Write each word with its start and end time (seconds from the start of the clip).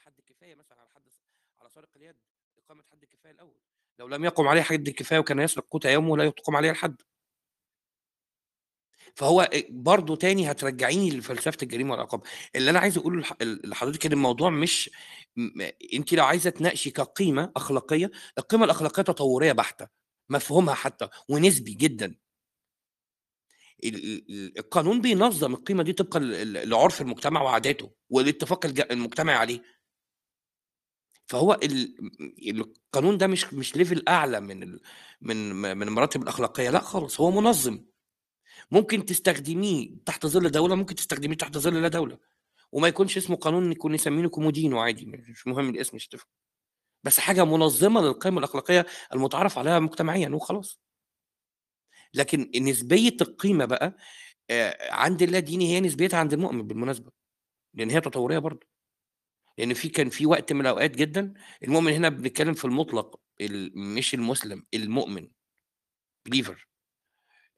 حد 0.00 0.20
كفايه 0.26 0.54
مثلا 0.54 0.80
على 0.80 0.90
حد 0.90 1.02
على 1.60 1.68
سارق 1.70 1.88
اليد 1.96 2.16
إقامة 2.58 2.82
حد 2.92 3.04
كفايه 3.04 3.32
الأول. 3.32 3.60
لو 3.98 4.08
لم 4.08 4.24
يقم 4.24 4.48
عليه 4.48 4.62
حد 4.62 4.90
كفايه 4.90 5.18
وكان 5.18 5.38
يسرق 5.38 5.66
قوت 5.70 5.84
يومه 5.84 6.16
لا 6.16 6.24
يقوم 6.24 6.56
عليه 6.56 6.70
الحد. 6.70 7.02
فهو 9.14 9.50
برضه 9.68 10.16
تاني 10.16 10.50
هترجعيني 10.50 11.10
لفلسفة 11.10 11.56
الجريمة 11.62 11.90
والعقاب. 11.92 12.22
اللي 12.56 12.70
أنا 12.70 12.78
عايز 12.78 12.98
أقوله 12.98 13.22
لح- 13.22 13.36
لحضرتك 13.42 14.06
إن 14.06 14.12
الموضوع 14.12 14.50
مش 14.50 14.90
أنت 15.94 16.12
لو 16.14 16.24
عايزة 16.24 16.50
تناقشي 16.50 16.90
كقيمة 16.90 17.52
أخلاقية 17.56 18.10
القيمة 18.38 18.64
الأخلاقية 18.64 19.02
تطورية 19.02 19.52
بحتة 19.52 19.88
مفهومها 20.28 20.74
حتى 20.74 21.08
ونسبي 21.28 21.74
جدا. 21.74 22.14
ال- 23.84 24.30
ال- 24.30 24.58
القانون 24.58 25.00
بينظم 25.00 25.54
القيمة 25.54 25.82
دي 25.82 25.92
طبقا 25.92 26.18
لعرف 26.44 27.00
المجتمع 27.00 27.42
وعاداته 27.42 27.92
والاتفاق 28.10 28.66
المجتمعي 28.66 29.36
عليه. 29.36 29.62
فهو 31.30 31.52
ال- 31.62 31.94
القانون 32.60 33.18
ده 33.18 33.26
مش 33.26 33.54
مش 33.54 33.76
level 33.76 34.04
أعلى 34.08 34.40
من 34.40 34.62
ال 34.62 34.80
من 35.20 35.52
من 35.76 35.88
المراتب 35.88 36.22
الأخلاقية 36.22 36.70
لأ 36.70 36.80
خالص 36.80 37.20
هو 37.20 37.30
منظم. 37.30 37.84
ممكن 38.70 39.04
تستخدميه 39.04 39.90
تحت 40.06 40.26
ظل 40.26 40.50
دولة 40.50 40.74
ممكن 40.74 40.94
تستخدميه 40.94 41.36
تحت 41.36 41.58
ظل 41.58 41.82
لا 41.82 41.88
دولة. 41.88 42.18
وما 42.72 42.88
يكونش 42.88 43.16
اسمه 43.16 43.36
قانون 43.36 43.72
يكون 43.72 43.94
يسمينه 43.94 44.28
كومودينو 44.28 44.78
عادي 44.80 45.06
مش 45.06 45.46
مهم 45.46 45.68
الاسم 45.68 45.96
مش 45.96 46.08
تفرق 46.08 46.28
بس 47.04 47.20
حاجة 47.20 47.44
منظمة 47.44 48.00
للقيم 48.00 48.38
الأخلاقية 48.38 48.86
المتعارف 49.14 49.58
عليها 49.58 49.78
مجتمعيا 49.78 50.28
وخلاص. 50.28 50.80
لكن 52.14 52.50
نسبية 52.56 53.16
القيمة 53.20 53.64
بقى 53.64 53.96
عند 54.90 55.22
اللاديني 55.22 55.68
هي 55.76 55.80
نسبيتها 55.80 56.18
عند 56.20 56.32
المؤمن 56.32 56.66
بالمناسبة 56.66 57.10
لأن 57.74 57.90
هي 57.90 58.00
تطورية 58.00 58.38
برضه. 58.38 58.66
لأن 59.60 59.74
في 59.74 59.88
كان 59.88 60.08
في 60.10 60.26
وقت 60.26 60.52
من 60.52 60.60
الأوقات 60.60 60.90
جدا 60.90 61.34
المؤمن 61.64 61.92
هنا 61.92 62.08
بنتكلم 62.08 62.54
في 62.54 62.64
المطلق 62.64 63.20
ال- 63.40 63.78
مش 63.78 64.14
المسلم 64.14 64.66
المؤمن 64.74 65.28
بليفر 66.26 66.68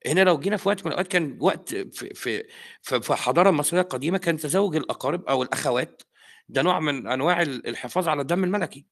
هنا 0.07 0.21
لو 0.25 0.39
جينا 0.41 0.57
في 0.57 0.69
وقت 0.69 0.81
من 0.81 0.87
الأوقات 0.93 1.09
كان 1.13 1.39
وقت 1.41 1.75
في 1.75 2.15
في 2.15 2.45
في 2.83 2.97
الحضاره 2.97 3.51
المصريه 3.51 3.81
القديمه 3.81 4.19
كان 4.19 4.37
تزوج 4.37 4.77
الأقارب 4.77 5.25
أو 5.25 5.43
الأخوات 5.43 6.03
ده 6.49 6.63
نوع 6.63 6.81
من 6.81 7.07
أنواع 7.07 7.43
ال- 7.43 7.67
الحفاظ 7.69 8.09
على 8.09 8.21
الدم 8.23 8.45
الملكي. 8.45 8.87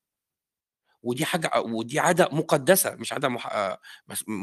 ودي 1.03 1.25
حاجة 1.25 1.51
ودي 1.61 2.01
عادة 2.01 2.29
مقدسة 2.33 2.95
مش 2.97 3.13
عادة 3.13 3.29
مح... 3.29 3.47
آه، 3.47 3.81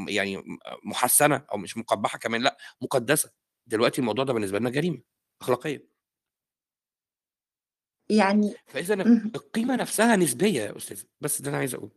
يعني 0.10 0.44
محسنة 0.86 1.46
أو 1.54 1.58
مش 1.58 1.78
مقبحة 1.78 2.20
كمان 2.20 2.42
لأ 2.42 2.58
مقدسة. 2.82 3.32
دلوقتي 3.68 4.02
الموضوع 4.02 4.26
ده 4.26 4.34
بالنسبة 4.34 4.60
لنا 4.60 4.70
جريمة 4.70 5.02
أخلاقية. 5.42 5.97
يعني 8.10 8.54
فإذا. 8.68 8.94
القيمة 9.36 9.76
نفسها 9.76 10.16
نسبية 10.16 10.62
يا 10.62 10.78
أستاذ 10.78 11.04
بس 11.22 11.42
ده 11.42 11.50
أنا 11.50 11.58
عايز 11.58 11.76
اقوله 11.76 11.92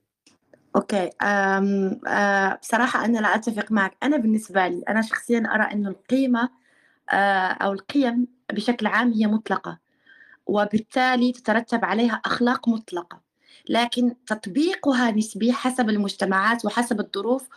أوكي 0.77 1.11
أم 1.23 2.01
أه 2.07 2.55
بصراحة 2.63 3.05
أنا 3.05 3.19
لا 3.19 3.35
أتفق 3.35 3.73
معك. 3.73 3.97
أنا 4.03 4.17
بالنسبة 4.17 4.69
لي 4.69 4.83
أنا 4.89 5.03
شخصيا 5.03 5.39
أرى 5.55 5.63
أن 5.63 5.87
القيمة 5.87 6.51
أه 7.11 7.53
أو 7.53 7.73
القيم 7.73 8.27
بشكل 8.53 8.87
عام 8.87 9.13
هي 9.13 9.27
مطلقة 9.27 9.79
وبالتالي 10.47 11.33
تترتب 11.33 11.85
عليها 11.85 12.15
أخلاق 12.25 12.69
مطلقة. 12.69 13.21
لكن 13.69 14.15
تطبيقها 14.27 15.11
نسبي 15.11 15.53
حسب 15.53 15.89
المجتمعات 15.89 16.65
وحسب 16.65 17.01
الظروف 17.01 17.49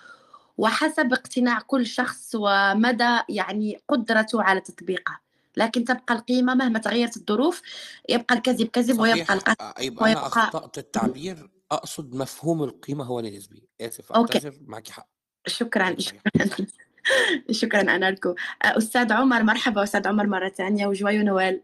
وحسب 0.57 1.13
اقتناع 1.13 1.59
كل 1.59 1.85
شخص 1.85 2.31
ومدى 2.35 3.19
يعني 3.29 3.79
قدرته 3.87 4.43
على 4.43 4.59
تطبيقها. 4.59 5.19
لكن 5.57 5.83
تبقى 5.83 6.13
القيمة 6.15 6.55
مهما 6.55 6.79
تغيرت 6.79 7.17
الظروف 7.17 7.61
يبقى 8.09 8.35
الكذب 8.35 8.67
كذب 8.67 8.99
ويبقى 8.99 9.33
القتل 9.33 9.63
آه، 9.63 9.73
أنا 9.79 10.03
ويبقى 10.03 10.13
أخطأت 10.13 10.77
التعبير. 10.77 11.49
أقصد 11.71 12.15
مفهوم 12.15 12.63
القيمة 12.63 13.03
هو 13.03 13.19
اللي 13.19 13.37
نسبي 13.37 13.63
آسف 13.81 14.11
أوكي. 14.11 14.33
أعتذر 14.37 14.53
معاكي 14.65 14.93
حق. 14.93 15.07
شكرا 15.47 15.87
أيوة. 15.87 15.99
شكرا. 15.99 16.67
شكرا 17.51 17.81
أناركو 17.81 18.35
أستاذ 18.63 19.13
عمر 19.13 19.43
مرحبا 19.43 19.83
أستاذ 19.83 20.07
عمر 20.07 20.27
مرة 20.27 20.49
ثانية 20.49 20.87
وجوايو 20.87 21.23
نوال 21.23 21.61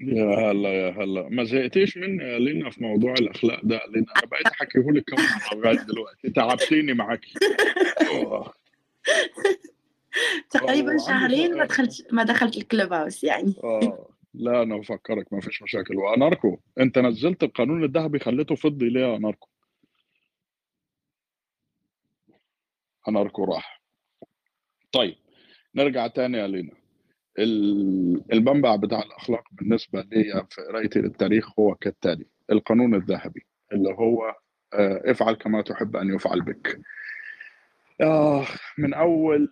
يا 0.00 0.24
هلا 0.50 0.68
يا 0.68 0.90
هلا. 0.90 1.28
ما 1.28 1.44
زهقتيش 1.44 1.96
مني 1.96 2.24
يا 2.24 2.38
لينا 2.38 2.70
في 2.70 2.82
موضوع 2.82 3.12
الأخلاق 3.12 3.60
ده. 3.64 3.80
لينا 3.94 4.06
أنا 4.16 4.26
بقيت 4.26 4.46
أحكيهولك 4.46 5.04
كم 5.04 5.16
مره 5.22 5.58
لغايه 5.58 5.76
دلوقتي. 5.86 6.30
تعبتيني 6.30 6.94
معاكي. 6.94 7.34
آه. 8.14 8.52
تقريبا 10.50 10.96
شهرين 10.98 11.58
ما. 11.58 11.64
دخلت 11.64 12.06
ما 12.12 12.22
دخلت 12.22 12.56
الكلوب 12.56 12.92
هاوس 12.92 13.24
يعني. 13.24 13.54
آه 13.64 14.08
لا 14.34 14.62
أنا 14.62 14.76
بفكرك 14.76 15.32
ما 15.32 15.40
فيش 15.40 15.62
مشاكل. 15.62 15.96
وأناركو 15.96 16.58
أنت 16.80 16.98
نزلت 16.98 17.42
القانون 17.42 17.84
الذهبي 17.84 18.18
خليته 18.18 18.54
فضي 18.54 18.88
ليه 18.88 19.00
يا 19.00 19.16
أناركو؟ 19.16 19.48
أناركو 23.08 23.44
راح. 23.44 23.82
طيب 24.92 25.14
نرجع 25.74 26.06
تاني 26.06 26.38
يا 26.38 26.46
لينا. 26.46 26.72
ال- 27.38 28.32
المنبع 28.32 28.76
بتاع 28.76 29.02
الأخلاق 29.02 29.44
بالنسبة 29.52 30.00
لي 30.12 30.46
في 30.50 30.62
قرايتي 30.62 30.98
للتاريخ 30.98 31.58
هو 31.60 31.74
كالتالي. 31.74 32.26
القانون 32.52 32.94
الذهبي 32.94 33.46
اللي 33.72 33.88
هو 33.94 34.34
آه، 34.74 35.02
افعل 35.10 35.34
كما 35.34 35.62
تحب 35.62 35.96
أن 35.96 36.14
يفعل 36.14 36.40
بك. 36.40 36.80
آه 38.00 38.46
من 38.78 38.94
أول 38.94 39.48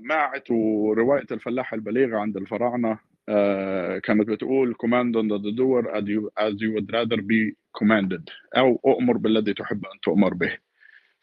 ماعت 0.00 0.50
ورواية 0.50 1.26
الفلاح 1.30 1.72
البليغ 1.72 2.14
عند 2.14 2.36
الفراعنة 2.36 2.98
آه، 3.28 3.98
كانت 3.98 4.28
بتقول 4.28 4.74
command 4.74 5.16
on 5.16 5.28
the 5.28 5.52
door 5.56 5.96
as 5.96 6.04
you, 6.04 6.30
as 6.38 6.54
you 6.60 6.72
would 6.74 6.90
rather 6.92 7.20
be 7.22 7.54
commanded. 7.80 8.22
أو 8.56 8.80
أؤمر 8.86 9.16
بالذي 9.16 9.54
تحب 9.54 9.84
أن 9.84 10.00
تؤمر 10.02 10.34
به. 10.34 10.56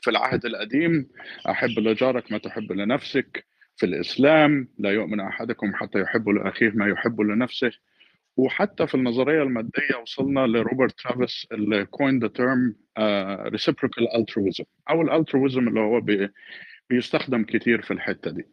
في 0.01 0.09
العهد 0.09 0.45
القديم 0.45 1.09
أحب 1.50 1.79
لجارك 1.79 2.31
ما 2.31 2.38
تحب 2.38 2.72
لنفسك. 2.72 3.45
في 3.75 3.85
الإسلام 3.85 4.67
لا 4.79 4.91
يؤمن 4.91 5.19
أحدكم 5.19 5.73
حتى 5.73 6.00
يحب 6.01 6.29
لأخيه 6.29 6.69
ما 6.75 6.88
يحب 6.88 7.22
لنفسه. 7.22 7.72
وحتى 8.38 8.88
في 8.88 8.95
النظرية 8.95 9.44
المادية 9.44 9.95
وصلنا 10.01 10.39
لروبرت 10.39 11.00
تريفرز 10.99 11.47
اللي 11.51 11.85
coined 11.85 12.23
the 12.25 12.29
term 12.29 12.73
uh, 13.00 13.50
reciprocal 13.56 14.07
altruism 14.17 14.66
أو 14.89 15.01
ال 15.01 15.09
altruism 15.09 15.67
اللي 15.67 15.79
هو 15.79 16.01
بيستخدم 16.89 17.44
كتير 17.44 17.81
في 17.81 17.91
الحتة 17.91 18.31
دي. 18.31 18.45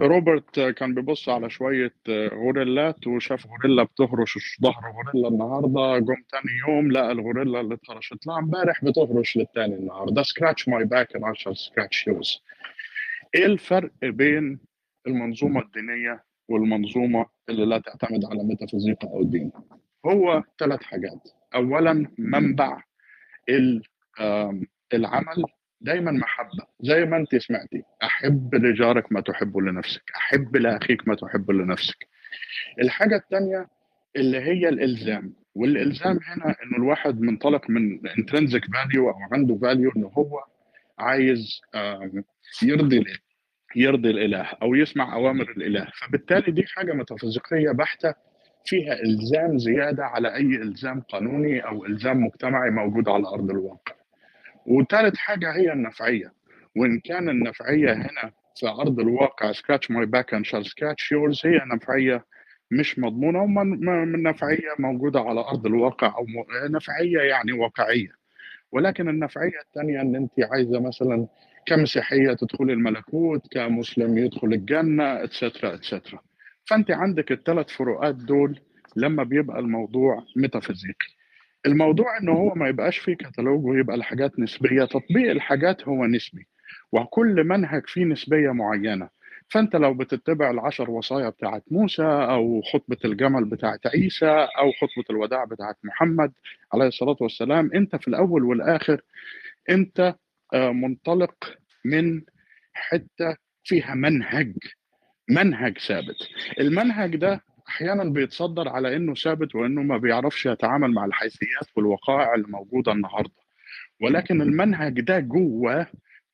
روبرت 0.00 0.60
كان 0.60 0.94
بيبص 0.94 1.28
على 1.28 1.50
شوية 1.50 1.94
غوريلات 2.08 3.06
وشاف 3.06 3.46
غوريلا 3.46 3.82
بتهرش 3.82 4.58
ظهر 4.62 4.92
غوريلا 4.94 5.28
النهارده 5.28 5.98
جم 5.98 6.22
تاني 6.32 6.58
يوم 6.68 6.92
لقى 6.92 7.12
الغوريلا 7.12 7.60
اللي 7.60 7.74
اتهرشت. 7.74 8.26
لها 8.26 8.38
امبارح 8.38 8.84
بتهرش 8.84 9.36
للتاني 9.36 9.74
النهارده. 9.74 10.22
scratch 10.22 10.68
my 10.68 10.84
back 10.84 11.16
I 11.16 11.20
shall 11.20 11.54
scratch 11.54 12.12
yours. 12.12 12.40
إيه 13.34 13.46
الفرق 13.46 13.90
بين 14.02 14.60
المنظومة 15.06 15.60
الدينية 15.60 16.24
والمنظومة 16.48 17.26
اللي 17.48 17.64
لا 17.64 17.78
تعتمد 17.78 18.24
على 18.24 18.44
ميتافيزيقا 18.44 19.08
أو 19.08 19.22
دين 19.22 19.52
هو 20.06 20.42
ثلاث 20.58 20.82
حاجات. 20.82 21.28
اولا 21.54 22.06
منبع 22.18 22.82
العمل. 24.94 25.44
دايما 25.80 26.12
محبة 26.12 26.66
زي 26.80 27.04
ما 27.04 27.16
أنت 27.16 27.36
سمعتي. 27.36 27.82
أحب 28.02 28.54
لجارك 28.54 29.12
ما 29.12 29.20
تحب 29.20 29.58
لنفسك 29.58 30.02
أحب 30.16 30.56
لأخيك 30.56 31.08
ما 31.08 31.14
تحب 31.14 31.50
لنفسك. 31.50 32.06
الحاجة 32.80 33.16
الثانية 33.16 33.66
اللي 34.16 34.40
هي 34.40 34.68
الإلزام 34.68 35.34
والإلزام 35.54 36.18
هنا 36.26 36.44
إنه 36.62 36.76
الواحد 36.76 37.20
منطلق 37.20 37.70
من 37.70 37.98
intrinsic 38.00 38.62
value 38.64 38.96
أو 38.98 39.14
عنده 39.32 39.54
value 39.58 39.96
إنه 39.96 40.06
هو 40.18 40.44
عايز 40.98 41.60
يرضي 42.62 43.04
يرضي 43.76 44.10
الإله 44.10 44.42
أو 44.62 44.74
يسمع 44.74 45.14
أوامر 45.14 45.50
الإله. 45.50 45.86
فبالتالي 46.00 46.52
دي 46.52 46.64
حاجة 46.66 46.92
ميتافيزيقيه 46.92 47.70
بحتة 47.70 48.14
فيها 48.64 48.92
إلزام 49.02 49.58
زيادة 49.58 50.04
على 50.04 50.34
أي 50.34 50.40
إلزام 50.56 51.00
قانوني 51.00 51.60
أو 51.60 51.86
إلزام 51.86 52.24
مجتمعي 52.24 52.70
موجود 52.70 53.08
على 53.08 53.26
أرض 53.28 53.50
الواقع. 53.50 53.94
وثالث 54.66 55.16
حاجة 55.16 55.52
هي 55.56 55.72
النفعية. 55.72 56.32
وإن 56.76 57.00
كان 57.00 57.28
النفعية 57.28 57.92
هنا 57.92 58.32
في 58.56 58.68
أرض 58.68 59.00
الواقع 59.00 59.52
scratch 59.52 59.86
my 59.92 60.04
back 60.06 60.32
and 60.38 60.44
shall 60.46 60.64
scratch 60.64 61.10
yours 61.12 61.46
هي 61.46 61.60
نفعية 61.74 62.24
مش 62.70 62.98
مضمونة 62.98 63.42
ومن 63.42 63.66
من 64.12 64.22
نفعية 64.22 64.74
موجودة 64.78 65.20
على 65.20 65.40
أرض 65.40 65.66
الواقع 65.66 66.14
أو 66.18 66.26
نفعية 66.70 67.18
يعني 67.20 67.52
واقعية. 67.52 68.08
ولكن 68.72 69.08
النفعية 69.08 69.60
الثانية 69.66 70.00
إن 70.00 70.16
أنت 70.16 70.32
عايزة 70.52 70.80
مثلا 70.80 71.26
كمسيحيه 71.66 72.32
تدخل 72.32 72.64
الملكوت 72.70 73.46
كمسلم 73.52 74.18
يدخل 74.18 74.46
الجنة 74.48 75.24
اتسترا 75.24 75.74
اتسترا 75.74 76.18
فأنت 76.64 76.90
عندك 76.90 77.32
الثلاث 77.32 77.68
فروقات 77.70 78.14
دول 78.14 78.60
لما 78.96 79.22
بيبقى 79.24 79.58
الموضوع 79.58 80.24
ميتافيزيقي 80.36 81.06
الموضوع 81.66 82.18
إن 82.18 82.28
هو 82.28 82.54
ما 82.54 82.68
يبقاش 82.68 82.98
فيه 82.98 83.14
كتالوج 83.14 83.64
ويبقى 83.64 83.96
الحاجات 83.96 84.38
نسبية 84.38 84.84
تطبيق 84.84 85.30
الحاجات 85.30 85.88
هو 85.88 86.06
نسبي 86.06 86.46
وكل 86.92 87.44
منهج 87.44 87.82
فيه 87.86 88.04
نسبية 88.04 88.50
معينة. 88.50 89.08
فأنت 89.48 89.76
لو 89.76 89.94
بتتبع 89.94 90.50
العشر 90.50 90.90
وصايا 90.90 91.28
بتاعت 91.28 91.64
موسى 91.70 92.02
أو 92.02 92.62
خطبة 92.72 92.96
الجمل 93.04 93.44
بتاعت 93.44 93.86
عيسى 93.86 94.48
أو 94.58 94.72
خطبة 94.72 95.04
الوداع 95.10 95.44
بتاعت 95.44 95.76
محمد 95.84 96.32
عليه 96.74 96.86
الصلاة 96.86 97.16
والسلام 97.20 97.70
أنت 97.74 97.96
في 97.96 98.08
الأول 98.08 98.44
والآخر 98.44 99.00
أنت 99.70 100.14
آه، 100.54 100.70
منطلق 100.72 101.34
من 101.84 102.22
حتة 102.72 103.36
فيها 103.64 103.94
منهج 103.94 104.54
منهج 105.30 105.78
ثابت. 105.78 106.16
المنهج 106.60 107.16
ده 107.16 107.40
أحيانا 107.70 108.04
بيتصدر 108.04 108.68
على 108.68 108.96
إنه 108.96 109.14
ثابت 109.14 109.54
وإنه 109.54 109.82
ما 109.82 109.96
بيعرفش 109.96 110.46
يتعامل 110.46 110.92
مع 110.92 111.04
الحيثيات 111.04 111.68
والوقائع 111.76 112.34
اللي 112.34 112.46
موجوده 112.48 112.92
النهارده. 112.92 113.40
ولكن 114.02 114.42
المنهج 114.42 115.00
ده 115.00 115.20
جوه 115.20 115.86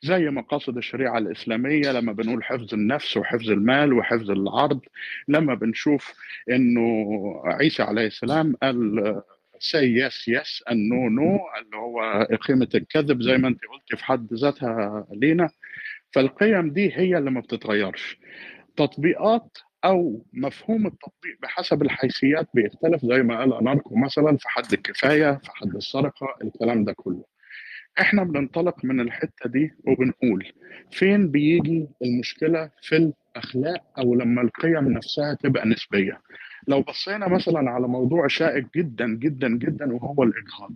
زي 0.02 0.30
مقاصد 0.30 0.76
الشريعة 0.76 1.18
الإسلامية 1.18 1.92
لما 1.92 2.12
بنقول 2.12 2.44
حفظ 2.44 2.74
النفس 2.74 3.16
وحفظ 3.16 3.50
المال 3.50 3.92
وحفظ 3.92 4.30
العرض 4.30 4.80
لما 5.28 5.54
بنشوف 5.54 6.12
إنه 6.50 7.06
عيسى 7.44 7.82
عليه 7.82 8.06
السلام 8.06 8.56
قال 8.62 9.22
say 9.58 9.94
yes 9.98 10.28
yes 10.28 10.62
no 10.72 11.08
no 11.08 11.38
اللي 11.60 11.76
هو 11.76 12.26
قيمة 12.48 12.68
الكذب 12.74 13.22
زي 13.22 13.38
ما 13.38 13.48
أنت 13.48 13.60
قلتي 13.72 13.96
في 13.96 14.04
حد 14.04 14.32
ذاتها 14.34 15.06
لينا. 15.12 15.48
فالقيم 16.12 16.70
دي 16.70 16.92
هي 16.96 17.18
اللي 17.18 17.30
ما 17.30 17.40
بتتغيرش. 17.40 18.18
تطبيقات 18.76 19.58
أو 19.84 20.26
مفهوم 20.32 20.86
التطبيق 20.86 21.38
بحسب 21.42 21.82
الحيثيات 21.82 22.48
بيختلف 22.54 23.06
زي 23.06 23.22
ما 23.22 23.38
قال 23.38 23.54
أناركو 23.54 23.96
مثلا 23.96 24.36
في 24.36 24.48
حد 24.48 24.72
الكفاية 24.72 25.32
في 25.44 25.50
حد 25.54 25.76
السرقة 25.76 26.26
الكلام 26.44 26.84
ده 26.84 26.92
كله. 26.92 27.24
إحنا 28.00 28.24
بننطلق 28.24 28.84
من 28.84 29.00
الحتة 29.00 29.48
دي 29.50 29.72
وبنقول 29.86 30.52
فين 30.90 31.30
بيجي 31.30 31.88
المشكلة 32.02 32.70
في 32.82 32.96
الأخلاق 33.36 33.84
أو 33.98 34.14
لما 34.14 34.42
القيم 34.42 34.92
نفسها 34.92 35.34
تبقى 35.34 35.68
نسبية؟ 35.68 36.20
لو 36.68 36.82
بصينا 36.82 37.28
مثلا 37.28 37.70
على 37.70 37.88
موضوع 37.88 38.26
شائك 38.26 38.66
جدا 38.76 39.06
جدا 39.08 39.48
جدا 39.48 39.94
وهو 39.94 40.22
الإجهاض. 40.22 40.70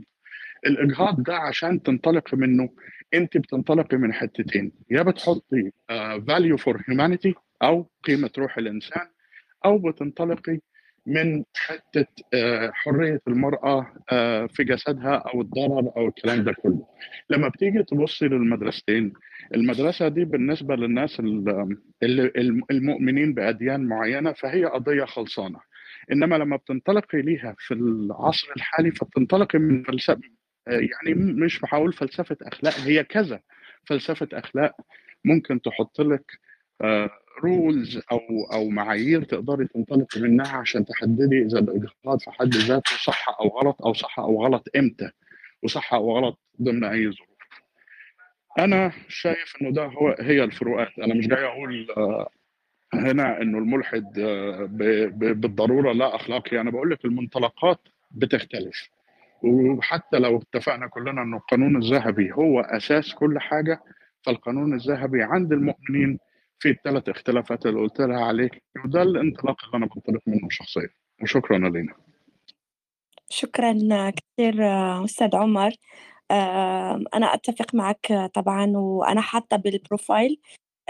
الإجهاض 0.67 1.23
ده 1.23 1.37
عشان 1.37 1.83
تنطلق 1.83 2.35
منه 2.35 2.69
أنت 3.15 3.37
بتنطلقي 3.37 3.97
من 3.97 4.13
حتتين. 4.13 4.73
يا 4.91 5.03
بتحطي 5.03 5.71
value 6.29 6.57
for 6.57 6.83
humanity 6.89 7.35
أو 7.63 7.91
قيمة 8.05 8.31
روح 8.39 8.59
الإنسان 8.59 9.07
أو 9.65 9.79
بتنطلقي 9.79 10.59
من 11.07 11.45
حتة 11.57 12.07
آه، 12.35 12.71
حرية 12.75 13.21
المرأة 13.29 13.95
آه، 14.13 14.47
في 14.47 14.65
جسدها 14.65 15.15
أو 15.17 15.41
الضرر 15.41 15.93
أو 15.97 16.09
الكلام 16.09 16.45
ده 16.45 16.53
كله. 16.53 16.87
لما 17.31 17.49
بتيجي 17.49 17.83
تبصي 17.83 18.29
للمدرستين 18.29 19.13
المدرسة 19.55 20.09
دي 20.09 20.25
بالنسبة 20.25 20.77
للناس 20.77 21.21
ال- 21.21 21.77
ال- 22.03 22.63
المؤمنين 22.71 23.35
بأديان 23.35 23.85
معينة 23.87 24.33
فهي 24.33 24.65
قضية 24.65 25.05
خلصانة. 25.05 25.61
إنما 26.13 26.37
لما 26.37 26.57
بتنطلقي 26.57 27.23
ليها 27.23 27.55
في 27.59 27.75
العصر 27.75 28.49
الحالي 28.57 28.91
فبتنطلقي 28.91 29.59
من 29.59 29.83
فلسفة 29.83 30.21
يعني 30.67 31.15
مش 31.15 31.61
بحاول 31.61 31.93
فلسفة 31.93 32.37
أخلاق 32.43 32.75
هي 32.75 33.05
كذا 33.05 33.41
فلسفة 33.87 34.29
أخلاق 34.33 34.73
ممكن 35.25 35.61
تحط 35.63 36.01
لك 36.01 36.25
رولز 37.45 38.01
أو 38.13 38.21
أو 38.53 38.69
معايير 38.69 39.23
تقدري 39.25 39.67
تنطلقي 39.67 40.21
منها 40.21 40.57
عشان 40.57 40.85
تحددي 40.85 41.43
إذا 41.43 41.59
الاجهاض 41.59 42.21
في 42.21 42.31
حد 42.31 42.55
ذاته 42.55 42.97
صح 43.05 43.27
أو 43.41 43.49
غلط 43.49 43.83
أو 43.83 43.93
صح 43.93 44.19
أو 44.19 44.45
غلط 44.45 44.69
إمتى 44.77 45.11
وصح 45.63 45.95
أو 45.95 46.17
غلط 46.19 46.39
ضمن 46.63 46.85
أي 46.85 47.05
ظروف. 47.05 47.31
أنا 48.59 48.93
شايف 49.09 49.55
إنه 49.63 49.71
ده 49.71 49.85
هو 49.85 50.17
هي 50.21 50.45
الفروقات. 50.45 50.99
أنا 50.99 51.15
مش 51.15 51.27
جاي 51.27 51.45
أقول 51.45 51.87
آه، 51.97 52.29
هنا 52.95 53.43
إنه 53.43 53.59
الملحد 53.59 54.19
آه، 54.19 54.69
بالضرورة 55.35 55.93
لا 55.93 56.17
أخلاقي. 56.17 56.61
أنا 56.61 56.71
بقول 56.71 56.91
لك 56.91 57.05
المنطلقات 57.05 57.81
بتختلف. 58.11 58.89
وحتى 59.43 60.19
لو 60.19 60.39
اتفقنا 60.39 60.87
كلنا 60.87 61.23
إنه 61.23 61.37
القانون 61.37 61.77
الذهبي 61.83 62.33
هو 62.33 62.61
أساس 62.61 63.15
كل 63.15 63.39
حاجة 63.39 63.81
فالقانون 64.23 64.75
الذهبي 64.75 65.23
عند 65.23 65.53
المؤمنين 65.53 66.19
في 66.61 66.71
الثلاث 66.71 67.09
اختلافات 67.09 67.67
اللي 67.67 67.81
قلت 67.81 68.01
لها 68.01 68.25
عليك 68.25 68.63
وده 68.85 69.03
الانطلاق 69.03 69.65
اللي 69.65 69.77
أنا 69.77 69.87
بنطلق 69.87 70.23
منه 70.27 70.49
شخصيا. 70.51 70.89
وشكرا 71.23 71.59
لينا. 71.59 71.95
شكرا 73.29 73.73
كثير 74.11 74.55
أستاذ 75.05 75.37
عمر. 75.37 75.71
أنا 77.15 77.35
أتفق 77.35 77.75
معك 77.75 78.31
طبعا 78.35 78.73
وأنا 78.77 79.21
حاطة 79.21 79.57
بالبروفايل 79.57 80.41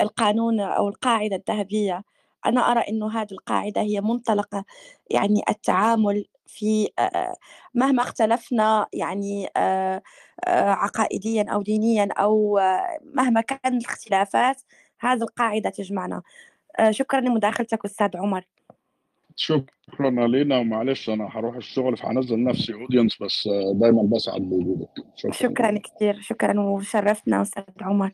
القانون 0.01 0.61
أو 0.61 0.89
القاعدة 0.89 1.37
الذهبية. 1.37 2.03
أنا 2.47 2.61
أرى 2.61 2.81
أنه 2.81 3.21
هذه 3.21 3.33
القاعدة 3.33 3.81
هي 3.81 4.01
منطلقة 4.01 4.65
يعني 5.11 5.43
التعامل 5.49 6.25
في 6.47 6.89
مهما 7.75 8.03
اختلفنا 8.03 8.87
يعني 8.93 9.49
عقائديا 10.47 11.45
أو 11.53 11.63
دينيا 11.63 12.09
آه، 12.59 12.99
مهما 13.15 13.41
كان 13.41 13.77
الاختلافات 13.77 14.63
هذه 15.01 15.23
القاعدة 15.23 15.71
تجمعنا. 15.71 16.23
آه، 16.79 16.91
شكرا 16.91 17.21
لمداخلتك 17.21 17.85
أستاذ 17.85 18.17
عمر. 18.17 18.47
شكرا 19.37 20.29
لينا 20.29 20.59
ومعلش 20.59 21.11
أنا 21.11 21.29
هروح 21.33 21.57
الشغل 21.57 21.97
فهنزل 21.97 22.45
نفسي 22.45 22.75
اودينس 22.75 23.23
بس 23.23 23.47
آه، 23.47 23.73
دايما 23.75 24.03
بسعد 24.03 24.41
بوجودك. 24.41 24.91
شكرا. 25.17 25.33
شكرا 25.33 25.79
كثير 25.79 26.21
شكرا 26.21 26.61
وشرفتنا 26.61 27.43
أستاذ 27.43 27.65
عمر. 27.81 28.13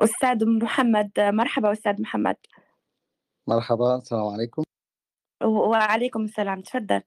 أستاذ 0.00 0.48
محمد 0.48 1.10
مرحبا 1.18 1.72
أستاذ 1.72 2.02
محمد. 2.02 2.36
مرحبا 3.46 3.96
السلام 3.96 4.26
عليكم. 4.26 4.62
وعليكم 5.44 6.24
السلام. 6.24 6.60
تفضل. 6.60 7.02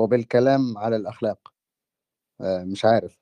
هو 0.00 0.06
بالكلام 0.06 0.78
على 0.78 0.96
الأخلاق. 0.96 1.52
آه، 2.40 2.64
مش 2.64 2.84
عارف. 2.84 3.21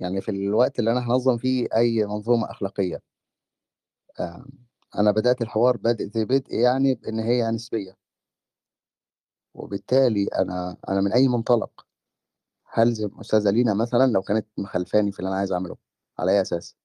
يعني 0.00 0.20
في 0.20 0.30
الوقت 0.30 0.78
اللي 0.78 0.92
أنا 0.92 1.00
هنظم 1.06 1.36
فيه 1.38 1.68
أي 1.74 2.06
منظومة 2.06 2.50
أخلاقية. 2.50 3.02
آم، 4.20 4.46
أنا 4.98 5.10
بدأت 5.10 5.42
الحوار 5.42 5.76
بادئ 5.76 6.04
ذي 6.04 6.24
بدء 6.24 6.54
يعني 6.54 6.94
بإن 6.94 7.18
هي 7.20 7.50
نسبية. 7.50 7.96
وبالتالي 9.54 10.26
أنا 10.26 10.76
أنا 10.88 11.00
من 11.00 11.12
أي 11.12 11.28
منطلق؟ 11.28 11.86
هلزم 12.72 13.10
أستاذة 13.20 13.50
لينا 13.50 13.74
مثلا 13.74 14.12
لو 14.12 14.22
كانت 14.22 14.46
مخالفاني 14.58 15.12
في 15.12 15.18
اللي 15.18 15.28
أنا 15.30 15.36
عايز 15.38 15.52
أعمله 15.52 15.76
على 16.18 16.32
أي 16.32 16.40
أساس؟ 16.40 16.76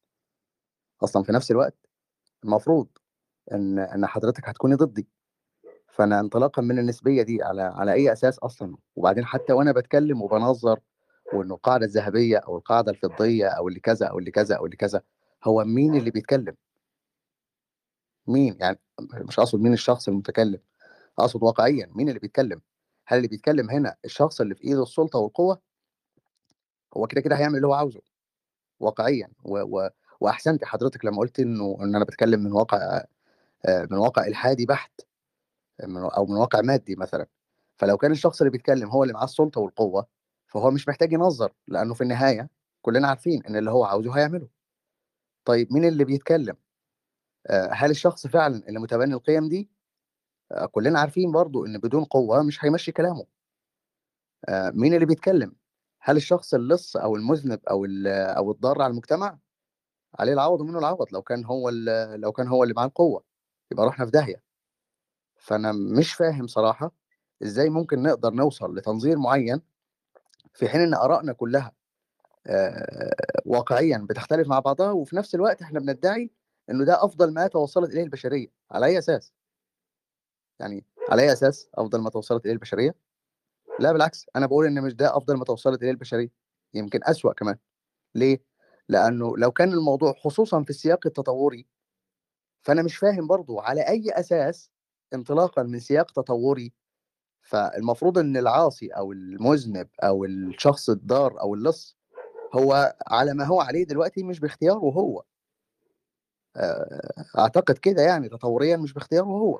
أصلا 1.03 1.23
في 1.23 1.31
نفس 1.31 1.51
الوقت 1.51 1.75
المفروض 2.43 2.87
إن 3.51 3.79
إن 3.79 4.05
حضرتك 4.07 4.49
هتكوني 4.49 4.75
ضدي. 4.75 5.07
فأنا 5.87 6.19
انطلاقا 6.19 6.61
من 6.61 6.79
النسبية 6.79 7.23
دي 7.23 7.43
على 7.43 7.61
على 7.61 7.93
أي 7.93 8.13
أساس 8.13 8.39
أصلا؟ 8.39 8.77
وبعدين 8.95 9.25
حتى 9.25 9.53
وأنا 9.53 9.71
بتكلم 9.71 10.21
وبنظر 10.21 10.79
وإنه 11.33 11.53
القاعدة 11.55 11.85
الذهبية 11.85 12.37
أو 12.37 12.57
القاعدة 12.57 12.91
الفضية 12.91 13.47
أو 13.47 13.67
اللي 13.67 13.79
كذا 13.79 14.07
أو 14.07 14.19
اللي 14.19 14.31
كذا 14.31 14.55
أو 14.55 14.65
اللي 14.65 14.77
كذا 14.77 15.01
هو 15.43 15.63
مين 15.63 15.95
اللي 15.95 16.11
بيتكلم؟ 16.11 16.55
مين 18.27 18.57
يعني 18.59 18.79
مش 19.13 19.39
أقصد 19.39 19.59
مين 19.59 19.73
الشخص 19.73 20.07
المتكلم 20.07 20.59
أقصد 21.19 21.43
واقعيا 21.43 21.89
مين 21.95 22.09
اللي 22.09 22.19
بيتكلم؟ 22.19 22.61
هل 23.07 23.17
اللي 23.17 23.27
بيتكلم 23.27 23.69
هنا 23.69 23.95
الشخص 24.05 24.41
اللي 24.41 24.55
في 24.55 24.63
إيده 24.63 24.83
السلطة 24.83 25.19
والقوة؟ 25.19 25.61
هو 26.97 27.07
كده 27.07 27.21
كده 27.21 27.35
هيعمل 27.35 27.55
اللي 27.55 27.67
هو 27.67 27.73
عاوزه 27.73 28.01
واقعيا 28.79 29.29
و 29.43 29.59
و 29.59 29.89
وأحسنت 30.21 30.65
حضرتك 30.65 31.05
لما 31.05 31.17
قلت 31.17 31.39
إنه 31.39 31.77
إن 31.81 31.95
أنا 31.95 32.05
بتكلم 32.05 32.43
من 32.43 32.51
واقع 32.51 33.03
آه، 33.65 33.87
من 33.91 33.97
واقع 33.97 34.27
إلحادي 34.27 34.65
بحت 34.65 35.01
من 35.83 35.97
أو 35.97 36.25
من 36.25 36.35
واقع 36.35 36.61
مادي 36.61 36.95
مثلا 36.95 37.27
فلو 37.77 37.97
كان 37.97 38.11
الشخص 38.11 38.41
اللي 38.41 38.51
بيتكلم 38.51 38.89
هو 38.89 39.03
اللي 39.03 39.13
معاه 39.13 39.25
السلطة 39.25 39.61
والقوة 39.61 40.07
فهو 40.53 40.71
مش 40.71 40.87
محتاج 40.87 41.13
ينظر 41.13 41.53
لأنه 41.67 41.93
في 41.93 42.01
النهاية 42.01 42.49
كلنا 42.81 43.07
عارفين 43.07 43.43
إن 43.45 43.55
اللي 43.55 43.71
هو 43.71 43.83
عاوزه 43.83 44.17
هيعمله. 44.17 44.47
طيب 45.45 45.73
مين 45.73 45.85
اللي 45.85 46.05
بيتكلم؟ 46.05 46.57
آه، 47.47 47.69
هل 47.73 47.91
الشخص 47.91 48.27
فعلا 48.27 48.67
اللي 48.67 48.79
متبني 48.79 49.13
القيم 49.13 49.49
دي؟ 49.49 49.69
آه، 50.51 50.65
كلنا 50.65 50.99
عارفين 50.99 51.31
برضو 51.31 51.65
إن 51.65 51.77
بدون 51.77 52.03
قوة 52.05 52.43
مش 52.43 52.65
هيمشي 52.65 52.91
كلامه. 52.91 53.25
آه، 54.49 54.69
مين 54.69 54.93
اللي 54.93 55.05
بيتكلم؟ 55.05 55.55
هل 56.01 56.17
الشخص 56.17 56.53
اللص 56.53 56.97
أو 56.97 57.15
المذنب 57.15 57.59
أو 57.69 57.85
أو 58.07 58.51
الضار 58.51 58.81
على 58.81 58.91
المجتمع؟ 58.91 59.39
عليه 60.19 60.33
العوض 60.33 60.61
ومنه 60.61 60.79
العوض 60.79 61.07
لو 61.13 61.21
كان 61.21 61.45
هو 61.45 61.69
لو 62.15 62.31
كان 62.31 62.47
هو 62.47 62.63
اللي 62.63 62.73
معاه 62.73 62.85
القوة. 62.85 63.23
يبقى 63.71 63.85
رحنا 63.87 64.05
في 64.05 64.11
داهية. 64.11 64.43
فأنا 65.35 65.71
مش 65.71 66.13
فاهم 66.13 66.47
صراحة 66.47 66.91
إزاي 67.43 67.69
ممكن 67.69 68.03
نقدر 68.03 68.33
نوصل 68.33 68.75
لتنظير 68.75 69.17
معين 69.19 69.61
في 70.53 70.69
حين 70.69 70.81
إن 70.81 70.93
آرائنا 70.93 71.33
كلها 71.33 71.71
واقعيا 73.45 74.05
بتختلف 74.09 74.47
مع 74.47 74.59
بعضها 74.59 74.91
وفي 74.91 75.15
نفس 75.15 75.35
الوقت 75.35 75.61
إحنا 75.61 75.79
بندعي 75.79 76.31
إنه 76.69 76.85
ده 76.85 77.05
أفضل 77.05 77.33
ما 77.33 77.47
توصلت 77.47 77.91
إليه 77.91 78.03
البشرية 78.03 78.47
على 78.71 78.85
أي 78.85 78.97
أساس؟ 78.97 79.33
يعني 80.59 80.85
على 81.09 81.21
أي 81.21 81.33
أساس 81.33 81.69
أفضل 81.75 82.01
ما 82.01 82.09
توصلت 82.09 82.45
إليه 82.45 82.53
البشرية؟ 82.53 82.95
لا 83.79 83.91
بالعكس 83.91 84.25
أنا 84.35 84.45
بقول 84.45 84.65
إن 84.65 84.83
مش 84.83 84.93
ده 84.93 85.17
أفضل 85.17 85.37
ما 85.37 85.45
توصلت 85.45 85.81
إليه 85.81 85.91
البشرية 85.91 86.29
يمكن 86.73 86.99
أسوأ 87.03 87.33
كمان. 87.33 87.57
ليه؟ 88.15 88.43
لأنه 88.89 89.37
لو 89.37 89.51
كان 89.51 89.73
الموضوع 89.73 90.13
خصوصًا 90.13 90.63
في 90.63 90.69
السياق 90.69 91.07
التطوري، 91.07 91.67
فأنا 92.63 92.83
مش 92.83 92.97
فاهم 92.97 93.27
برضه 93.27 93.61
على 93.61 93.81
أي 93.87 94.11
أساس 94.11 94.69
انطلاقًا 95.13 95.63
من 95.63 95.79
سياق 95.79 96.11
تطوري، 96.11 96.73
فالمفروض 97.43 98.17
إن 98.17 98.37
العاصي 98.37 98.87
أو 98.87 99.11
المذنب 99.11 99.87
أو 100.03 100.25
الشخص 100.25 100.89
الضار 100.89 101.39
أو 101.41 101.53
اللص 101.55 101.97
هو 102.53 102.95
على 103.07 103.33
ما 103.33 103.45
هو 103.45 103.61
عليه 103.61 103.83
دلوقتي 103.83 104.23
مش 104.23 104.39
باختياره 104.39 104.77
هو. 104.77 105.23
آآ 106.57 107.13
أعتقد 107.37 107.77
كده 107.77 108.01
يعني 108.01 108.29
تطوريًا 108.29 108.77
مش 108.77 108.93
باختياره 108.93 109.25
هو. 109.25 109.59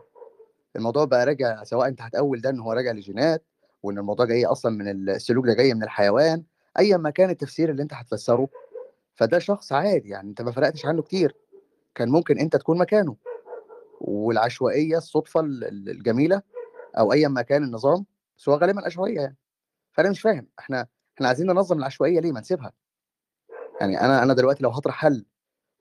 الموضوع 0.76 1.06
بقى 1.06 1.26
راجع 1.26 1.64
سواء 1.64 1.88
أنت 1.88 2.02
هتأوّل 2.02 2.42
ده 2.42 2.50
إن 2.50 2.60
هو 2.60 2.72
راجع 2.74 2.92
لجينات 2.92 3.44
وإن 3.84 3.98
الموضوع 3.98 4.26
جاي 4.26 4.46
أصلًا 4.46 4.72
من 4.72 4.88
ال 4.88 5.10
السلوك 5.10 5.46
ده 5.48 5.54
جاي 5.54 5.74
من 5.74 5.84
الحيوان، 5.84 6.44
أيًا 6.80 6.98
ما 6.98 7.10
كان 7.10 7.30
التفسير 7.30 7.70
اللي 7.72 7.84
أنت 7.84 7.94
هتفسّره، 7.94 8.48
فده 9.16 9.40
شخص 9.40 9.74
عادي 9.74 10.10
يعني 10.10 10.30
أنت 10.30 10.42
ما 10.42 10.52
فرقتش 10.52 10.86
عنه 10.86 11.02
كتير، 11.02 11.36
كان 11.96 12.10
ممكن 12.10 12.40
أنت 12.40 12.56
تكون 12.56 12.78
مكانه. 12.78 13.16
والعشوائية 14.02 14.98
الصُدفة 14.98 15.40
ال 15.40 15.64
أو 17.00 17.14
أيًا 17.14 17.28
ما 17.28 17.42
كان 17.42 17.64
النظام، 17.64 18.06
بس 18.38 18.50
هو 18.50 18.56
غالبًا 18.56 18.86
عشوائية 18.86 19.22
يعني. 19.22 19.38
فأنا 19.94 20.10
مش 20.12 20.22
فاهم 20.22 20.48
إحنا 20.60 20.88
إحنا 21.16 21.28
عايزين 21.28 21.48
ننظّم 21.48 21.80
العشوائية 21.80 22.20
ليه؟ 22.22 22.32
ما 22.32 22.40
نسيبها. 22.42 22.74
يعني 23.82 24.02
أنا 24.02 24.24
أنا 24.24 24.34
دلوقتي 24.34 24.64
لو 24.64 24.70
هاطرح 24.70 24.96
حل 24.96 25.26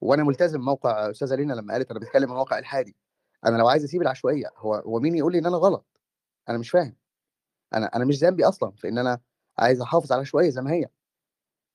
وأنا 0.02 0.25
ملتزم 0.25 0.61
موقع 0.61 1.11
أستاذة 1.11 1.35
لينا 1.37 1.54
لمّا 1.54 1.73
قالت 1.75 1.90
أنا 1.90 2.00
باتكلم 2.00 2.31
من 2.31 2.37
واقع 2.37 2.59
إلحادي، 2.59 2.97
أنا 3.47 3.59
لو 3.59 3.69
عايز 3.69 3.85
أسيب 3.85 4.02
العشوائية 4.02 4.47
هو 4.59 4.75
هو 4.75 5.00
مين 5.00 5.16
يقول 5.16 5.33
لي 5.33 5.38
إن 5.38 5.47
أنا 5.47 5.57
غلط؟ 5.57 5.87
أنا 6.49 6.59
مش 6.59 6.71
فاهم. 6.71 6.97
أنا 7.75 7.87
أنا 7.97 8.04
مش 8.04 8.16
ذنبي 8.25 8.45
أصلًا 8.45 8.73
في 8.73 8.88
إن 8.88 8.99
أنا 8.99 9.21
عايز 9.59 9.81
أحافظ 9.83 10.12
على 10.12 10.19
العشوائية 10.21 10.50
زي 10.50 10.62
ما 10.62 10.73
هي. 10.73 10.88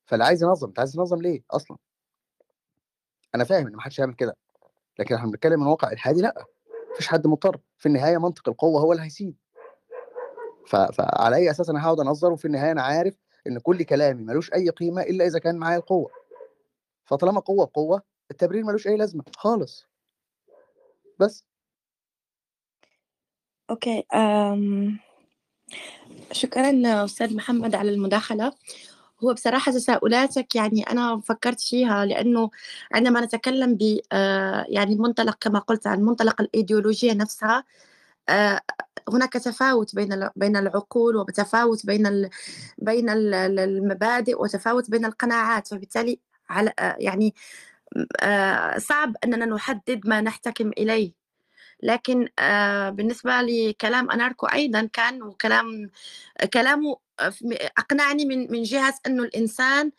فاللي 0.05 0.25
عايز 0.25 0.43
ينظّم، 0.43 0.67
أنت 0.67 0.79
عايز 0.79 0.93
تنظّم 0.93 1.21
ليه 1.21 1.43
أصلًا؟ 1.51 1.77
أنا 3.35 3.43
فاهم 3.43 3.67
إن 3.67 3.75
ما 3.75 3.81
حدش 3.81 3.99
هيعمل 3.99 4.13
كده، 4.13 4.35
لكن 4.99 5.15
إحنا 5.15 5.27
بنتكلم 5.31 5.59
من 5.61 5.67
واقع 5.67 5.91
إلحادي 5.91 6.21
لأ، 6.21 6.45
فيش 6.97 7.07
حد 7.07 7.27
مضطر، 7.27 7.59
في 7.77 7.85
النهاية 7.85 8.17
منطق 8.17 8.49
القوة 8.49 8.81
هو 8.81 8.91
اللي 8.91 9.03
هيسيب. 9.03 9.35
فعلى 10.67 11.35
أي 11.35 11.51
أساس 11.51 11.69
أنا 11.69 11.83
هاقعد 11.83 11.99
أنظّر 11.99 12.31
وفي 12.31 12.45
النهاية 12.45 12.71
أنا 12.71 12.81
عارف 12.81 13.13
إن 13.47 13.59
كل 13.59 13.83
كلامي 13.83 14.23
ما 14.23 14.31
لوش 14.31 14.53
أي 14.53 14.69
قيمة 14.69 15.01
إلا 15.01 15.25
إذا 15.25 15.39
كان 15.39 15.55
معايا 15.57 15.77
القوة. 15.77 16.09
فطالما 17.05 17.39
قوة 17.39 17.65
بقوة، 17.65 18.01
التبرير 18.31 18.63
ما 18.63 18.71
لوش 18.71 18.87
أي 18.87 18.97
لازمة 18.97 19.23
خالص. 19.37 19.87
بس. 21.19 21.45
أوكي، 23.69 24.03
آمم 24.13 24.99
شكرًا 26.31 27.03
أستاذ 27.05 27.35
محمد 27.35 27.75
على 27.75 27.89
المداخلة. 27.91 28.53
هو 29.23 29.33
بصراحة 29.33 29.71
تساؤلاتك 29.71 30.55
يعني 30.55 30.83
أنا 30.83 31.19
فكرت 31.21 31.61
فيها 31.61 32.05
لأنه 32.05 32.49
عندما 32.93 33.21
نتكلم 33.21 33.75
ب 33.75 33.99
آآ 34.11 34.65
يعني 34.69 34.95
منطلق 34.95 35.37
كما 35.41 35.59
قلت 35.59 35.87
عن 35.87 36.01
منطلق 36.01 36.41
الإيديولوجية 36.41 37.13
نفسها، 37.13 37.63
آآ 38.29 38.61
هناك 39.09 39.33
تفاوت 39.33 39.95
بين 39.95 40.29
بين 40.35 40.57
العقول 40.57 41.15
وتفاوت 41.17 41.85
بين 41.85 42.29
بين 42.77 43.09
ال 43.09 43.33
ال 43.35 43.59
المبادئ 43.59 44.41
وتفاوت 44.43 44.91
بين 44.91 45.05
القناعات، 45.05 45.67
فبالتالي 45.67 46.19
على 46.49 46.73
آآ 46.79 46.97
يعني 46.99 47.35
صعب 48.79 49.15
أننا 49.25 49.45
نحدد 49.47 50.01
ما 50.07 50.21
نحتكم 50.21 50.69
إليه. 50.79 51.13
لكن 51.83 52.29
آآ 52.39 52.89
بالنسبة 52.89 53.41
لكلام 53.41 54.11
أناركو 54.11 54.45
أيضًا 54.47 54.89
كان 54.93 55.23
وكلام 55.23 55.89
كلامه 56.53 56.97
ف 57.19 57.43
م 57.43 57.53
أقنعني 57.77 58.25
من 58.25 58.51
من 58.51 58.63
جهة 58.63 58.93
إنه 59.07 59.23
الإنسان 59.23 59.91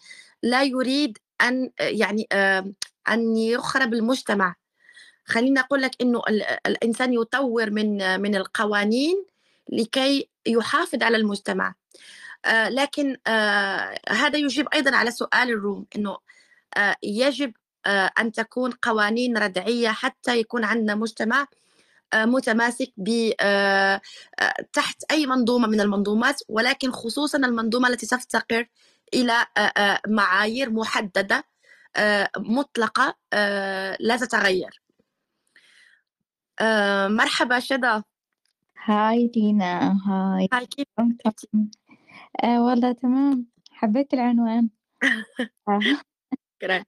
لا 0.43 0.63
يريد 0.63 1.19
أن 1.41 1.71
يعني 1.81 2.29
آمم 2.33 2.75
أن 3.09 3.37
يخرب 3.37 3.95
المجتمع. 3.95 4.55
خلّيني 5.27 5.61
أقول 5.61 5.83
لك 5.83 5.91
إنه 6.01 6.23
ال 6.29 6.43
الإنسان 6.67 7.13
يطوّر 7.13 7.71
من 7.71 8.21
من 8.21 8.35
القوانين 8.37 9.25
لكي 9.73 10.29
يحافظ 10.47 11.03
على 11.03 11.17
المجتمع. 11.17 11.75
لكن 12.69 13.17
هذا 14.09 14.37
يجيب 14.39 14.69
أيضًا 14.75 14.97
على 14.97 15.11
سؤال 15.11 15.51
الروم، 15.51 15.87
آآ 16.77 16.97
يجب 17.03 17.53
أن 18.21 18.33
تكون 18.33 18.71
قوانين 18.73 19.39
ردعية 19.39 19.89
حتى 19.89 20.39
يكون 20.39 20.65
عندنا 20.65 20.95
مجتمع 20.95 21.47
متماسك 22.15 22.93
ب 22.97 23.33
آآ 23.41 24.01
آآ 24.41 24.55
تحت 24.73 25.03
أي 25.11 25.27
منظومة 25.27 25.67
من 25.69 25.81
المنظومات، 25.81 26.41
ولكن 26.49 26.91
خصوصًا 26.93 27.39
المنظومة 27.39 27.89
التي 27.89 28.07
تفتقر 28.07 28.67
آآ 29.59 30.01
معايير 30.09 30.71
مطلقة 32.39 33.15
آآ 33.35 33.97
لا 34.01 34.17
تتغير. 34.17 34.81
مرحبا 37.09 37.59
شذى. 37.61 38.03
هاي 38.85 39.29
دينا، 39.29 39.93
هاي. 40.07 40.49
هاي 40.53 40.67
كيف 40.67 40.87
والله 42.61 42.93
تمام، 42.93 43.47
حبيت 43.73 44.15
العنوان. 44.15 44.71
آه. 45.69 45.81
شكرًا. 46.63 46.85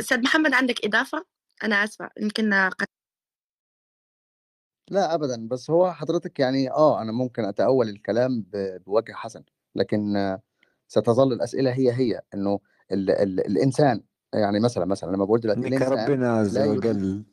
أستاذ 0.00 0.22
محمد 0.22 0.54
عندك 0.54 0.86
إضافة؟ 0.86 1.26
أنا 1.64 1.84
آسفة 1.84 2.10
يمكن 2.20 2.54
قد 2.54 2.86
لأ 4.92 5.14
أبدًا، 5.14 5.48
بس 5.48 5.70
هو 5.70 5.92
حضرتك 5.92 6.40
يعني 6.40 6.70
آه، 6.70 7.02
أنا 7.02 7.12
ممكن 7.12 7.44
أتأوّل 7.44 7.88
الكلام 7.88 8.42
ب 8.52 8.78
بوجه 8.86 9.12
حسن، 9.12 9.42
لكن 9.74 10.14
ستظل 10.88 11.32
الأسئلة 11.32 11.72
هي، 11.72 11.92
هي، 11.92 12.20
إنه 12.34 12.60
ال 12.92 13.10
ال 13.10 13.40
الإنسان 13.46 14.02
يعني 14.34 14.60
مثلًا، 14.60 14.84
مثلًا 14.84 15.08
لمّا 15.10 15.24
باقول 15.24 15.40
دلوقتي 15.40 15.60
إنِّك 15.60 15.82
الإنسان 15.82 16.10
ربنا 16.10 16.32
عز 16.32 16.58
لا 16.58 16.64
يريد 16.66 16.78
وجل. 16.78 17.24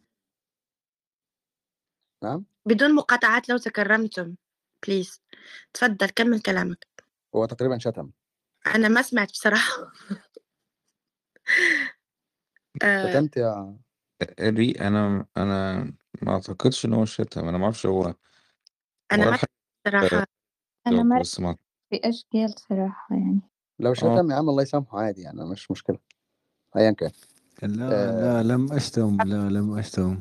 نعم؟ 2.23 2.45
بدون 2.67 2.95
مقاطعات 2.95 3.49
لو 3.49 3.57
تكرمتم 3.57 4.35
please. 4.85 5.19
تفضل 5.73 6.09
كمّل 6.09 6.41
كلامك. 6.41 6.87
هو 7.35 7.45
تقريبًا 7.45 7.77
شتم. 7.77 8.11
أنا 8.75 8.87
ما 8.87 9.01
سمعت 9.01 9.31
بصراحة. 9.31 9.91
آآ 12.83 13.07
شتمت 13.07 13.37
يا 13.37 13.77
ري 14.41 14.71
أنا 14.71 15.25
أنا 15.37 15.93
ما 16.21 16.31
أعتقدش 16.31 16.85
إن 16.85 16.93
هو 16.93 17.05
شتم، 17.05 17.47
أنا 17.47 17.57
ما 17.57 17.63
أعرفش 17.63 17.85
هو 17.85 18.13
أنا 19.11 19.23
هو 19.25 19.31
ما 19.31 19.37
قال 19.37 19.39
حاجة 19.39 19.49
بصراحة. 19.85 20.27
أنا 20.87 21.03
ما 21.03 21.19
بس 21.19 21.39
ما 21.39 21.55
في 21.89 22.01
إيش 22.05 22.25
قال 22.33 22.53
صراحة 22.69 23.15
يعني. 23.15 23.41
لو 23.79 23.91
آه. 23.91 23.93
شتم 23.93 24.31
يا 24.31 24.35
عم 24.35 24.49
الله 24.49 24.61
يسامحه 24.63 24.99
عادي 24.99 25.21
يعني 25.21 25.45
مش 25.45 25.71
مشكلة، 25.71 25.97
أيًا 26.77 26.91
كان. 26.91 27.11
لا، 27.63 27.89
آآ 27.91 28.43
لا 28.43 28.53
لم 28.53 28.73
أشتم، 28.73 29.17
لا 29.23 29.49
لم 29.49 29.77
أشتم. 29.77 30.19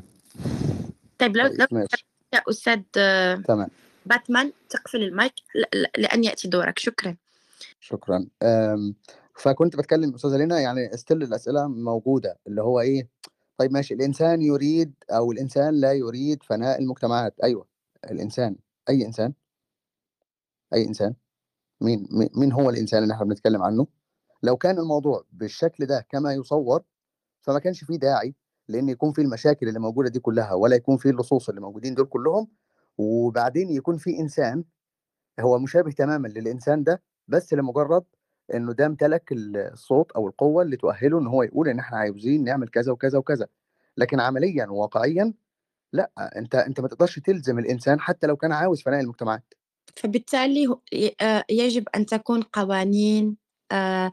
طيب 1.19 1.37
لو 1.37 1.47
طيب 1.47 1.59
لو 1.59 1.67
ماشي. 1.71 2.05
يا 2.33 2.41
أستاذ 2.49 2.81
تمام. 3.43 3.69
باتمان 4.05 4.53
تقفل 4.69 5.03
المايك 5.03 5.33
ل 5.55 5.77
ل 5.77 5.85
لأن 5.97 6.23
يأتي 6.23 6.47
دورك، 6.47 6.79
شكرًا. 6.79 7.15
شكرًا. 7.79 8.27
آمم 8.43 8.95
فكنت 9.35 9.75
باتكلم 9.75 10.13
أستاذة 10.15 10.37
لينا 10.37 10.59
يعني 10.59 10.89
still 10.89 11.11
الأسئلة 11.11 11.67
موجودة، 11.67 12.37
اللي 12.47 12.61
هو 12.61 12.79
إيه، 12.79 13.07
طيب 13.59 13.71
ماشي 13.73 13.93
الإنسان 13.93 14.41
يريد 14.41 14.93
أو 15.11 15.31
الإنسان 15.31 15.73
لا 15.81 15.93
يريد 15.93 16.43
فناء 16.43 16.79
المجتمعات، 16.81 17.35
أيوه، 17.43 17.67
الإنسان، 18.11 18.55
أي 18.89 19.05
إنسان. 19.05 19.33
أي 20.73 20.85
إنسان. 20.87 21.13
مين 21.81 22.07
مين 22.37 22.53
هو 22.53 22.69
الإنسان 22.69 23.03
اللي 23.03 23.13
إحنا 23.13 23.25
بنتكلم 23.25 23.63
عنه؟ 23.63 23.87
لو 24.43 24.57
كان 24.57 24.79
الموضوع 24.79 25.25
بالشكل 25.33 25.85
ده 25.85 26.07
كما 26.11 26.33
يُصوّر، 26.33 26.83
فما 27.41 27.59
كانش 27.59 27.85
في 27.85 27.97
داعي 27.97 28.35
لإن 28.69 28.89
يكون 28.89 29.13
في 29.13 29.21
المشاكل 29.21 29.69
اللي 29.69 29.79
موجودة 29.79 30.09
دي 30.09 30.19
كلّها 30.19 30.53
ولا 30.53 30.75
يكون 30.77 30.97
في 30.97 31.09
اللصوص 31.09 31.49
اللي 31.49 31.61
موجودين 31.61 31.95
دول 31.95 32.05
كلّهم، 32.07 32.47
وبعدين 32.97 33.71
يكون 33.71 33.97
في 33.97 34.19
إنسان 34.19 34.65
هو 35.39 35.59
مشابه 35.59 35.91
تمامًا 35.91 36.27
للإنسان 36.29 36.83
ده، 36.83 37.03
بس 37.27 37.53
لمجرد 37.53 38.03
إنه 38.55 38.73
ده 38.73 38.85
امتلك 38.85 39.31
ال 39.31 39.57
الصوت 39.57 40.11
أو 40.11 40.27
القوة 40.27 40.63
اللي 40.63 40.77
تؤهّله 40.77 41.19
إن 41.19 41.27
هو 41.27 41.43
يقول 41.43 41.69
إن 41.69 41.79
إحنا 41.79 41.97
عاوزين 41.97 42.43
نعمل 42.43 42.67
كذا 42.69 42.91
وكذا 42.91 43.17
وكذا، 43.19 43.47
لكن 43.97 44.19
عمليًا 44.19 44.65
وواقعيًا 44.67 45.33
لأ، 45.93 46.11
أنت 46.37 46.55
أنت 46.55 46.81
ما 46.81 46.87
تقدرش 46.87 47.19
تلزم 47.19 47.59
الإنسان 47.59 47.99
حتى 48.01 48.27
لو 48.27 48.37
كان 48.37 48.51
عاوز 48.53 48.81
فناء 48.83 49.01
المجتمعات. 49.01 49.53
فبالتالي 49.95 50.67
ه 50.67 50.81
ي 50.93 51.15
آآ 51.21 51.43
يجب 51.49 51.85
أن 51.95 52.05
تكون 52.05 52.41
قوانين 52.41 53.37
آآ 53.71 54.11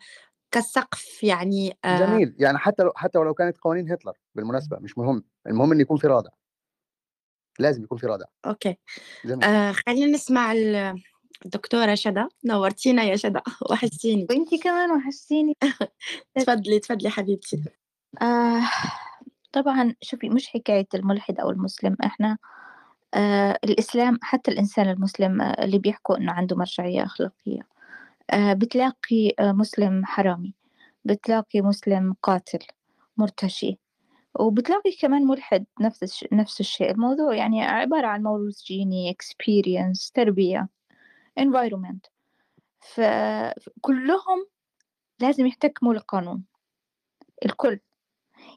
كالسقف 0.53 1.25
يعني 1.25 1.79
آآ 1.85 1.99
جميل، 1.99 2.35
يعني 2.39 2.59
حتى 2.59 2.83
لو 2.83 2.93
حتى 2.97 3.19
ولو 3.19 3.35
كانت 3.35 3.59
قوانين 3.59 3.93
هتلر 3.93 4.13
بالمناسبة 4.35 4.79
مش 4.79 4.99
مهم، 4.99 5.25
المهم 5.47 5.73
إن 5.73 5.81
يكون 5.81 5.97
في 5.97 6.07
رادع. 6.07 6.31
لازم 7.59 7.83
يكون 7.85 7.99
في 7.99 8.07
رادع. 8.07 8.25
أوكي. 8.47 8.77
جميل. 9.25 9.49
آآ 9.49 9.73
خلّينا 9.73 10.07
نسمع 10.13 10.53
ال 10.53 11.03
الدكتورة 11.45 11.95
شذى، 11.95 12.29
نورتينا 12.45 13.03
يا 13.03 13.17
شذى 13.17 13.41
وحشتيني. 13.71 14.27
وأنتِ 14.31 14.63
كمان 14.63 14.91
وحشتيني. 14.91 15.57
اتفضلي، 16.37 16.77
اتفضلي 16.77 17.11
حبيبتي. 17.11 17.63
آه 18.23 18.63
طبعًا 19.53 19.95
شوفي 20.03 20.29
مش 20.29 20.49
حكاية 20.49 20.87
الملحد 20.95 21.41
أو 21.41 21.51
المسلم، 21.51 21.97
إحنا 22.05 22.39
آآ 23.15 23.59
الإسلام 23.65 24.19
حتى 24.23 24.51
الإنسان 24.51 24.89
المسلم 24.89 25.43
اللي 25.43 25.79
بيحكوا 25.79 26.17
إنه 26.19 26.33
عنده 26.33 26.57
مرجعية 26.57 27.05
أخلاقية، 27.05 27.61
بتلاقي 28.35 29.35
مسلم 29.41 30.05
حرامي، 30.05 30.55
بتلاقي 31.05 31.61
مسلم 31.61 32.15
قاتل 32.23 32.59
مرتشي 33.17 33.79
وبتلاقي 34.41 34.93
كمان 35.03 35.23
ملحد 35.27 35.67
نفس. 35.81 36.25
نفس 36.33 36.61
الشيء 36.61 36.91
الموضوع 36.91 37.35
يعني 37.35 37.63
عبارة 37.65 38.07
عن 38.07 38.23
موروث 38.23 38.63
جيني 38.65 39.15
experience 39.23 40.13
تربية 40.15 40.69
environment. 41.41 42.11
فكلهم 42.81 44.47
لازم 45.21 45.47
يحتكموا 45.47 45.95
للقانون. 45.95 46.45
الكل. 47.45 47.81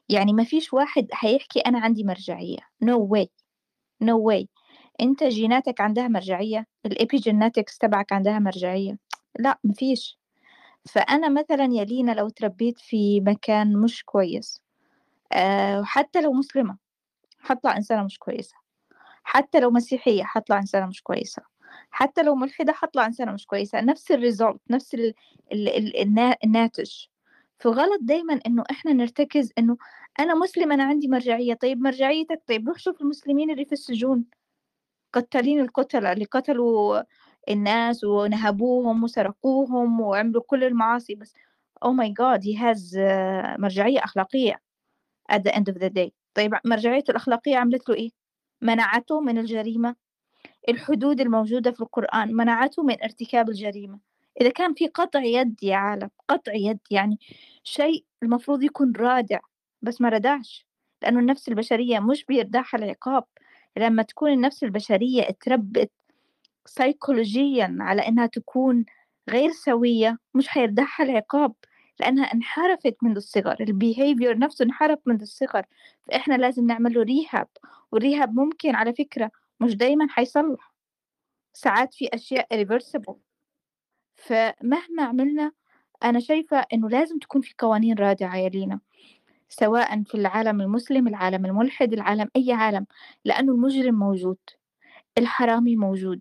يعني 0.08 0.32
ما 0.32 0.44
فيش 0.44 0.72
واحد 0.72 1.08
هيحكي 1.20 1.60
أنا 1.60 1.78
عندي 1.80 2.04
مرجعية. 2.04 2.58
No 2.84 2.98
way. 2.98 3.26
No 4.04 4.16
way. 4.30 4.46
أنت 5.00 5.24
جيناتك 5.24 5.80
عندها 5.80 6.08
مرجعية؟ 6.08 6.66
الإبيجيناتكس 6.86 7.78
تبعك 7.78 8.12
عندها 8.12 8.38
مرجعية؟ 8.38 8.98
لا 9.38 9.58
مفيش 9.64 10.18
فأنا 10.88 11.28
مثلا 11.28 11.64
يا 11.72 11.84
لينا 11.84 12.12
لو 12.12 12.28
تربيت 12.28 12.78
في 12.78 13.20
مكان 13.20 13.76
مش 13.80 14.04
كويس 14.04 14.62
أه 15.32 15.84
لو 16.20 16.32
مسلمة 16.32 16.76
حطلع 17.40 17.76
إنسانة 17.76 18.04
مش 18.04 18.18
كويسة. 18.18 18.56
حتى 19.24 19.60
لو 19.60 19.70
مسيحية 19.70 20.22
حطلع 20.24 20.58
إنسانة 20.58 20.86
مش 20.86 21.02
كويسة. 21.02 21.42
حتى 21.90 22.22
لو 22.22 22.34
ملحدة 22.34 22.72
حطلع 22.72 23.06
إنسانة 23.06 23.32
مش 23.32 23.46
كويسة. 23.46 23.80
نفس 23.80 24.12
الريزولت 24.12 24.60
نفس 24.70 24.94
ال 24.94 25.14
ال 25.52 25.68
ال 25.68 26.34
الناتج. 26.44 26.90
فغلط 27.58 27.98
دايما 28.02 28.40
إنه 28.46 28.64
إحنا 28.70 28.92
نرتكز 28.92 29.52
إنه 29.58 29.76
أنا 30.20 30.34
مسلم 30.34 30.72
أنا 30.72 30.84
عندي 30.84 31.08
مرجعية. 31.08 31.54
طيب 31.54 31.80
مرجعيتك؟ 31.80 32.42
طيب 32.46 32.68
روح 32.68 32.78
شوف 32.78 33.00
المسلمين 33.00 33.50
اللي 33.50 33.64
في 33.64 33.72
السجون. 33.72 34.24
قتالين 35.12 35.60
القتلة 35.60 36.12
اللي 36.12 36.24
قتلوا 36.24 37.02
الناس 37.48 38.04
ونهبوهم 38.04 39.04
وسرقوهم 39.04 40.00
وعملوا 40.00 40.42
كل 40.46 40.64
المعاصي. 40.64 41.14
بس 41.14 41.34
oh 41.84 41.88
my 41.88 42.08
god 42.08 42.40
he 42.42 42.56
has 42.60 42.96
مرجعية 43.58 44.04
أخلاقية 44.04 44.60
at 45.32 45.38
the 45.38 45.52
end 45.52 45.72
of 45.72 45.78
the 45.78 45.90
day. 45.98 46.10
طيب 46.34 46.54
مرجعيته 46.64 47.10
الأخلاقية 47.10 47.56
عملت 47.56 47.88
له 47.88 47.94
إيه؟ 47.94 48.10
منعته 48.62 49.20
من 49.20 49.38
الجريمة. 49.38 49.96
الحدود 50.70 51.20
الموجودة 51.20 51.70
في 51.70 51.80
القرآن 51.80 52.34
منعته 52.34 52.82
من 52.82 53.02
ارتكاب 53.02 53.48
الجريمة. 53.48 53.98
إذا 54.40 54.50
كان 54.50 54.74
في 54.74 54.86
قطع 54.86 55.22
يد 55.22 55.62
يا 55.62 55.76
عالم 55.76 56.10
قطع 56.28 56.52
يد 56.54 56.78
يعني 56.90 57.18
شيء 57.64 58.04
المفروض 58.22 58.62
يكون 58.62 58.92
رادع 58.96 59.38
بس 59.82 60.00
ما 60.00 60.08
ردعش 60.08 60.66
لأنه 61.02 61.20
النفس 61.20 61.48
البشرية 61.48 61.98
مش 61.98 62.24
بيردعها 62.24 62.74
العقاب. 62.74 63.24
لما 63.76 64.02
تكون 64.02 64.32
النفس 64.32 64.64
البشرية 64.64 65.22
اتربت 65.28 65.90
سيكولوجيا 66.66 67.76
على 67.80 68.08
إنها 68.08 68.26
تكون 68.26 68.84
غير 69.30 69.50
سوية 69.50 70.18
مش 70.34 70.48
حيردعها 70.48 71.02
العقاب 71.04 71.54
لأنها 72.00 72.24
انحرفت 72.24 72.96
منذ 73.02 73.16
الصغر. 73.16 73.56
البيهيفير 73.60 74.38
نفسه 74.38 74.64
انحرف 74.64 74.98
منذ 75.06 75.20
الصغر. 75.20 75.64
فإحنا 76.06 76.34
لازم 76.34 76.66
نعمل 76.66 76.94
له 76.94 77.02
ريهاب 77.02 77.48
والريهاب 77.92 78.34
ممكن 78.34 78.74
على 78.74 78.92
فكرة 78.94 79.30
مش 79.60 79.74
دايما 79.76 80.06
حيصلح 80.08 80.74
ساعات 81.52 81.94
في 81.94 82.08
أشياء 82.14 82.64
irreversible. 82.64 83.14
فمهما 84.16 85.02
عملنا 85.02 85.52
أنا 86.04 86.20
شايفة 86.20 86.66
إنه 86.72 86.88
لازم 86.88 87.18
تكون 87.18 87.40
في 87.40 87.54
قوانين 87.58 87.98
رادعة 87.98 88.36
يا 88.36 88.48
لينا. 88.48 88.80
سواء 89.48 90.02
في 90.02 90.14
العالم 90.14 90.60
المسلم 90.60 91.08
العالم 91.08 91.46
الملحد 91.46 91.92
العالم 91.92 92.28
أي 92.36 92.52
عالم 92.52 92.86
لأنه 93.24 93.52
المجرم 93.52 93.94
موجود. 93.94 94.38
الحرامي 95.18 95.76
موجود. 95.76 96.20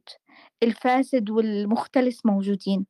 الفاسد 0.63 1.29
والمختلس 1.29 2.25
موجودين. 2.25 2.85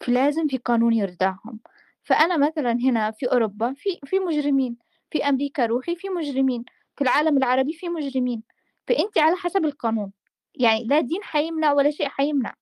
فلازم 0.00 0.46
في 0.48 0.56
قانون 0.58 0.92
يردعهم. 0.92 1.60
فأنا 2.04 2.36
مثلا 2.36 2.72
هنا 2.72 3.10
في 3.10 3.26
أوروبا 3.26 3.74
في 3.74 4.00
في 4.06 4.18
مجرمين. 4.18 4.76
في 5.10 5.28
أمريكا 5.28 5.66
روحي 5.66 5.96
في 5.96 6.08
مجرمين. 6.08 6.64
في 6.96 7.04
العالم 7.04 7.36
العربي 7.38 7.72
في 7.72 7.88
مجرمين. 7.88 8.42
فأنت 8.86 9.18
على 9.18 9.36
حسب 9.36 9.64
القانون 9.64 10.12
يعني 10.54 10.84
لا 10.84 11.00
دين 11.00 11.22
حيمنع 11.22 11.72
ولا 11.72 11.90
شيء 11.90 12.08
حيمنع 12.08 12.54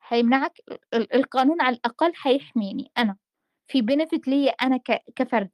حيمنعك 0.00 0.60
القانون 0.94 1.60
على 1.60 1.76
الأقل 1.76 2.14
حيحميني 2.14 2.92
أنا 2.98 3.16
في 3.68 3.82
بنفت 3.82 4.28
لي 4.28 4.48
أنا 4.48 4.80
كفرد. 5.16 5.50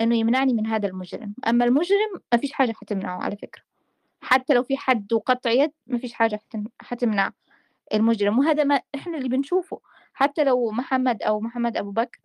إنه 0.00 0.16
يمنعني 0.16 0.52
من 0.52 0.66
هذا 0.66 0.88
المجرم. 0.88 1.34
أما 1.46 1.64
المجرم 1.64 2.20
ما 2.32 2.38
فيش 2.38 2.52
حاجة 2.52 2.72
حتمنعه 2.72 3.22
على 3.22 3.36
فكرة. 3.36 3.62
حتى 4.20 4.54
لو 4.54 4.62
في 4.62 4.76
حد 4.76 5.12
وقطع 5.12 5.50
يد 5.50 5.72
ما 5.86 5.98
فيش 5.98 6.12
حاجة 6.12 6.40
حتمنع 6.80 7.32
المجرم. 7.94 8.38
وهذا 8.38 8.64
ما 8.64 8.80
إحنا 8.94 9.18
اللي 9.18 9.28
بنشوفه. 9.28 9.80
حتى 10.12 10.44
لو 10.44 10.70
محمد 10.70 11.22
أو 11.22 11.40
محمد 11.40 11.76
أبو 11.76 11.90
بكر 11.90 12.20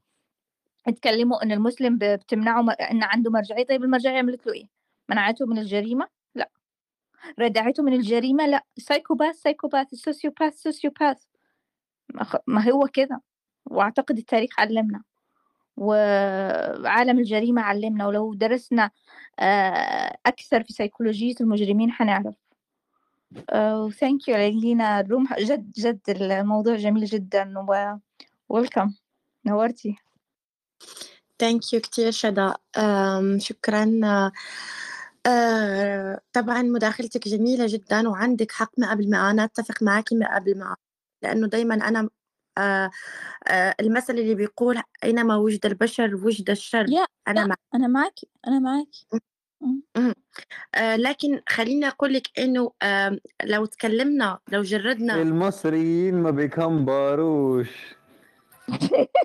اتكلموا 0.87 1.43
إن 1.43 1.51
المسلم 1.51 1.97
بتمنعه 1.97 2.71
إن 2.71 3.03
عنده 3.03 3.31
مرجعية 3.31 3.65
طيب 3.65 3.83
المرجعية 3.83 4.17
عملت 4.19 4.47
له 4.47 4.53
إيه؟ 4.53 4.67
منعته 5.09 5.45
من 5.45 5.59
الجريمة؟ 5.59 6.07
لا. 6.35 6.49
ردعته 7.39 7.83
من 7.83 7.93
الجريمة؟ 7.93 8.45
لا. 8.47 8.63
psychopath 8.77 9.35
psychopath 9.35 9.93
sociopath 9.93 10.61
sociopath 10.61 11.23
ما 12.47 12.71
هو 12.71 12.87
كذا 12.87 13.19
وأعتقد 13.65 14.17
التاريخ 14.17 14.59
علمنا. 14.59 15.03
وعالم 15.77 17.19
الجريمة 17.19 17.61
علمنا. 17.61 18.07
ولو 18.07 18.33
درسنا 18.33 18.91
أكثر 20.25 20.63
في 20.63 20.73
سيكولوجية 20.73 21.35
المجرمين 21.41 21.91
حنعرف. 21.91 22.35
thank 23.99 24.27
you 24.27 24.35
لينا 24.35 24.99
ال 24.99 25.05
room 25.05 25.27
جد 25.39 25.71
جد. 25.71 26.01
الموضوع 26.09 26.75
جميل 26.75 27.05
جدا. 27.05 27.53
و 27.59 27.97
welcome 28.49 28.93
نورتي. 29.45 29.95
thank 31.39 31.73
you 31.73 31.79
كتير 31.79 32.11
شذى. 32.11 32.53
شكرا. 33.37 33.85
Uh, 35.27 36.19
طبعا 36.33 36.61
مداخلتك 36.61 37.27
جميلة 37.27 37.65
جدا 37.69 38.09
وعندك 38.09 38.51
حق 38.51 38.71
ما 38.77 38.91
قبل 38.91 39.09
ما 39.09 39.31
أنا 39.31 39.43
أتفق 39.43 39.83
معك 39.83 40.13
ما 40.13 40.35
قبل 40.35 40.57
ما 40.57 40.75
لأنه 41.23 41.47
دايما 41.47 41.75
أنا 41.75 42.09
آه 42.57 42.91
آه 43.47 43.75
المثل 43.79 44.13
اللي 44.13 44.35
بيقول 44.35 44.81
أينما 45.03 45.35
وجد 45.35 45.65
البشر 45.65 46.15
وجد 46.15 46.49
الشر 46.49 46.85
يا 46.89 47.05
أنا 47.27 47.39
لا 47.39 47.47
مع 47.47 47.55
أنا 47.75 47.87
معك 47.87 48.19
أنا 48.47 48.59
معك 48.59 48.87
آه 50.75 50.95
لكن 50.95 51.41
خليني 51.49 51.87
أقول 51.87 52.13
لك 52.13 52.39
إنه 52.39 52.71
آه 52.81 53.19
لو 53.43 53.65
تكلمنا 53.65 54.39
لو 54.47 54.61
جردنا 54.61 55.21
المصريين 55.21 56.15
ما 56.15 56.31
بيكمبروش. 56.31 57.95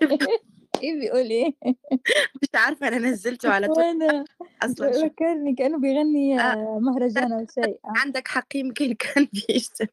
إيه 0.82 1.00
بيقول 1.00 1.30
إيه؟ 1.30 1.54
مش 2.42 2.48
عارفة 2.54 2.88
أنا 2.88 2.98
نزلته 2.98 3.50
على 3.50 3.66
تويتر 3.66 3.80
وأنا 3.82 4.24
أصلا 4.62 4.92
شو 4.92 5.08
فكرني 5.08 5.54
كأنه 5.54 5.78
بيغني 5.80 6.40
آه. 6.40 6.78
مهرجان 6.78 7.32
أو 7.32 7.46
شيء. 7.54 7.64
آه. 7.64 7.78
عندك 8.04 8.28
حق 8.28 8.56
يمكن 8.56 8.94
كان 8.94 9.28
بيشتم. 9.48 9.86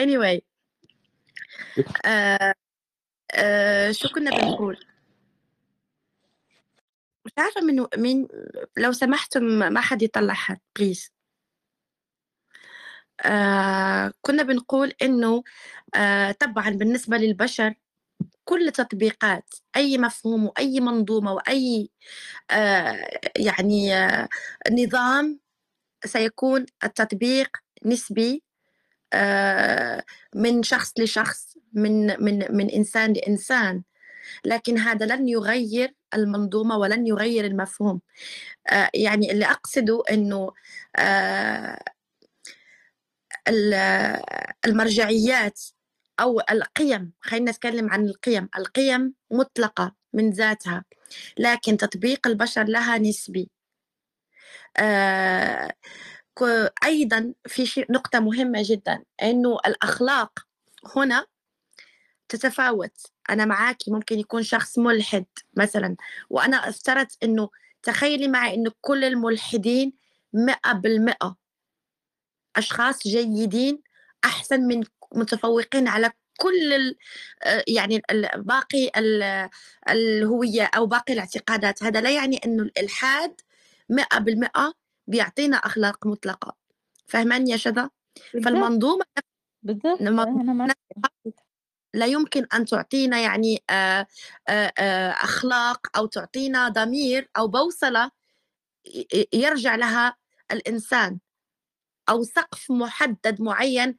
Anyway. 0.00 0.40
آه 2.06 2.54
آه 3.34 3.92
شو 3.92 4.08
كنا 4.08 4.30
بنقول؟ 4.30 4.84
مش 7.24 7.32
عارفة 7.38 7.60
من 7.60 7.86
مين 7.96 8.28
لو 8.76 8.92
سمحتم 8.92 9.44
ما 9.44 9.80
حد 9.80 10.02
يطلع 10.02 10.34
حد 10.34 10.58
بليز 10.78 11.12
آه 13.20 14.12
كنا 14.22 14.42
بنقول 14.42 14.92
إنه 15.02 15.42
آه 15.94 16.32
طبعا 16.32 16.70
بالنسبة 16.70 17.16
للبشر 17.16 17.74
كل 18.46 18.72
تطبيقات 18.72 19.54
أي 19.76 19.98
مفهوم 19.98 20.46
وأي 20.46 20.80
منظومة 20.80 21.34
وأي 21.34 21.90
آه 22.52 23.08
يعني 23.38 23.96
آه 23.96 24.28
نظام 24.72 25.40
سيكون 26.06 26.66
التطبيق 26.84 27.50
نسبي 27.86 28.44
آه 29.14 30.04
من 30.36 30.64
شخص 30.64 30.92
لشخص 31.00 31.54
من 31.74 32.24
من 32.24 32.56
من 32.56 32.70
إنسان 32.70 33.14
لإنسان. 33.14 33.84
لكن 34.46 34.78
هذا 34.78 35.06
لن 35.06 35.28
يغير 35.28 35.94
المنظومة 36.14 36.78
ولن 36.78 37.06
يغير 37.08 37.46
المفهوم. 37.46 38.00
يعني 38.94 39.32
اللي 39.32 39.46
أقصده 39.46 40.02
أنه 40.12 40.52
آه 40.96 41.78
المرجعيات 44.66 45.60
أو 46.20 46.40
القيم 46.50 47.12
خلينا 47.20 47.50
نتكلم 47.50 47.90
عن 47.90 48.04
القيم. 48.06 48.48
القيم 48.58 49.14
مطلقة 49.30 49.94
من 50.12 50.30
ذاتها 50.30 50.84
لكن 51.38 51.76
تطبيق 51.76 52.26
البشر 52.26 52.64
لها 52.64 52.98
نسبي. 52.98 53.50
آه 54.76 55.74
أيضا 56.84 57.34
في 57.46 57.66
شيء 57.66 57.92
نقطة 57.92 58.20
مهمة 58.20 58.62
جدا 58.64 59.04
أنه 59.22 59.58
الأخلاق 59.66 60.46
هنا 60.96 61.26
تتفاوت. 62.28 63.06
أنا 63.30 63.44
معاكي 63.44 63.90
ممكن 63.90 64.18
يكون 64.18 64.42
شخص 64.42 64.78
ملحد 64.78 65.26
مثلا 65.56 65.96
وأنا 66.30 66.68
افترض 66.68 67.06
أنه 67.22 67.50
تخيلي 67.82 68.28
معي 68.28 68.54
أنه 68.54 68.72
كل 68.80 69.04
الملحدين 69.04 69.92
مئة 70.32 70.72
بالمئة 70.72 71.36
أشخاص 72.56 73.02
جيدين 73.02 73.82
أحسن 74.24 74.60
من 74.60 74.84
متفوقين 75.16 75.88
على 75.88 76.10
كل 76.38 76.72
ال 76.72 76.96
آه، 77.42 77.64
يعني 77.68 78.02
ال- 78.10 78.42
باقي 78.42 78.90
ال- 78.96 79.48
الهوية 79.90 80.64
أو 80.76 80.86
باقي 80.86 81.12
الاعتقادات. 81.12 81.82
هذا 81.82 82.00
لا 82.00 82.10
يعني 82.10 82.40
أنه 82.44 82.62
الإلحاد 82.62 83.40
مئة 83.88 84.18
بالمئة 84.18 84.74
بيعطينا 85.06 85.56
أخلاق 85.56 86.06
مطلقة. 86.06 86.56
فهمان 87.06 87.48
يا 87.48 87.56
شذا؟ 87.56 87.90
فالمنظومة 88.44 89.04
بالضبط. 89.62 90.00
لا 91.94 92.06
يمكن 92.06 92.46
أن 92.54 92.64
تعطينا 92.64 93.20
يعني 93.20 93.62
آه، 93.70 94.06
آه، 94.48 95.10
أخلاق 95.10 95.96
أو 95.96 96.06
تعطينا 96.06 96.68
ضمير 96.68 97.30
أو 97.36 97.48
بوصلة 97.48 98.10
يرجع 99.32 99.74
لها 99.74 100.16
الإنسان 100.52 101.18
أو 102.08 102.22
سقف 102.22 102.70
محدد 102.70 103.40
معين 103.42 103.96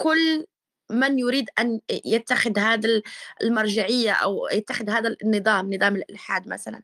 لكل 0.00 0.46
من 0.90 1.18
يريد 1.18 1.50
أن 1.58 1.80
يتخذ 2.04 2.58
هذا 2.58 2.88
ال- 2.88 3.02
المرجعية 3.42 4.12
أو 4.12 4.48
يتخذ 4.52 4.90
هذا 4.90 5.16
النظام 5.22 5.74
نظام 5.74 5.96
الإلحاد 5.96 6.48
مثلا. 6.48 6.82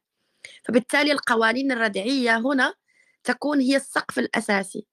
فبالتالي 0.65 1.13
القوانين 1.13 1.73
الردعية 1.73 2.39
هنا 2.39 2.75
تكون 3.25 3.61
هي 3.61 3.77
السقف 3.77 4.19
الأساسي. 4.19 4.87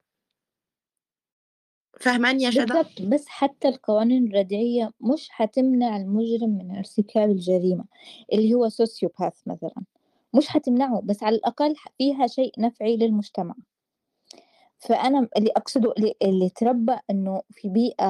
فهمان 2.00 2.42
يا؟ 2.42 2.50
بالضبط 2.50 3.02
بس 3.02 3.28
حتى 3.28 3.68
القوانين 3.68 4.28
الردعية 4.28 4.92
مش 5.02 5.30
حتمنع 5.30 5.98
المجرم 5.98 6.50
من 6.50 6.78
ارتكاب 6.78 7.30
الجريمة 7.30 7.86
اللي 8.34 8.54
هو 8.54 8.70
سوسيوباث 8.70 9.34
مثلا. 9.46 9.84
مش 10.36 10.48
حتمنعه 10.48 11.02
بس 11.02 11.24
على 11.24 11.36
الأقل 11.36 11.76
فيها 11.98 12.28
شيء 12.28 12.52
نفعي 12.58 12.98
للمجتمع. 12.98 13.56
فأنا 14.80 15.28
اللي 15.38 15.52
أقصده 15.58 15.94
اللي, 15.98 16.14
اللي 16.24 16.50
تربى 16.50 16.96
إنه 17.10 17.42
في 17.52 17.70
بيئة 17.70 18.06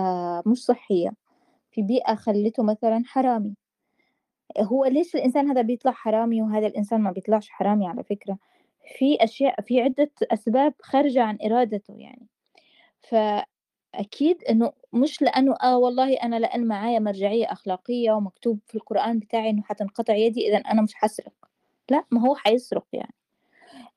مش 0.46 0.66
صحية 0.66 1.12
في 1.72 1.82
بيئة 1.82 2.16
خلته 2.16 2.64
مثلا 2.64 3.04
حرامي. 3.06 3.56
هو 4.60 4.86
ليش 4.86 5.16
الإنسان 5.16 5.48
هذا 5.50 5.62
بيطلع 5.62 5.92
حرامي 5.92 6.42
وهذا 6.42 6.68
الإنسان 6.68 7.02
ما 7.02 7.12
بيطلعش 7.12 7.50
حرامي 7.50 7.88
على 7.88 8.04
فكرة؟ 8.04 8.38
في 9.00 9.18
أشياء 9.24 9.62
في 9.62 9.82
عدة 9.82 10.12
أسباب 10.24 10.74
خارجة 10.82 11.24
عن 11.24 11.38
إرادته 11.46 11.96
يعني. 11.98 12.28
فأكيد 13.02 14.44
إنه 14.50 14.72
مش 14.94 15.22
لأنه 15.22 15.56
آه 15.64 15.78
والله 15.78 16.14
أنا 16.16 16.40
لأن 16.40 16.68
معايا 16.68 17.00
مرجعية 17.00 17.52
أخلاقية 17.52 18.12
ومكتوب 18.12 18.60
في 18.68 18.76
القرآن 18.76 19.20
بتاعي 19.20 19.50
إنه 19.50 19.62
حتنقطع 19.64 20.16
يدي 20.16 20.50
إذا 20.50 20.58
أنا 20.58 20.82
مش 20.82 20.96
حسرق. 20.96 21.34
لا 21.92 22.06
ما 22.12 22.22
هو 22.22 22.36
حيسرق 22.36 22.86
يعني. 22.94 23.14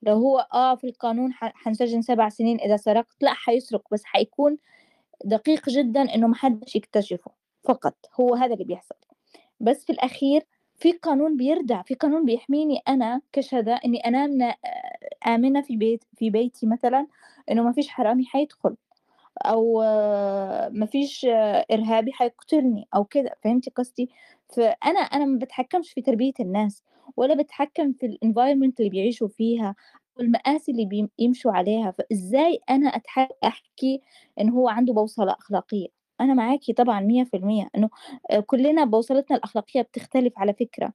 لو 0.02 0.14
هو 0.14 0.46
آه 0.54 0.74
في 0.74 0.86
القانون 0.86 1.32
حنسجن 1.34 2.02
سبع 2.02 2.28
سنين 2.28 2.60
إذا 2.60 2.76
سرقت 2.76 3.16
لا 3.20 3.32
حيسرق 3.34 3.82
بس 3.92 4.04
حيكون 4.04 4.56
دقيق 5.24 5.68
جدا 5.68 6.14
إنه 6.14 6.26
محدش 6.26 6.76
يكتشفه 6.76 7.30
فقط. 7.64 7.94
هو 8.20 8.34
هذا 8.34 8.52
اللي 8.54 8.64
بيحصل. 8.64 8.94
بس 9.60 9.84
في 9.84 9.92
الأخير 9.92 10.42
في 10.78 10.92
قانون 10.92 11.36
بيردع 11.36 11.82
في 11.82 11.94
قانون 11.94 12.24
بيحميني 12.24 12.82
أنا 12.88 13.20
كشذا 13.32 13.72
إني 13.74 13.98
أنام 14.06 14.30
نا- 14.38 14.56
آمنة 15.26 15.62
في 15.62 15.76
بيت 15.76 16.04
في 16.16 16.30
بيتي 16.30 16.66
مثلا 16.66 17.06
إنه 17.50 17.62
ما 17.62 17.72
فيش 17.72 17.88
حرامي 17.88 18.24
حيدخل 18.26 18.76
أو 19.38 19.82
آه، 19.82 20.68
ما 20.68 20.86
فيش 20.86 21.24
آه، 21.24 21.66
إرهابي 21.72 22.12
حيقتلني 22.12 22.88
أو 22.94 23.04
كده. 23.04 23.36
فهمتي 23.44 23.70
قصدي؟ 23.70 24.10
فأنا 24.56 25.00
أنا 25.00 25.24
ما 25.24 25.38
بتحكمش 25.38 25.92
في 25.92 26.02
تربية 26.02 26.32
الناس 26.40 26.82
ولا 27.16 27.34
بتحكم 27.34 27.92
في 27.92 28.06
ال 28.06 28.13
environment 28.13 28.80
اللي 28.80 28.90
بيعيشوا 28.90 29.28
فيها 29.28 29.74
والمآسي 30.16 30.72
اللي 30.72 30.84
بيم- 30.84 31.08
يمشوا 31.18 31.52
عليها. 31.52 31.90
فإزاي 31.90 32.60
أنا 32.70 32.90
أتح- 32.90 33.32
أحكي 33.44 34.00
إن 34.40 34.48
هو 34.50 34.68
عنده 34.68 34.92
بوصلة 34.92 35.32
أخلاقية؟ 35.32 35.86
أنا 36.20 36.34
معاكي 36.34 36.72
طبعا 36.72 37.00
مية 37.00 37.24
في 37.24 37.36
المية 37.36 37.68
إنه 37.76 37.90
آه، 38.30 38.40
كلنا 38.40 38.84
بوصلتنا 38.84 39.36
الأخلاقية 39.36 39.82
بتختلف 39.82 40.32
على 40.38 40.54
فكرة 40.54 40.92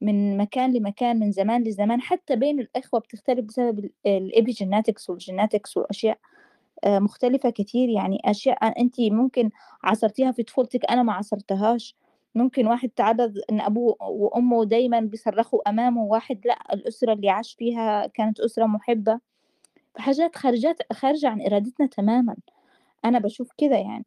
من 0.00 0.36
مكان 0.36 0.72
لمكان 0.72 1.18
من 1.18 1.32
زمان 1.32 1.62
لزمان 1.64 2.00
حتى 2.00 2.36
بين 2.36 2.60
الإخوة 2.60 3.00
بتختلف 3.00 3.44
بسبب 3.44 3.90
ال 4.06 4.15
epigenetics 4.15 5.10
وال 5.10 5.23
genetics 5.23 5.76
والأشياء 5.76 6.18
آه، 6.84 6.98
مختلفة 6.98 7.50
كتير. 7.50 7.88
يعني 7.88 8.18
أشياء 8.24 8.80
أنت 8.80 9.00
ممكن 9.00 9.50
عصرتيها 9.84 10.32
في 10.32 10.42
طفولتك 10.42 10.84
أنا 10.90 11.02
ما 11.02 11.12
عصرتهاش. 11.12 11.96
ممكن 12.34 12.66
واحد 12.66 12.88
تعرض 12.88 13.34
إن 13.50 13.60
أبوه 13.60 13.96
وأمه 14.02 14.64
دايما 14.64 15.00
بيصرخوا 15.00 15.68
أمامه 15.68 16.02
واحد 16.02 16.40
لأ 16.46 16.58
الأسرة 16.74 17.12
اللي 17.12 17.30
عاش 17.30 17.54
فيها 17.54 18.06
كانت 18.06 18.40
أسرة 18.40 18.64
محبة. 18.66 19.20
فحاجات 19.94 20.36
خارجات 20.36 20.76
خارجة 20.92 21.28
عن 21.28 21.42
إرادتنا 21.42 21.86
تماما. 21.86 22.36
أنا 23.04 23.18
بشوف 23.18 23.48
كده 23.58 23.76
يعني. 23.76 24.06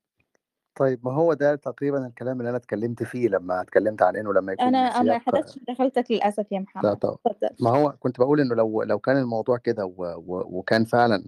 طيب 0.76 1.00
ما 1.06 1.14
هو 1.14 1.34
ده 1.34 1.56
تقريبا 1.56 2.08
الكلام 2.08 2.40
اللي 2.40 2.50
أنا 2.50 2.58
اتكلمت 2.58 3.04
فيه 3.04 3.28
لما 3.28 3.62
اتكلمت 3.62 4.02
عن 4.02 4.16
إنه 4.16 4.34
لما 4.34 4.54
يكون 4.54 4.66
أنا 4.68 4.92
سياق 5.04 5.18
حضرتش 5.18 5.58
مداخلتك 5.58 6.12
للأسف 6.12 6.52
يا 6.52 6.58
لا 6.58 6.64
محمد. 6.64 6.96
طبعا. 6.98 7.18
ما 7.60 7.70
هو 7.70 7.92
كنت 8.00 8.20
بقول 8.20 8.42
إنه 8.42 8.56
لو 8.56 8.84
لو 8.84 9.00
كان 9.00 9.18
الموضوع 9.18 9.58
كده 9.58 9.86
و- 9.86 10.16
و- 10.28 10.48
وكان 10.60 10.86
فعلا 10.86 11.24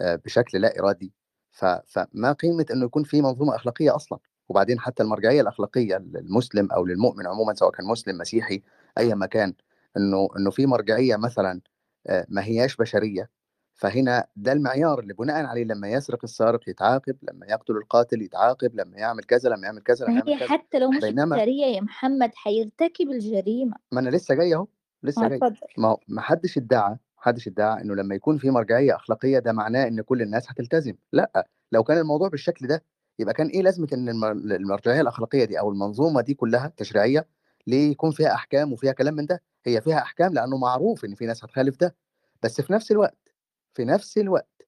آه، 0.00 0.16
بشكل 0.16 0.60
لا 0.60 0.80
إرادي 0.80 1.12
ف- 1.52 1.64
فما 1.64 2.32
قيمة 2.32 2.66
إنه 2.70 2.84
يكون 2.84 3.02
في 3.04 3.22
منظومة 3.22 3.56
أخلاقية 3.56 3.96
أصلا. 3.96 4.18
وبعدين 4.48 4.80
حتى 4.80 5.02
المرجعية 5.02 5.40
الأخلاقية 5.40 5.96
للمسلم 5.96 6.72
أو 6.72 6.86
للمؤمن 6.86 7.26
عموما 7.26 7.54
سواء 7.54 7.70
كان 7.70 7.86
مسلم 7.86 8.18
مسيحي 8.18 8.62
اي 8.98 9.14
مكان 9.14 9.54
إنه 9.96 10.28
إنه 10.38 10.50
في 10.50 10.66
مرجعية 10.66 11.16
مثلا 11.16 11.60
آه، 12.06 12.26
ما 12.28 12.44
هياش 12.44 12.76
بشرية 12.76 13.30
فهنا 13.74 14.26
ده 14.36 14.52
المعيار 14.52 15.00
اللي 15.00 15.14
بناء 15.14 15.44
عليه 15.44 15.64
لما 15.64 15.88
يسرق 15.88 16.18
السارق 16.24 16.68
يتعاقب 16.68 17.16
لما 17.22 17.46
يقتل 17.46 17.76
القاتل 17.76 18.22
يتعاقب 18.22 18.74
لما 18.74 18.98
يعمل 18.98 19.24
كذا 19.24 19.50
لما 19.50 19.66
يعمل 19.66 19.82
كذا 19.82 20.06
لما 20.06 20.14
ما 20.14 20.22
يعمل 20.26 20.38
كذا. 20.38 20.48
حتى 20.48 20.78
لو 20.78 20.90
مش 20.90 21.00
بينما 21.02 21.36
بشرية 21.36 21.66
يا 21.66 21.80
محمد 21.80 22.30
حيرتكب 22.34 23.10
الجريمة. 23.10 23.76
ما 23.92 24.00
أنا 24.00 24.10
لسه 24.10 24.34
جاي 24.34 24.54
أهو 24.54 24.66
لسه 25.02 25.28
جاي. 25.28 25.40
ما 25.78 25.88
هو 25.88 25.98
ما 26.08 26.20
حدش 26.20 26.58
ادعى 26.58 26.90
ما 26.90 26.98
حدش 27.16 27.48
ادعى 27.48 27.82
إنه 27.82 27.94
لما 27.94 28.14
يكون 28.14 28.38
في 28.38 28.50
مرجعية 28.50 28.96
أخلاقية 28.96 29.38
ده 29.38 29.52
معناه 29.52 29.88
إن 29.88 30.00
كل 30.00 30.22
الناس 30.22 30.50
هتلتزم. 30.50 30.94
لأ 31.12 31.48
لو 31.72 31.84
كان 31.84 31.98
الموضوع 31.98 32.28
بالشكل 32.28 32.66
ده 32.66 32.84
يبقى 33.18 33.34
كان 33.34 33.46
إيه 33.46 33.62
لازمة 33.62 33.88
إن 33.92 34.08
الم- 34.08 34.24
المرجعية 34.52 35.00
الأخلاقية 35.00 35.44
دي 35.44 35.58
أو 35.60 35.70
المنظومة 35.70 36.20
دي 36.20 36.34
كلها 36.34 36.72
تشريعية 36.76 37.28
ليه 37.66 37.90
يكون 37.90 38.10
فيها 38.10 38.34
أحكام 38.34 38.72
وفيها 38.72 38.92
كلام 38.92 39.14
من 39.14 39.26
ده؟ 39.26 39.42
هي 39.64 39.80
فيها 39.80 39.98
أحكام 39.98 40.34
لأنه 40.34 40.56
معروف 40.56 41.04
إن 41.04 41.14
في 41.14 41.26
ناس 41.26 41.44
هتخالف 41.44 41.76
ده. 41.80 41.96
بس 42.42 42.60
في 42.60 42.72
نفس 42.72 42.90
الوقت 42.90 43.34
في 43.74 43.84
نفس 43.84 44.18
الوقت 44.18 44.62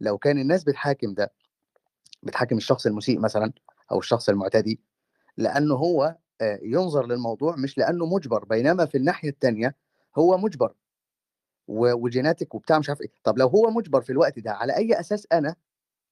لو 0.00 0.18
كان 0.18 0.38
الناس 0.38 0.64
بتحاكم 0.64 1.14
ده 1.14 1.32
بتحاكم 2.22 2.56
الشخص 2.56 2.86
المسيء 2.86 3.20
مثلا 3.20 3.52
أو 3.92 3.98
الشخص 3.98 4.28
المعتدي 4.28 4.80
لأنه 5.36 5.74
هو 5.74 6.16
آه، 6.40 6.58
ينظر 6.62 7.06
للموضوع 7.06 7.56
مش 7.56 7.78
لأنه 7.78 8.06
مجبر 8.06 8.44
بينما 8.44 8.86
في 8.86 8.98
الناحية 8.98 9.28
الثانية 9.28 9.74
هو 10.18 10.38
مجبر 10.38 10.74
وجيناتك 11.68 12.54
وبتاع 12.54 12.78
مش 12.78 12.88
عارف 12.88 13.00
إيه. 13.00 13.12
طب 13.24 13.38
لو 13.38 13.48
هو 13.48 13.70
مجبر 13.70 14.00
في 14.02 14.10
الوقت 14.12 14.38
ده 14.38 14.52
على 14.52 14.76
أي 14.76 15.00
أساس 15.00 15.26
أنا؟ 15.32 15.56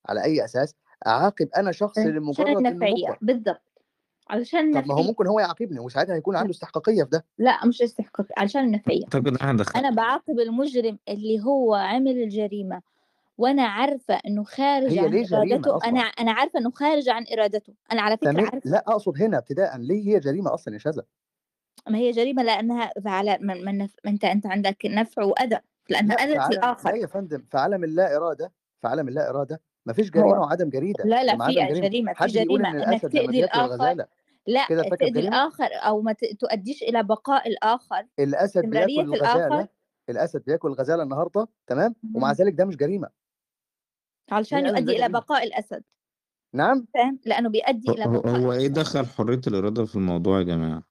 على 0.08 0.24
أي 0.24 0.44
أساس؟ 0.44 0.74
أعاقب 1.06 1.48
أنا 1.56 1.72
شخص 1.72 1.98
لمجرد 1.98 2.48
إنه 2.48 2.68
النفعية 2.68 3.18
بالضبط. 3.22 3.62
علشان 4.30 4.60
طب 4.60 4.66
ما 4.74 4.76
هو 4.76 4.82
النفعية. 4.82 5.06
ممكن 5.06 5.26
هو 5.26 5.40
يعاقبني 5.40 5.80
وساعتها 5.80 6.14
هيكون 6.14 6.36
عنده 6.36 6.50
استحقاقية 6.50 7.04
في 7.04 7.10
ده. 7.10 7.24
لا 7.38 7.66
مش 7.66 7.82
استحقاق 7.82 8.26
علشان 8.36 8.64
النفعية. 8.64 9.04
إحنا 9.40 9.52
دخلنا 9.52 9.88
أنا 9.88 9.96
بعاقب 9.96 10.40
المجرم 10.40 10.98
اللي 11.08 11.40
هو 11.44 11.74
عمل 11.74 12.22
الجريمة 12.22 12.82
وأنا 13.38 13.62
عارفة 13.66 14.14
إنه 14.14 14.44
خارج 14.44 14.92
هي 14.92 14.98
عن 14.98 15.06
ليه 15.06 15.24
جريمة 15.24 15.54
إرادته. 15.54 15.88
أنا 15.88 16.00
أصلا؟ 16.00 16.12
أنا 16.20 16.32
عارفة 16.32 16.58
إنه 16.58 16.70
خارج 16.70 17.08
عن 17.08 17.24
إرادته. 17.32 17.72
أنا 17.92 18.02
على 18.02 18.16
فكرة 18.16 18.30
تمام. 18.30 18.44
عارفة. 18.44 18.70
لا 18.70 18.84
أقصد 18.88 19.22
هنا 19.22 19.38
ابتداء. 19.38 19.76
ليه 19.76 20.08
هي 20.08 20.20
جريمة 20.20 20.54
أصلا 20.54 20.74
يا 20.74 20.78
شذا؟ 20.78 21.02
ما 21.88 21.98
هي 21.98 22.10
جريمة 22.10 22.42
لأنها 22.42 22.92
على 23.06 23.38
من, 23.40 23.64
من 23.64 23.78
نف... 23.78 23.94
أنت 24.06 24.24
أنت 24.24 24.46
عندك 24.46 24.76
نفع 24.86 25.22
وأذى 25.22 25.58
لأنها 25.88 26.16
أذت 26.16 26.36
عالم 26.38 26.52
لا 26.52 26.58
الآخر 26.58 26.94
يا 26.94 27.06
فندم 27.06 27.42
في 27.50 27.58
عالم 27.58 27.84
اللا 27.84 28.16
إرادة 28.16 28.52
في 28.80 28.88
عالم 28.88 29.08
اللا 29.08 29.30
اراده 29.86 29.92
مفيش 30.02 30.10
جريمة 30.10 30.40
وعدم 30.40 30.68
جريدة 30.68 31.04
لا 31.04 31.24
لا 31.24 31.36
في 31.46 31.60
عدم 31.60 31.74
جريمه 31.74 31.88
جريمة 31.88 32.12
في 32.12 32.18
حد 32.18 32.30
بيقول 32.32 32.62
جريمة. 32.62 32.68
إن 32.70 32.92
إنك 32.92 33.04
الأسد 33.04 33.16
لما 33.16 33.26
تأذي 33.26 33.44
الآخر 33.44 34.06
لا 34.46 34.66
تأذي 34.68 35.10
جريمة؟ 35.12 35.28
الآخر 35.28 35.68
أو 35.72 36.02
ما 36.02 36.14
تؤديش 36.38 36.82
إلى 36.82 37.02
بقاء 37.02 37.48
الآخر. 37.48 38.06
الأسد 38.18 38.66
بياكل 38.66 39.00
الغزالة 39.00 39.68
الأسد 40.10 40.42
بياكل 40.44 40.68
الغزاله 40.68 41.02
النهارده 41.02 41.48
تمام؟ 41.66 41.94
ومع. 42.14 42.32
ذلك 42.32 42.54
ده 42.54 42.64
مش 42.64 42.76
جريمة. 42.76 43.08
علشان 44.32 44.62
ده 44.62 44.68
يؤدي 44.68 44.80
إلى 44.80 44.94
جريمه 44.98 45.08
بقاء 45.20 45.44
الأسد. 45.44 45.82
نعم؟ 46.52 46.86
فاهم؟ 46.94 47.18
لأنه 47.24 47.48
بيؤدي 47.48 47.90
إلى 47.90 48.04
هو 48.04 48.10
بقاء 48.20 48.36
هو 48.40 48.52
إيه 48.52 48.58
الأسد. 48.66 48.72
دخل 48.78 49.06
حرية 49.06 49.40
الإرادة 49.46 49.84
في 49.84 49.96
الموضوع 49.96 50.38
يا 50.38 50.42
جماعة؟ 50.44 50.82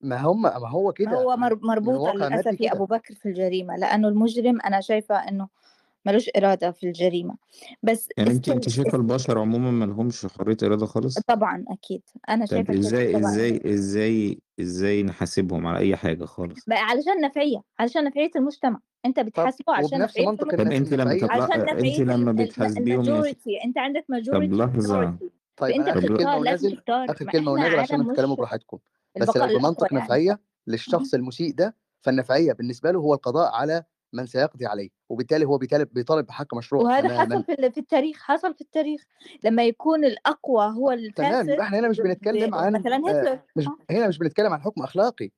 ما 0.00 0.16
هم 0.16 0.42
ما 0.42 0.68
هو 0.68 0.86
ما 0.86 0.92
كده. 0.92 1.10
هو 1.10 1.36
من 1.36 1.42
مر- 1.42 1.54
من 1.54 1.60
مربوطة 1.62 2.00
واقع 2.00 2.14
للأسف 2.28 2.46
مادي 2.46 2.64
يا 2.64 2.72
أبو 2.72 2.86
كده 2.86 2.96
بكر 2.96 3.14
في 3.14 3.26
الجريمة 3.28 3.76
لأنه 3.76 4.08
المجرم 4.08 4.60
أنا 4.60 4.80
شايفة 4.80 5.14
إنه 5.28 5.48
ملوش 6.06 6.30
إرادة 6.36 6.70
في 6.70 6.86
الجريمة. 6.86 7.36
بس 7.82 8.08
يعني 8.16 8.30
انت 8.30 8.48
انت 8.48 8.58
استل... 8.66 8.70
شايفة 8.76 8.88
است... 8.88 8.94
البشر 8.96 9.38
عموما 9.38 9.70
ما 9.70 9.84
لهمش 9.84 10.26
حرية 10.26 10.56
إرادة 10.62 10.86
خالص؟ 10.86 11.18
طبعا 11.20 11.64
أكيد. 11.68 12.02
أنا 12.28 12.44
طب 12.46 12.50
شايفة 12.50 12.72
كده 12.72 12.80
إزاي 12.80 13.12
طبعا 13.12 13.30
إزاي 13.30 13.62
إزاي 13.74 14.38
إزاي 14.60 15.02
نحاسبهم 15.02 15.66
على 15.66 15.78
أي 15.78 15.96
حاجة 15.96 16.24
خالص؟ 16.24 16.64
بقى 16.66 16.78
علشان 16.82 17.20
نفعية 17.20 17.62
علشان 17.78 18.04
نفعية 18.04 18.30
المجتمع. 18.36 18.78
أنت 19.06 19.16
طب 19.20 19.26
بتحاسبه 19.26 19.72
عشان 19.74 19.86
وبنفس 19.98 20.12
نفعية 20.12 20.26
منطق 20.28 20.44
طب 20.44 20.60
المجتمع. 20.60 20.76
النف- 20.76 20.92
انت 20.92 20.94
لما 21.00 21.12
النفعية؟ 21.12 21.40
طب 21.46 21.50
لا 21.50 21.54
انت 21.54 21.70
نفعية 21.70 22.04
لما 22.04 22.30
ال- 22.30 22.40
ال- 22.40 22.46
بتحاسبيهم 22.46 23.24
أنت 23.64 23.78
عندك 23.78 24.00
طب 24.00 24.14
ماجوريتي 24.14 24.54
لحظة 24.54 25.16
طيب 25.56 25.74
فأنت 25.74 25.88
أنا 25.88 25.98
اخر 25.98 26.00
كلمة 26.08 26.16
تختار 26.18 26.38
لازم 26.40 26.66
ونازل 26.66 26.76
تختار. 26.76 27.06
ما 27.06 27.14
كلمة 27.14 27.30
إحنا 27.40 27.50
ونازل 27.50 27.78
عشان 27.78 28.00
عالم 28.00 28.12
تتكلموا 28.12 28.36
براحتكم. 28.36 28.78
بس 29.20 29.28
البقاء 29.28 29.52
لو 29.52 29.58
بمنطق 29.58 29.92
يعني. 29.92 30.04
نفعية 30.04 30.30
مهم. 30.30 30.38
للشخص 30.66 31.14
المسيء 31.14 31.54
ده 31.54 31.76
فالنفعية 32.00 32.52
بالنسبة 32.52 32.90
له 32.90 32.98
هو 32.98 33.14
القضاء 33.14 33.52
على 33.54 33.84
من 34.12 34.26
سيقضي 34.26 34.66
عليه 34.66 34.88
وبالتالي 35.08 35.44
هو 35.44 35.58
بيطالب 35.58 35.88
بيطالب 35.92 36.26
بحق 36.26 36.54
مشروع. 36.54 36.82
وهذا 36.82 37.08
حصل 37.08 37.26
تماما 37.28 37.42
في 37.42 37.52
ال- 37.52 37.72
في 37.72 37.80
التاريخ 37.80 38.22
حصل 38.22 38.54
في 38.54 38.60
التاريخ. 38.60 39.04
لما 39.44 39.64
يكون 39.64 40.04
الأقوى 40.04 40.64
هو 40.66 40.90
تمام 40.92 40.98
الفاسد 41.04 41.48
يبقى 41.48 41.66
إحنا 41.66 41.78
هنا 41.78 41.88
مش 41.88 42.00
بنتكلم 42.00 42.54
عن 42.54 42.72
مثلا 42.72 42.96
آه، 42.96 43.10
هتلر. 43.20 43.40
مش 43.56 43.66
آه. 43.66 43.76
هنا 43.90 44.08
مش 44.08 44.18
بنتكلم 44.18 44.52
عن 44.52 44.60
حكم 44.62 44.82
أخلاقي. 44.82 45.30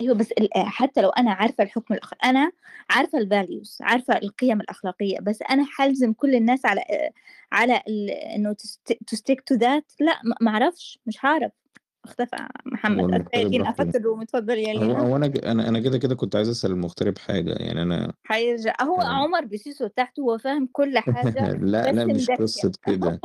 أيوه 0.00 0.14
بس 0.14 0.32
ال- 0.32 0.48
حتى 0.54 1.02
لو 1.02 1.08
أنا 1.08 1.32
عارفة 1.32 1.64
الحكم 1.64 1.94
الأخ... 1.94 2.12
أنا 2.24 2.52
عارفة 2.90 3.18
ال 3.18 3.27
values 3.27 3.78
عارفة 3.80 4.16
القيم 4.16 4.60
الأخلاقية 4.60 5.18
بس 5.20 5.42
أنا 5.50 5.64
حلزم 5.64 6.12
كل 6.12 6.34
الناس 6.34 6.66
على 6.66 6.80
على 7.52 7.82
ال... 7.88 8.10
إنه 8.10 8.52
to 9.06 9.16
stick 9.16 9.40
to 9.40 9.54
that 9.54 9.92
لا 10.00 10.20
ما 10.24 10.36
ما 10.40 10.50
أعرفش 10.50 10.98
مش 11.06 11.24
هعرف. 11.24 11.52
اختفى 12.08 12.36
محمد. 12.66 13.00
المغترب 13.00 13.52
لين 13.52 13.60
راح 13.62 13.72
فين 13.72 13.86
قفلت 13.86 13.96
ال 13.96 14.01
room 14.01 14.20
اتفضل 14.20 14.58
يا 14.58 14.72
هو 14.72 14.78
لينا 14.82 15.00
هو 15.00 15.16
أنا 15.16 15.26
أنا 15.52 15.68
أنا 15.68 15.80
كده 15.80 15.98
كده 15.98 16.14
كنت 16.14 16.36
عايز 16.36 16.48
أسأل 16.48 16.70
المغترب 16.70 17.18
حاجة 17.18 17.50
يعني 17.52 17.82
أنا 17.82 18.12
هيرجع. 18.30 18.74
هو 18.82 19.00
يعني 19.02 19.14
عمر 19.14 19.44
بسيسو 19.44 19.86
تحته 19.86 20.20
هو 20.20 20.38
فاهم 20.38 20.68
كل 20.72 20.98
حاجة 20.98 21.52
لا 21.62 21.92
لا 21.92 22.04
مش 22.04 22.30
قصة 22.30 22.72
كده. 22.86 23.20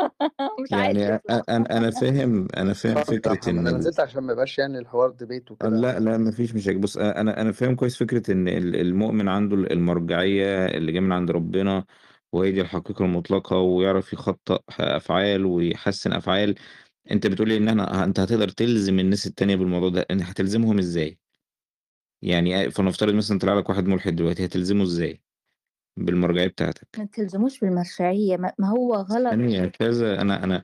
مش 0.59 0.71
يعني 0.71 1.07
أنا 1.29 1.77
أنا 1.77 1.91
فاهم 1.91 2.47
أنا 2.57 2.73
فاهم 2.73 2.95
فكرة 2.95 3.49
إن 3.49 3.57
أنا. 3.57 3.77
نزلت 3.77 3.99
عشان 3.99 4.23
ما 4.23 4.33
يبقاش 4.33 4.59
يعني 4.59 4.79
الحوار 4.79 5.09
ديبيت 5.09 5.51
وكده. 5.51 5.69
لا 5.69 5.99
لا 5.99 6.17
ما 6.17 6.31
فيش 6.31 6.55
مشاكل. 6.55 6.77
بص 6.77 6.97
أنا 6.97 7.41
أنا 7.41 7.51
فاهم 7.51 7.75
كويس 7.75 7.97
فكرة 7.97 8.31
إن 8.31 8.47
ال- 8.47 8.75
المؤمن 8.75 9.27
عنده 9.27 9.55
المرجعية 9.55 10.65
اللي 10.65 10.91
جاية 10.91 11.01
من 11.01 11.11
عند 11.11 11.31
ربنا 11.31 11.85
وهي 12.31 12.51
دي 12.51 12.61
الحقيقة 12.61 13.05
المطلقة 13.05 13.57
ويعرف 13.57 14.13
يخطئ 14.13 14.59
أفعال 14.79 15.45
ويحسن 15.45 16.13
أنت 17.11 17.27
بتقولي 17.27 17.57
إن 17.57 17.69
أنا 17.69 18.03
أنت 18.03 18.19
هتقدر 18.19 18.49
تلزم 18.49 18.99
الناس 18.99 19.27
التانية 19.27 19.55
بالموضوع 19.55 19.89
ده 19.89 20.05
إن 20.11 20.21
هتلزمهم 20.21 20.79
إزاي؟ 20.79 21.17
يعني 22.21 22.71
فنفترض 22.71 23.13
مثلا 23.13 23.39
طلع 23.39 23.53
لك 23.53 23.69
واحد 23.69 23.87
ملحد 23.87 24.15
دلوقتي 24.15 24.45
هتلزمه 24.45 24.83
إزاي 24.83 25.21
بالمرجعية 25.97 26.47
بتاعتك؟ 26.47 26.87
ما 26.97 27.05
تلزموش 27.05 27.59
بالمرجعيه 27.59 28.37
ما 28.37 28.53
ما 28.59 28.67
هو 28.69 28.95
غلط. 28.95 29.29
ثانية 29.31 29.65
كذا 29.65 30.21
أنا 30.21 30.43
أنا 30.43 30.63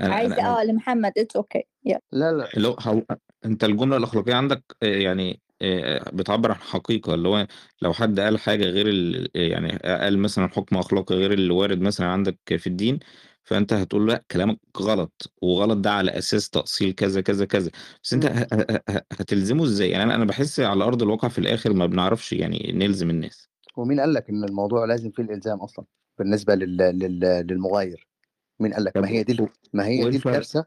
أنا 0.00 0.14
عايز 0.14 0.32
أنا, 0.32 0.40
أنا 0.40 0.60
آه 0.60 0.64
لمحمد 0.64 1.12
it's 1.18 1.36
okay 1.36 1.64
يلا. 1.84 2.00
لا 2.12 2.32
لا. 2.32 2.48
لو 2.56 2.76
هو 2.80 3.02
أنت 3.44 3.64
الجملة 3.64 3.96
الأخلاقية 3.96 4.34
عندك 4.34 4.76
آه، 4.82 4.86
يعني 4.86 5.40
آه، 5.62 6.10
بتعبر 6.10 6.50
عن 6.52 6.56
حقيقة 6.58 7.14
اللي 7.14 7.28
هو 7.28 7.46
لو 7.82 7.92
حد 7.92 8.20
قال 8.20 8.38
حاجة 8.38 8.64
غير 8.64 8.88
ال... 8.88 9.28
يعني 9.34 9.68
قال 9.78 10.18
مثلا 10.18 10.48
حكم 10.48 10.76
أخلاقي 10.76 11.14
غير 11.14 11.32
اللي 11.32 11.52
وارد 11.52 11.80
مثلا 11.80 12.06
عندك 12.06 12.38
في 12.56 12.66
الدين 12.66 12.98
فأنت 13.46 13.72
هتقول 13.72 14.08
لأ 14.08 14.24
كلامك 14.30 14.58
غلط 14.78 15.32
وغلط 15.42 15.78
ده 15.78 15.90
على 15.90 16.18
أساس 16.18 16.50
تأصيل 16.50 16.92
كذا 16.92 17.20
كذا 17.20 17.44
كذا. 17.44 17.70
بس. 18.02 18.14
ه... 18.14 18.18
ه... 18.28 18.82
ه- 18.90 19.02
هتلزمه 19.12 19.64
إزاي؟ 19.64 19.90
يعني 19.90 20.04
أنا 20.04 20.14
أنا 20.14 20.24
بحس 20.24 20.60
على 20.60 20.84
أرض 20.84 21.02
الواقع 21.02 21.28
في 21.28 21.38
الآخر 21.38 21.72
ما 21.72 21.86
بنعرفش 21.86 22.32
يعني 22.32 22.72
نلزم 22.74 23.10
الناس. 23.10 23.48
ومين 23.76 24.00
قال 24.00 24.14
لك 24.14 24.30
إن 24.30 24.44
الموضوع 24.44 24.84
لازم 24.84 25.10
فيه 25.10 25.22
الإلزام 25.22 25.58
أصلا 25.58 25.84
بالنسبة 26.18 26.54
لل... 26.54 26.76
لل... 26.76 27.20
للمغاير؟ 27.20 28.06
مين 28.60 28.74
قال 28.74 28.84
لك؟ 28.84 28.96
ما 28.96 29.02
طب 29.02 29.08
هي 29.08 29.22
دي 29.22 29.32
ال- 29.32 29.42
و- 29.42 29.48
ما 29.72 29.86
هي 29.86 30.10
دي 30.10 30.16
الفرق؟ 30.16 30.32
الكارثة 30.32 30.64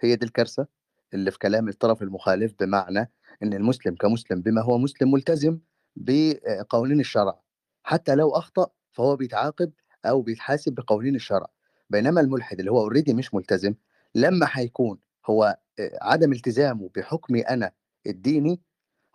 هي 0.00 0.16
دي 0.16 0.26
الكارثة 0.26 0.66
اللي 1.14 1.30
في 1.30 1.38
كلام 1.38 1.68
الطرف 1.68 2.02
المخالف 2.02 2.54
بمعنى 2.60 3.12
إن 3.42 3.54
المسلم 3.54 3.94
كمسلم 3.94 4.40
بما 4.40 4.62
هو 4.62 4.78
مسلم 4.78 5.10
ملتزم 5.12 5.58
بقوانين 5.96 7.00
الشرع. 7.00 7.40
حتى 7.82 8.14
لو 8.14 8.30
أخطأ 8.30 8.66
فهو 8.92 9.16
بيتعاقب 9.16 9.72
أو 10.04 10.22
بيتحاسب 10.22 10.74
بقوانين 10.74 11.14
الشرع. 11.14 11.46
بينما 11.90 12.20
الملحد 12.20 12.58
اللي 12.58 12.70
هو 12.70 12.80
اوريدي 12.80 13.14
مش 13.14 13.34
ملتزم 13.34 13.74
لما 14.14 14.48
هيكون 14.52 14.98
هو 15.26 15.58
آه، 15.80 15.98
عدم 16.02 16.32
التزامه 16.32 16.90
بحكمي 16.96 17.40
أنا 17.42 17.72
الديني 18.06 18.60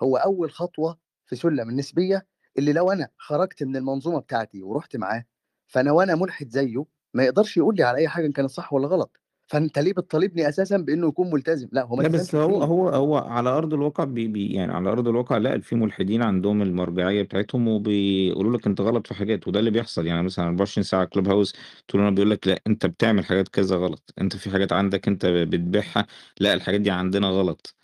هو 0.04 0.18
أول 0.18 0.52
خطوة 0.52 1.00
في 1.26 1.36
سلم 1.36 1.70
النسبية 1.70 2.28
اللي 2.58 2.74
لو 2.74 2.92
أنا 2.92 3.10
خرجت 3.18 3.64
من 3.64 3.76
المنظومة 3.78 4.20
بتاعتي 4.20 4.64
ورحت 4.64 4.96
معاه 4.98 5.26
فأنا 5.68 5.92
وأنا 5.92 6.16
ملحد 6.16 6.50
زيه 6.50 6.86
ما 7.14 7.24
يقدرش 7.24 7.58
يقول 7.58 7.76
لي 7.76 7.84
على 7.84 7.98
أي 7.98 8.08
حاجة 8.08 8.26
إن 8.26 8.32
كانت 8.32 8.50
صح 8.52 8.74
ولا 8.74 8.88
غلط. 8.88 9.20
فأنت 9.48 9.80
ليه 9.80 9.94
بتطالبني 9.94 10.50
أساسا 10.50 10.78
بإنه 10.78 11.08
يكون 11.08 11.32
ملتزم؟ 11.32 11.68
لا 11.72 11.84
هو 11.86 11.96
ما 11.96 12.02
لا 12.02 12.08
التزمش 12.08 12.28
بس 12.30 12.36
هو 12.36 12.64
هو 12.64 12.90
هو 12.90 13.18
على 13.18 13.50
أرض 13.50 13.74
الواقع 13.74 14.04
بي 14.04 14.28
بي 14.28 14.54
يعني 14.54 14.74
على 14.74 14.90
أرض 14.92 15.08
الواقع 15.08 15.38
لا 15.38 15.60
في 15.60 15.76
ملحدين 15.76 16.24
عندهم 16.24 16.62
المرجعية 16.62 17.22
بتاعتهم 17.22 17.68
وبيقولوا 17.68 18.58
لك 18.58 18.68
أنت 18.68 18.82
غلط 18.82 19.08
في 19.08 19.14
حاجات 19.14 19.48
وده 19.48 19.60
اللي 19.60 19.72
بيحصل. 19.72 20.08
يعني 20.08 20.24
مثلا 20.24 20.46
24 20.48 20.84
ساعة 20.84 21.06
كلوب 21.06 21.28
هاوس 21.28 21.54
طول 21.88 22.02
النهار 22.02 22.14
بيقول 22.14 22.32
لك 22.32 22.48
لا 22.48 22.62
أنت 22.68 22.86
بتعمل 22.86 23.26
حاجات 23.26 23.48
كذا 23.48 23.76
غلط 23.76 24.14
أنت 24.22 24.36
في 24.36 24.50
حاجات 24.50 24.74
عندك 24.74 25.08
أنت 25.08 25.26
بتبيعها 25.26 26.08
لا 26.40 26.54
الحاجات 26.54 26.82
دي 26.82 26.92
عندنا 26.92 27.28
غلط. 27.28 27.76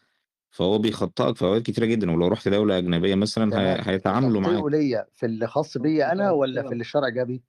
فهو 0.51 0.77
بيخطئك 0.77 1.35
في 1.35 1.45
أوقات 1.45 1.61
كتيرة 1.61 1.85
جدا. 1.85 2.11
ولو 2.11 2.27
رحت 2.27 2.47
دولة 2.47 2.77
أجنبية 2.77 3.15
مثلا 3.15 3.45
هي- 3.45 3.49
تمام. 3.51 3.77
هيتعاملوا 3.81 4.41
معاك. 4.41 4.53
تخطئه 4.55 4.69
ليا 4.69 5.05
في 5.13 5.25
اللي 5.25 5.47
خاص 5.47 5.77
بيا 5.77 6.11
أنا 6.11 6.31
ولا 6.31 6.61
في 6.63 6.71
اللي 6.71 6.81
الشرع 6.81 7.09
جابي 7.09 7.43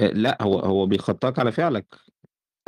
لأ 0.00 0.42
هو 0.42 0.58
هو 0.58 0.86
بيخطئك 0.86 1.38
على 1.38 1.52
فعلك. 1.52 1.94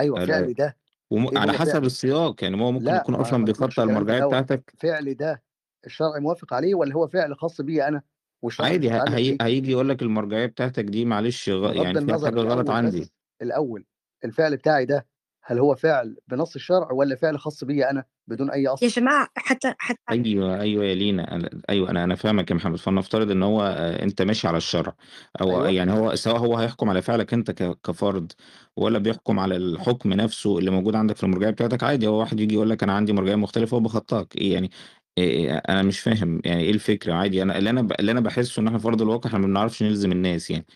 أيوه 0.01 0.23
آه، 0.23 0.27
فعلي 0.27 0.53
ده. 0.53 0.77
وم... 1.11 1.29
إيه 1.29 1.39
على 1.39 1.53
هو 1.53 1.57
حسب 1.57 1.73
فعل 1.73 1.85
السياق 1.85 2.45
يعني 2.45 2.63
هو 2.63 2.73
ممكن 2.73 2.87
يكون 2.95 3.15
ما 3.15 3.21
أصلا 3.21 3.39
ما 3.39 3.51
الكلام 3.51 3.71
في 3.71 3.83
المرجعية 3.83 4.19
الأول 4.19 4.43
بتاعتك. 4.43 4.73
فعلي 4.79 5.15
ده 5.15 5.43
الشرع 5.87 6.19
موافق 6.19 6.55
عليه 6.55 6.75
ولا 6.75 6.95
هو 6.95 7.09
فعل 7.09 7.37
خاص 7.37 7.61
بيا 7.61 7.89
أنا؟ 7.89 8.03
والشرع 8.43 8.67
مش 8.67 8.73
عادي 8.73 8.91
ه- 8.91 8.95
متعلق 8.95 9.19
هي... 9.19 9.31
بيه. 9.33 9.45
هيجي 9.47 9.71
يقول 9.71 9.89
لك 9.89 10.03
المرجعية 10.03 10.47
بتاعتك 10.47 10.85
دي 10.85 11.05
معلش 11.05 11.51
غ... 11.51 11.53
بغض 11.61 11.75
يعني 11.77 11.93
فيها 11.93 12.01
النظر 12.01 12.31
حاجة 12.31 12.41
غلط 12.41 12.71
عندي. 12.71 13.01
بس 13.01 13.11
الأول 13.43 13.87
الفعل 14.25 14.57
بتاعي 14.57 14.85
ده 14.85 15.07
هل 15.47 15.59
هو 15.59 15.75
فعل 15.75 16.17
بنص 16.29 16.55
الشرع 16.55 16.93
ولا 16.93 17.17
فعل 17.17 17.39
خاص 17.39 17.65
بيا 17.65 17.91
أنا 17.91 18.05
بدون 18.27 18.51
أي 18.51 18.63
يا 18.63 18.75
أصل؟ 18.75 18.87
جماعة 18.89 19.29
حتى 19.37 19.75
حتى 19.79 20.01
أيوه 20.11 20.61
أيوه 20.61 20.85
يا 20.85 20.95
لينا 20.95 21.35
أنا... 21.35 21.51
أيوه 21.71 21.91
أنا 21.91 22.05
أنا 22.05 22.15
فاهمك 22.15 22.51
يا 22.51 22.57
محمد. 22.57 22.77
فلنفترض 22.79 23.31
إن 23.31 23.43
هو 23.43 23.63
آه، 23.63 24.03
أنت 24.03 24.23
ماشي 24.23 24.49
على 24.49 24.57
الشرع 24.57 24.95
أو 25.41 25.51
أيوه. 25.51 25.71
يعني 25.71 25.93
هو 25.93 26.15
سواء 26.15 26.37
هو 26.39 26.57
هيحكم 26.57 26.91
على 26.91 27.03
فعلك 27.03 27.35
أنت 27.35 27.51
ك... 27.51 27.79
كفرد 27.85 28.33
ولا 28.77 28.99
بيحكم 28.99 29.39
على 29.41 29.57
الحكم 29.57 30.13
نفسه 30.13 30.59
اللي 30.59 30.71
موجود 30.71 30.95
عندك 30.95 31.17
في 31.17 31.23
المرجعية 31.25 31.51
بتاعتك 31.51 31.83
عادي. 31.85 32.07
هو 32.07 32.19
واحد 32.21 32.41
يجي 32.41 32.55
يقول 32.55 32.71
لك 32.71 32.83
أنا 32.83 32.93
عندي 32.93 33.13
مرجعية 33.13 33.37
مختلفة 33.37 33.77
وبخطئك 33.77 34.37
إيه 34.37 34.53
يعني؟ 34.55 34.71
إيه 35.19 35.31
إيه 35.31 35.57
أنا 35.57 35.83
مش 35.83 36.01
فاهم 36.01 36.41
يعني 36.45 36.63
إيه 36.63 36.71
الفكرة؟ 36.71 37.15
عادي 37.15 37.43
أنا 37.43 37.59
اللي 37.59 37.71
أنا 37.71 37.83
ب... 37.83 37.93
اللي 38.01 38.13
أنا 38.13 38.21
بحسه 38.21 38.61
إن 38.61 38.67
إحنا 38.67 38.79
في 38.79 38.89
أرض 38.89 39.03
الواقع 39.03 39.29
إحنا 39.29 39.39
ما 39.39 39.47
بنعرفش 39.47 39.83
نلزم 39.83 40.13
الناس 40.13 40.51
يعني. 40.51 40.67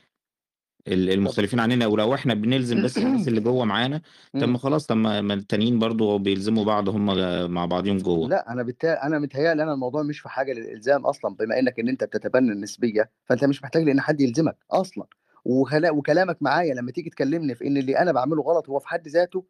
ال- 0.89 1.11
المختلفين 1.11 1.61
عننا 1.61 1.87
ولو 1.87 2.15
إحنا 2.15 2.35
بنلزم 2.35 2.83
بس 2.83 2.99
الناس 2.99 3.29
اللي 3.29 3.41
جوه 3.41 3.65
معانا 3.65 4.01
طب. 4.41 4.49
ما 4.49 4.59
خلاص 4.59 4.87
طب 4.87 4.97
ما 4.97 5.21
ما 5.21 5.35
التانيين 5.35 5.79
برضو 5.79 6.19
بيلزموا 6.19 6.65
بعض 6.65 6.89
هم 6.89 7.07
مع 7.51 7.67
بعضهم 7.67 7.99
جوه. 7.99 8.29
لا 8.29 8.53
أنا 8.53 8.63
بالتالي 8.63 8.93
أنا 8.93 9.19
متهيألي 9.19 9.63
أنا 9.63 9.73
الموضوع 9.73 10.03
مش 10.03 10.21
في 10.21 10.29
حاجة 10.29 10.53
للإلزام 10.53 11.07
أصلا 11.07 11.35
بما 11.35 11.59
إنك 11.59 11.81
إن 11.81 11.89
أنت 11.89 12.05
بتتبنى 12.05 12.53
النسبية 12.53 13.11
فأنت 13.25 13.45
مش 13.45 13.63
محتاج 13.63 13.83
لأن 13.83 14.01
حد 14.01 14.21
يلزمك 14.21 14.57
أصلا. 14.71 15.07
وخلا- 15.45 15.91
وكلامك 15.91 16.37
معايا 16.43 16.75
لما 16.75 16.91
تيجي 16.93 17.11
تكلمني 17.11 17.55
في 17.55 17.67
إن 17.67 17.77
اللي 17.77 17.99
أنا 17.99 18.13
بعمله 18.13 18.43
غلط 18.43 18.69
هو 18.69 18.79
في 18.79 18.89
حد 18.89 19.09
ذاته 19.09 19.45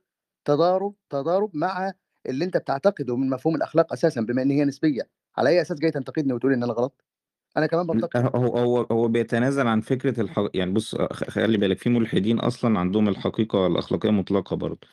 تضارب 0.44 0.94
تضارب 1.10 1.50
مع 1.54 1.92
اللي 2.26 2.44
أنت 2.44 2.56
بتعتقده 2.56 3.16
من 3.16 3.30
مفهوم 3.30 3.54
الأخلاق 3.56 3.92
أساسا 3.92 4.20
بما 4.20 4.42
إن 4.42 4.50
هي 4.50 4.64
نسبية. 4.64 5.08
على 5.36 5.48
أي 5.50 5.60
أساس 5.60 5.78
جاي 5.78 5.90
تنتقدني 5.90 6.32
وتقول 6.32 6.52
إن 6.52 6.62
أنا 6.62 6.72
غلط؟ 6.72 7.04
أنا 7.56 7.66
كمان 7.66 7.86
بنتقد 7.86 8.30
هو 8.36 8.58
هو 8.58 8.86
هو 8.92 9.08
بيتنازل 9.08 9.66
عن 9.66 9.80
فكرة 9.80 10.20
الح... 10.20 10.48
يعني 10.54 10.72
بص 10.72 10.94
خلي 11.12 11.58
بالك 11.58 11.78
في 11.78 11.90
ملحدين 11.90 12.38
أصلا 12.38 12.78
عندهم 12.78 13.08
الحقيقة 13.08 13.66
الأخلاقية 13.66 14.10
مطلقة 14.10 14.56
برضه 14.56 14.88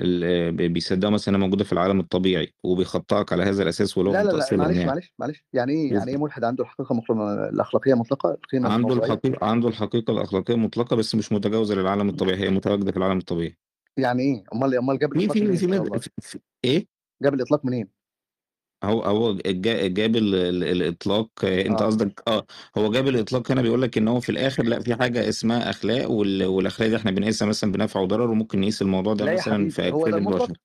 ال- 0.00 0.52
بي- 0.52 0.68
بيصدقوا 0.68 1.12
مثلا 1.12 1.36
إنها 1.36 1.46
موجودة 1.46 1.64
في 1.64 1.72
العالم 1.72 2.00
الطبيعي 2.00 2.54
وبيخطئك 2.62 3.32
على 3.32 3.42
هذا 3.42 3.62
الأساس 3.62 3.98
ولو 3.98 4.12
لا 4.12 4.18
لا 4.18 4.24
لا 4.24 4.32
تأصيلهم 4.32 4.64
معلش 4.66 4.76
يعني 4.76 4.90
معلش 4.90 5.12
معلش 5.18 5.44
يعني 5.52 5.72
إيه؟ 5.72 5.92
يعني 5.92 6.10
إيه 6.10 6.16
ملحد 6.16 6.44
عنده 6.44 6.64
الحقيقة 6.64 6.94
مطلقة 6.94 7.48
الأخلاقية 7.48 7.94
مطلقة؟ 7.94 8.30
القيمة 8.30 8.68
عنده 8.68 8.88
الموضوعيه 8.88 9.12
الحقيقة 9.12 9.46
عنده 9.46 9.68
الحقيقة 9.68 10.12
الأخلاقية 10.12 10.54
مطلقة 10.54 10.96
بس 10.96 11.14
مش 11.14 11.32
متجاوزة 11.32 11.74
للعالم 11.74 12.08
الطبيعي 12.08 12.38
هي 12.38 12.50
متواجدة 12.50 12.92
في 12.92 12.96
العالم 12.96 13.18
الطبيعي. 13.18 13.56
يعني 13.96 14.22
إيه؟ 14.22 14.44
أمال 14.54 14.78
أمال 14.78 14.98
جاب 14.98 15.12
في 15.12 15.18
الإطلاق 15.18 15.32
في 15.38 15.44
منين؟ 15.44 15.56
في, 15.56 15.66
مد... 15.66 15.86
الله 15.86 15.98
في... 15.98 16.10
في 16.20 16.38
إيه؟ 16.64 16.86
جاب 17.22 17.34
الإطلاق 17.34 17.64
منين؟ 17.64 17.88
هو 18.84 19.02
هو 19.02 19.34
جا- 19.46 19.86
جاب 19.86 20.16
ال- 20.16 20.34
ال- 20.34 20.64
الإطلاق 20.64 21.30
آه، 21.44 21.62
أنت 21.66 21.82
آه. 21.82 21.86
قصدك 21.86 22.22
آه 22.28 22.46
هو 22.78 22.90
جاب 22.92 23.08
الإطلاق 23.08 23.50
هنا 23.52 23.62
بيقول 23.62 23.82
لك 23.82 23.98
إن 23.98 24.08
هو 24.08 24.20
في 24.20 24.30
الآخر 24.32 24.62
لأ 24.62 24.80
في 24.80 24.94
حاجة 24.94 25.28
اسمها 25.28 25.70
أخلاق 25.70 26.10
وال- 26.10 26.44
والأخلاق 26.44 26.88
دي 26.88 26.96
إحنا 26.96 27.10
بنقيسها 27.10 27.48
مثلا 27.48 27.72
بنفع 27.72 28.00
وضرر 28.00 28.30
وممكن 28.30 28.60
نقيس 28.60 28.82
الموضوع 28.82 29.14
ده 29.14 29.24
لا 29.24 29.32
يا 29.32 29.36
مثلا 29.38 29.54
حبيبي 29.54 29.70
في 29.70 29.90
هو 29.90 30.06
المطلق؟ 30.06 30.42
البشر 30.42 30.58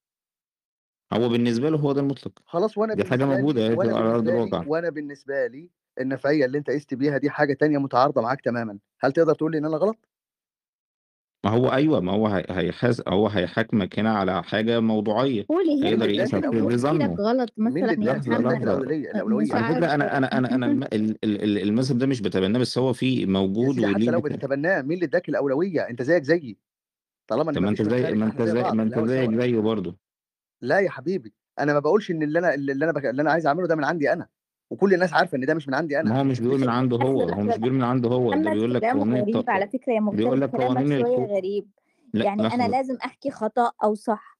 هو 1.13 1.29
بالنسبة 1.29 1.69
له 1.69 1.77
هو 1.77 1.91
ده 1.91 2.01
المطلق. 2.01 2.33
خلاص 2.45 2.77
وأنا 2.77 2.93
دي 2.93 3.03
حاجة 3.05 3.25
بالنسبة 3.25 3.41
موجودة 3.41 3.67
لي 3.69 3.91
على 3.93 4.23
لي 4.23 4.33
الواقع. 4.43 4.63
وأنا 4.67 4.89
بالنسبة 4.89 5.47
لي 5.47 5.69
النفعية 6.01 6.45
اللي 6.45 6.57
أنت 6.57 6.69
قست 6.69 6.93
بيها 6.93 7.17
دي 7.17 7.29
حاجة 7.29 7.53
تانية 7.53 7.77
متعارضة 7.77 8.21
معاك 8.21 8.41
تماما. 8.41 8.79
هل 9.01 9.11
تقدر 9.11 9.33
تقول 9.35 9.51
لي 9.51 9.57
إن 9.57 9.65
أنا 9.65 9.77
غلط؟ 9.77 9.97
ما 11.45 11.51
هو 11.51 11.71
أيوه 11.73 11.99
ما 11.99 12.11
هو 12.11 12.27
هي- 12.27 12.45
هيحاس 12.49 13.01
هو 13.07 13.27
هيحاكمك 13.27 13.99
هنا 13.99 14.17
على 14.17 14.43
حاجة 14.43 14.79
موضوعية 14.79 15.45
قولي 15.49 15.75
مين 15.75 15.85
هيقدر 15.85 16.05
اللي 16.05 16.17
يقيسها 16.17 16.41
في 16.41 16.69
في 16.69 16.77
ظنه 16.77 17.13
غلط 17.15 17.49
مين 17.57 17.89
اللي 17.89 17.97
مثلا 17.97 18.13
يا 18.13 18.17
محمد 18.17 18.51
لحظه 18.53 18.63
الاولويه 18.63 18.99
مش 19.09 19.15
الاولويه 19.15 19.53
على 19.55 19.75
فكرة 19.75 19.87
عارفة 19.87 19.95
أنا 19.95 20.17
أنا 20.17 20.37
أنا 20.37 20.55
أنا 20.55 20.65
الم- 20.65 20.83
ال- 20.93 21.17
ال- 21.23 21.43
ال- 21.43 21.57
المذهب 21.57 21.97
ده 21.97 22.05
مش 22.07 22.21
بتبناه 22.21 22.59
بس 22.59 22.77
هو 22.77 22.93
فيه 22.93 23.21
يا 23.21 23.25
موجود 23.25 23.75
سيدي 23.75 23.93
حتى 23.93 24.05
لو 24.05 24.21
بت... 24.21 24.31
بتتبناه 24.33 24.81
مين 24.81 24.93
اللي 24.93 25.05
اداك 25.05 25.29
الأولوية؟ 25.29 25.81
أنت 25.89 26.01
زيك 26.01 26.23
زيي. 26.23 26.57
طالما 27.27 27.51
طب 27.51 27.57
ان 27.57 27.63
ما 27.63 27.65
ما 27.65 27.69
أنت 27.69 27.81
فيش 27.81 27.87
زي 27.87 28.13
ما 28.13 28.25
أنت 28.25 28.41
زي 28.41 28.47
زي 28.51 28.61
بعض 28.61 28.73
ما 28.73 28.83
في 28.83 28.87
أنت 28.87 28.93
الهوا 28.93 29.07
زيك 29.07 29.31
سوا. 29.31 29.41
زيه 29.41 29.59
برضه. 29.59 29.97
لا 30.61 30.79
يا 30.79 30.89
حبيبي 30.89 31.33
أنا 31.59 31.73
ما 31.73 31.79
بقولش 31.79 32.11
إن 32.11 32.23
اللي 32.23 32.39
أنا 32.39 32.53
اللي 32.53 32.85
أنا 32.85 32.91
بك... 32.91 33.05
اللي 33.05 33.21
أنا 33.21 33.31
عايز 33.31 33.47
أعمله 33.47 33.67
ده 33.67 33.75
من 33.75 33.83
عندي 33.83 34.13
أنا. 34.13 34.27
وكل 34.69 34.93
الناس 34.93 35.13
عارفة 35.13 35.37
إن 35.37 35.45
ده 35.45 35.53
مش 35.53 35.67
من 35.67 35.73
عندي 35.73 35.99
أنا. 35.99 36.09
ما 36.09 36.19
هو 36.19 36.23
مش 36.23 36.39
بيقول 36.39 36.59
من 36.59 36.69
عنده 36.69 36.97
هو. 36.97 37.21
هو 37.21 37.41
مش 37.41 37.57
بيقول 37.57 37.73
من 37.73 37.83
عنده 37.83 38.09
هو 38.09 38.33
ده 38.33 38.51
بيقول 38.51 38.73
لك 38.73 38.85
قوانين 38.85 39.21
غريب. 39.21 39.49
على 39.49 39.67
فكرة 39.67 39.93
يا 39.93 39.99
بيقول 39.99 40.41
لك 40.41 40.55
قوانين 40.55 40.91
الحقوق 40.91 41.29
غريب. 41.29 41.67
لا 42.13 42.25
يعني 42.25 42.41
أنا 42.41 42.47
لحظة. 42.47 42.67
لازم 42.67 42.97
أحكي 43.05 43.31
خطأ 43.31 43.71
أو 43.83 43.95
صح. 43.95 44.39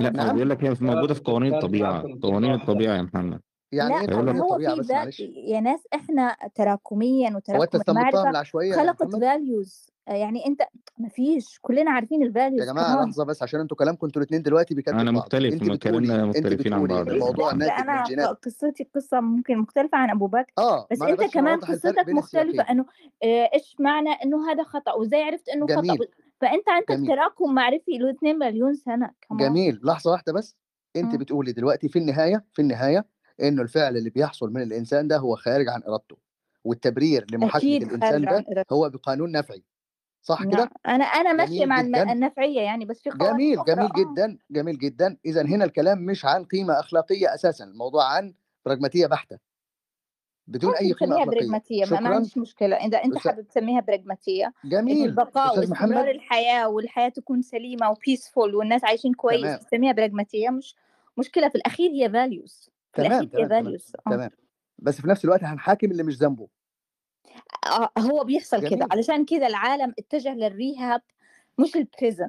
لا 0.00 0.28
هو 0.28 0.32
بيقول 0.32 0.50
لك 0.50 0.64
هي 0.64 0.74
موجودة 0.80 1.14
في 1.14 1.20
قوانين 1.20 1.54
الطبيعة. 1.54 2.04
قوانين 2.22 2.54
الطبيعة 2.54 2.96
يا 2.96 3.02
محمد. 3.02 3.40
يعني 3.72 3.94
لأ 3.94 4.00
إيه 4.00 4.06
قوانين 4.14 4.36
هو 4.38 4.46
الطبيعه 4.48 4.74
في 4.74 4.80
بس. 4.80 4.90
معلش. 4.90 5.20
يا 5.36 5.60
ناس 5.60 5.80
إحنا 5.94 6.36
تراكميا 6.54 7.30
هو 7.30 7.36
أنت 7.36 7.36
وتراكم 7.48 7.62
استنبطتها 7.62 7.92
من 7.92 7.98
المعرفة 8.08 8.30
العشوائية 8.30 8.70
يا 8.70 8.76
خلقت 8.76 9.02
محمد؟ 9.02 9.20
فاليوز 9.20 9.90
يعني 10.06 10.46
أنت 10.46 10.62
مفيش 10.98 11.58
كلنا 11.62 11.90
عارفين 11.90 12.22
يا 12.22 12.26
الفاليوز 12.26 12.66
جماعة 12.70 12.94
كمان 12.94 13.08
لحظة 13.08 13.24
بس 13.24 13.42
عشان 13.42 13.60
أنتوا 13.60 13.76
كلامكم 13.76 14.06
أنتوا 14.06 14.22
الاثنين 14.22 14.42
دلوقتي 14.42 14.74
بيكتف 14.74 14.92
أنا 14.92 15.04
بعض. 15.04 15.14
مختلف 15.14 15.52
انت 15.54 15.62
ما 15.62 15.74
بتقولي 15.74 16.06
كلامنا 16.06 16.24
انت 16.24 16.36
مختلفين 16.36 16.72
عن 16.72 16.82
بتقولي 16.84 17.04
بعض. 17.04 17.08
الموضوع 17.14 17.48
دخل 17.52 17.58
ناتج 17.58 18.12
من 18.12 18.18
أنا 18.20 18.32
قصتي 18.32 18.88
قصة 18.94 19.20
ممكن 19.20 19.58
مختلفة 19.58 19.98
عن 19.98 20.10
أبو 20.10 20.26
بكر 20.26 20.52
آه 20.58 20.86
بس 20.90 20.98
ما 21.00 21.04
أنا 21.06 21.12
أنت 21.14 21.22
بس 21.24 21.30
كمان 21.30 21.54
الفرق 21.54 21.70
قصتك 21.70 22.06
بين 22.06 22.18
السياقين 22.18 22.60
إنه 22.60 22.84
آه، 23.22 23.50
إيش 23.54 23.76
معنى 23.80 24.10
إنه 24.10 24.50
هذا 24.52 24.62
خطأ 24.62 24.92
وإزاي 24.92 25.22
عرفت 25.22 25.48
إنه 25.48 25.66
خطأ. 25.66 25.80
جميل. 25.82 25.98
فأنت 26.40 26.68
عندك 26.68 26.92
جميل. 26.92 27.06
تراكم 27.08 27.54
معرفي 27.54 27.98
له 27.98 28.10
2 28.10 28.38
مليون 28.38 28.74
سنة 28.74 29.10
كمان 29.28 29.40
جميل. 29.48 29.80
لحظة 29.84 30.10
واحدة 30.10 30.32
بس. 30.32 30.56
أنت 30.96 31.12
مم. 31.12 31.18
بتقولي 31.18 31.52
دلوقتي 31.52 31.88
في 31.88 31.98
النهاية 31.98 32.44
في 32.52 32.62
النهاية 32.62 33.04
إنه 33.42 33.62
الفعل 33.62 33.96
اللي 33.96 34.10
بيحصل 34.10 34.52
من 34.52 34.62
الإنسان 34.62 35.08
ده 35.08 35.16
هو 35.16 35.36
خارج 35.36 35.68
عن 35.68 35.82
إرادته 35.88 36.16
والتبرير 36.64 37.26
لمحاكمة 37.32 37.76
الإنسان 37.76 38.24
ده 38.24 38.64
هو 38.72 38.90
بقانون 38.90 39.32
نفعي 39.32 39.62
صح 40.26 40.40
نعم. 40.40 40.50
كده؟ 40.50 40.70
أنا 40.86 41.04
أنا 41.04 41.44
جميل 41.44 41.68
مع 41.68 41.80
النفعية 41.80 42.60
يعني 42.60 42.84
بس 42.84 43.02
في 43.02 43.10
قوانين 43.10 43.36
جميل 43.36 43.58
أخرى. 43.58 43.74
جميل 43.74 43.90
آه. 43.90 44.12
جدا 44.12 44.38
جميل 44.50 44.78
جدا. 44.78 45.16
اذا 45.26 45.42
هنا 45.42 45.64
الكلام 45.64 45.98
مش 45.98 46.24
عن 46.24 46.44
قيمة 46.44 46.80
أخلاقية 46.80 47.34
أساسا 47.34 47.64
الموضوع 47.64 48.12
عن 48.12 48.34
براجماتيه 48.64 49.06
بحتة. 49.06 49.38
بدون 50.46 50.74
أي 50.74 50.92
قيمة 50.92 51.22
أخلاقية. 51.22 51.40
برجماتية 51.40 51.84
ما, 51.90 52.08
عنديش 52.08 52.38
مشكلة. 52.38 52.76
إذا 52.76 53.04
أنت 53.04 53.16
أستاذ 53.16 53.32
حابب 53.32 53.48
تسميها 53.48 53.80
برجماتية 53.80 54.52
إنه 54.64 54.70
جميل 54.70 55.04
البقاء 55.08 55.58
وإستمرار 55.58 55.90
محمد. 55.90 56.08
الحياة 56.08 56.68
والحياة 56.68 57.08
تكون 57.08 57.42
سليمة 57.42 57.90
و 57.90 57.97
peaceful 57.97 58.54
والناس 58.54 58.84
عايشين 58.84 59.14
كويس 59.14 59.58
تسميها 59.58 59.92
برجماتية 59.92 60.50
مش 60.50 60.76
مشكلة. 61.18 61.48
في 61.48 61.54
الأخير 61.54 61.90
هي 61.90 62.10
values 62.10 62.70
تمام 62.96 63.20
آه. 64.06 64.10
تمام. 64.10 64.30
بس 64.78 65.00
في 65.00 65.08
نفس 65.08 65.24
الوقت 65.24 65.44
هنحاكم 65.44 65.90
اللي 65.90 66.02
مش 66.02 66.16
ذنبه. 66.16 66.48
آه، 67.66 67.90
هو 67.98 68.24
بيحصل 68.24 68.56
كده. 68.70 68.88
علشان 68.92 69.24
كده 69.24 69.46
العالم 69.46 69.94
اتجه 69.98 70.34
لل 70.34 70.53
rehab 70.53 71.02
مش 71.58 71.76
ال 71.76 71.82
prison. 71.82 72.28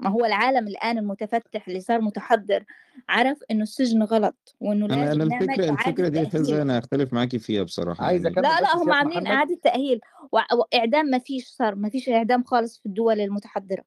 ما 0.00 0.10
هو 0.10 0.24
العالم 0.24 0.68
الآن 0.68 0.98
المتفتح 0.98 1.68
اللي 1.68 1.80
صار 1.80 2.00
متحضر 2.00 2.64
عرف 3.08 3.38
إنه 3.50 3.62
السجن 3.62 4.02
غلط 4.02 4.56
أنا 4.94 5.04
نعمل 5.28 5.50
الفكرة 5.50 5.64
إعادة 5.64 5.88
الفكرة 5.88 6.08
دي 6.08 6.26
فزة 6.30 6.44
تأهيل 6.46 6.60
أنا 6.62 6.78
أختلف 6.78 7.12
معاكي 7.12 7.38
فيها 7.38 7.62
بصراحة 7.62 8.04
عايز 8.04 8.24
يعني. 8.26 8.36
لا 8.36 8.60
لا 8.60 8.76
هم 8.76 8.92
عاملين 8.92 9.26
تأهيل. 9.62 10.00
وع- 10.32 10.46
وإعدام 10.54 11.06
ما 11.06 11.18
فيش 11.18 11.48
صار 11.48 11.74
ما 11.74 11.88
فيش 11.88 12.08
إعدام 12.08 12.44
خالص 12.44 12.78
في 12.78 12.86
الدول 12.86 13.20
المتحضرة. 13.20 13.84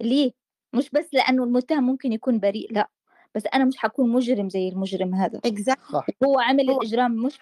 ليه؟ 0.00 0.32
مش 0.74 0.90
بس 0.90 1.08
لأنه 1.14 1.44
المتهم 1.44 1.84
ممكن 1.86 2.12
يكون 2.12 2.40
بريء 2.40 2.72
لا. 2.72 2.88
بس 3.34 3.42
أنا 3.54 3.64
مش 3.64 3.76
حكون 3.76 4.10
مجرم 4.12 4.48
زي 4.48 4.68
المجرم 4.68 5.14
هذا. 5.14 5.40
Exactly. 5.46 5.92
صح. 5.92 6.06
هو 6.24 6.40
عمل 6.40 6.70
هو 6.70 6.80
الإجرام 6.82 7.12
مش 7.12 7.38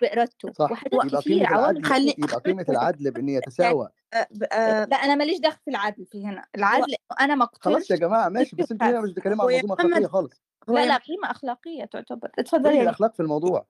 وحاجات 0.61 0.94
يبقى 0.94 1.09
كثير 1.20 1.20
قيمه 1.46 1.46
عوامل 1.46 1.85
خلي 1.85 2.14
يبقى 2.18 2.37
قيمة 2.40 2.66
العدل 2.68 3.11
بإن 3.11 3.29
يعني 3.29 3.42
يتساوى 3.46 3.88
آه، 4.14 4.27
ب- 4.31 4.44
آه، 4.53 4.85
لا 4.85 4.96
أنا 4.96 5.14
ماليش 5.14 5.38
دخل 5.40 5.59
في 5.64 5.70
العدل 5.70 6.07
في 6.07 6.27
هنا. 6.27 6.40
هو 6.40 6.44
العدل 6.57 6.94
أنا 7.20 7.35
ما 7.35 7.48
خلاص 7.61 7.90
يا 7.90 7.96
جماعة 7.96 8.29
ماشي 8.29 8.57
بس 8.57 8.72
أنتوا 8.72 8.87
هنا 8.87 9.01
مش 9.01 9.11
بتتكلموا 9.11 9.44
هو 9.44 9.48
عن 9.48 9.55
منظومه 9.55 9.74
أخلاقية 9.74 10.07
خالص. 10.07 10.42
هو 10.68 10.74
لا 10.74 10.87
لا 10.87 10.96
قيمة 10.96 11.31
أخلاقية 11.31 11.85
تعتبر. 11.85 12.31
اتفضل 12.38 12.62
فين 12.62 12.70
يا 12.70 12.77
ليلى 12.77 12.83
الأخلاق 12.83 13.14
في 13.14 13.20
الموضوع. 13.20 13.66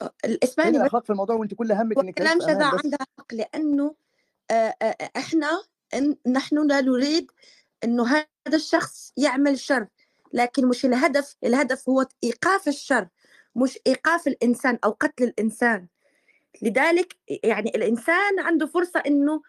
فين 0.00 0.38
اسمعني 0.44 0.76
الأخلاق 0.76 1.04
في 1.04 1.10
الموضوع 1.10 1.36
وانت 1.36 1.54
كل 1.54 1.72
همك 1.72 1.96
هو 1.96 2.02
إنك 2.02 2.14
كلام 2.14 2.40
شذا 2.40 2.64
عندها 2.64 2.98
حق 3.18 3.34
لأنه 3.34 3.94
آه، 4.50 4.74
آه، 4.82 4.96
إحنا 5.16 5.62
إن 5.94 6.16
نحن 6.26 6.66
لا 6.68 6.80
نريد 6.80 7.30
إنه 7.84 8.06
هذا 8.06 8.26
الشخص 8.54 9.12
يعمل 9.16 9.58
شر. 9.58 9.86
لكن 10.32 10.68
مش 10.68 10.84
الهدف 10.84 11.36
الهدف 11.44 11.88
هو 11.88 12.06
إيقاف 12.24 12.68
الشر 12.68 13.08
مش 13.56 13.78
إيقاف 13.86 14.28
الإنسان 14.28 14.78
أو 14.84 14.90
قتل 14.90 15.24
الإنسان. 15.24 15.86
لذلك 16.62 17.16
يعني 17.44 17.70
الإنسان 17.70 18.40
عنده 18.40 18.66
فرصة 18.66 19.00
إنه 19.06 19.42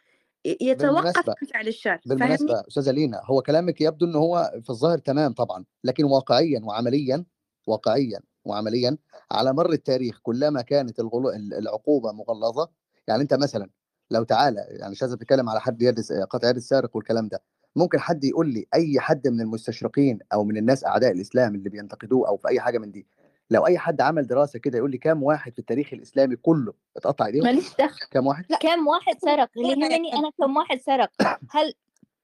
يتوقف 0.45 1.29
عن 1.29 1.47
فعل 1.53 1.67
الشر 1.67 1.99
بالمناسبة 2.05 2.63
أستاذة 2.67 2.91
لينا 2.91 3.21
هو 3.25 3.41
كلامك 3.41 3.81
يبدو 3.81 4.05
ان 4.05 4.15
هو 4.15 4.51
في 4.63 4.69
الظاهر 4.69 4.97
تمام 4.97 5.33
طبعا 5.33 5.65
لكن 5.83 6.03
واقعيا 6.03 6.61
وعمليا 6.63 7.25
واقعيا 7.67 8.19
وعمليا 8.45 8.97
على 9.31 9.53
مر 9.53 9.71
التاريخ 9.71 10.19
كلما 10.23 10.61
كانت 10.61 10.99
الغلو... 10.99 11.29
العقوبة 11.29 12.11
مغلظة 12.11 12.69
يعني 13.07 13.21
أنت 13.21 13.33
مثلا 13.33 13.69
لو 14.11 14.23
تعالى 14.23 14.65
يعني 14.69 14.91
مش 14.91 15.01
عايز 15.03 15.13
اتكلم 15.13 15.49
على 15.49 15.61
حد 15.61 15.81
يد 15.81 15.99
قطع 16.29 16.49
يد 16.49 16.55
السارق 16.55 16.95
والكلام 16.95 17.27
ده 17.27 17.43
ممكن 17.77 17.99
حد 17.99 18.23
يقول 18.23 18.53
لي 18.53 18.65
أي 18.73 18.99
حد 18.99 19.27
من 19.27 19.41
المستشرقين 19.41 20.19
أو 20.33 20.43
من 20.43 20.57
الناس 20.57 20.85
أعداء 20.85 21.11
الإسلام 21.11 21.55
اللي 21.55 21.69
بينتقدوه 21.69 22.27
أو 22.27 22.37
في 22.37 22.47
أي 22.47 22.59
حاجة 22.59 22.77
من 22.77 22.91
دي 22.91 23.07
لو 23.51 23.67
أي 23.67 23.77
حد 23.77 24.01
عمل 24.01 24.27
دراسة 24.27 24.59
كده 24.59 24.77
يقول 24.77 24.91
لي 24.91 24.97
كام 24.97 25.23
واحد 25.23 25.53
في 25.53 25.59
التاريخ 25.59 25.93
الإسلامي 25.93 26.35
كله 26.35 26.73
اتقطع 26.97 27.25
إيديهم؟ 27.25 27.43
ماليش 27.43 27.75
دخل. 27.79 28.07
كام 28.11 28.27
واحد؟ 28.27 28.45
لا 28.49 28.57
كم 28.57 28.87
واحد 28.87 29.19
سرق؟ 29.21 29.49
اللي 29.57 29.69
يهمني 29.69 30.13
أنا 30.13 30.31
كم 30.41 30.57
واحد 30.57 30.79
سرق؟ 30.79 31.09
هل 31.51 31.73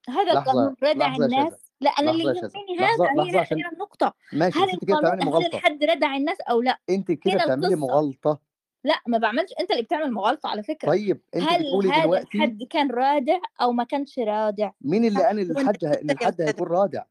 هذا 0.09 0.31
القانون 0.31 0.75
ردع 0.83 1.15
الناس؟ 1.15 1.53
لا 1.81 1.89
أنا 1.89 2.11
اللي 2.11 2.23
يهمني 2.23 2.79
هذا 2.79 3.23
هي 3.23 3.45
هنا 3.51 3.71
النقطة 3.73 4.13
ماشي 4.33 4.59
هل 4.59 4.65
بس 4.65 4.73
أنت 4.73 4.85
كده 4.85 4.99
القانون 4.99 5.43
هل 5.43 5.45
الحد 5.45 5.83
ردع 5.83 6.15
الناس 6.15 6.37
أو 6.41 6.61
لا؟ 6.61 6.79
أنت 6.89 7.11
كده 7.11 7.33
بتعملي 7.33 7.75
مغالطة. 7.75 8.39
لا 8.83 8.95
ما 9.07 9.17
بعملش. 9.17 9.53
أنت 9.59 9.71
اللي 9.71 9.83
بتعمل 9.83 10.11
مغالطة 10.11 10.49
على 10.49 10.63
فكرة. 10.63 10.87
طيب 10.89 11.21
أنت 11.35 11.43
هل 11.43 11.59
بتقولي 11.59 11.89
هذا 11.89 12.03
دلوقتي 12.03 12.37
الحد 12.37 12.63
كان 12.69 12.91
رادع 12.91 13.39
أو 13.61 13.71
ما 13.71 13.83
كانش 13.83 14.19
رادع؟ 14.19 14.71
مين 14.81 15.05
اللي 15.05 15.23
قال 15.23 15.39
انت 15.49 15.51
الحد. 15.51 15.85
إن 15.85 16.09
الحد 16.09 16.41
هيكون 16.41 16.67
رادع؟ 16.67 17.03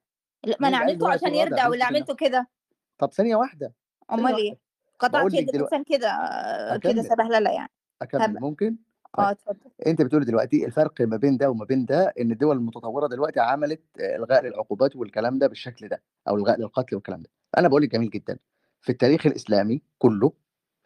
لا، 0.44 0.56
ما 0.60 0.68
أنا 0.68 0.76
ان 0.76 0.82
عملته 0.82 1.12
عشان 1.12 1.34
يرضع 1.34 1.56
بنسبه 1.56 1.74
انه 1.74 1.84
عملته 1.84 2.14
كده. 2.14 2.48
طب 2.98 3.12
ثانية 3.12 3.36
واحدة 3.36 3.72
أمال 4.12 4.36
إيه؟ 4.36 4.58
قطعت 4.98 5.34
يد 5.34 5.48
الانسان 5.54 5.84
كده 5.84 6.08
آه، 6.08 6.76
كده 6.76 7.02
سبهللة 7.02 7.50
يعني. 7.50 7.70
أكمل. 8.02 8.40
ممكن؟ 8.40 8.76
آه 9.18 9.22
طيب. 9.22 9.30
اتفضل. 9.30 9.70
أنت 9.86 10.02
بتقولي 10.02 10.24
دلوقتي 10.24 10.66
الفرق 10.66 11.00
ما 11.00 11.16
بين 11.16 11.36
ده 11.36 11.50
وما 11.50 11.64
بين 11.64 11.84
ده 11.84 12.12
إن 12.20 12.32
الدول 12.32 12.56
المتطورة 12.56 13.06
دلوقتي 13.06 13.40
عملت 13.40 13.82
آه، 14.00 14.16
إلغاء 14.16 14.44
للعقوبات 14.44 14.96
والكلام 14.96 15.38
ده 15.38 15.46
بالشكل 15.46 15.88
ده 15.88 16.02
أو 16.28 16.36
إلغاء 16.36 16.60
للقتل 16.60 16.94
والكلام 16.96 17.22
ده. 17.22 17.30
أنا 17.58 17.68
بقول 17.68 17.82
لك 17.82 17.92
جميل 17.92 18.10
جدا. 18.10 18.38
في 18.80 18.92
التاريخ 18.92 19.26
الإسلامي 19.26 19.82
كله 19.98 20.32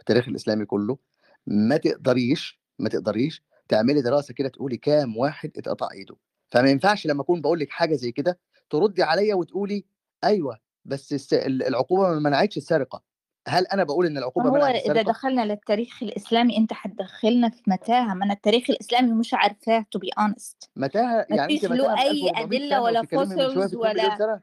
التاريخ 0.06 0.28
الإسلامي 0.28 0.64
كله 0.64 0.98
ما 1.46 1.76
تقدريش 1.76 2.60
ما 2.78 2.88
تقدريش 2.88 3.42
تعملي 3.68 4.02
دراسة 4.02 4.34
كده 4.34 4.48
تقولي 4.48 4.76
كام 4.76 5.16
واحد 5.16 5.50
اتقطع 5.56 5.88
إيده. 5.92 6.16
فما 6.48 6.70
ينفعش 6.70 7.06
لما 7.06 7.22
أكون 7.22 7.40
بقول 7.40 7.58
لك 7.60 7.70
حاجة 7.70 7.94
زي 7.94 8.12
كده 8.12 8.38
تردي 8.70 9.02
عليا 9.02 9.34
وتقولي 9.34 9.84
أيوه 10.24 10.58
بس 10.84 11.32
العقوبة 11.42 12.08
ما 12.08 12.18
منعتش 12.18 12.56
السرقه 12.56 13.02
هل 13.48 13.66
أنا 13.66 13.84
بقول 13.84 14.06
إن 14.06 14.18
العقوبة 14.18 14.48
هو 14.48 14.54
منعت 14.54 14.74
إذا 14.74 15.02
دخلنا 15.02 15.44
للتاريخ 15.44 16.02
الإسلامي 16.02 16.56
أنت 16.56 16.72
حتدخلنا 16.72 17.48
في 17.48 17.62
متاهة. 17.66 18.14
ما 18.14 18.24
أنا 18.24 18.32
التاريخ 18.32 18.70
الإسلامي 18.70 19.12
مش 19.12 19.34
عارفاه 19.34 19.86
to 19.96 20.00
be 20.00 20.22
honest. 20.22 20.68
متاهة 20.76 21.26
يعني 21.30 21.54
أنت 21.54 21.60
فيش 21.60 21.70
له 21.70 22.02
أي 22.02 22.10
1400 22.10 22.44
ادله 22.44 22.82
ولا 22.82 23.02
fossils 23.02 23.32
في 23.32 23.46
2 23.46 23.58
مليون 23.58 23.76
ولا 23.76 24.40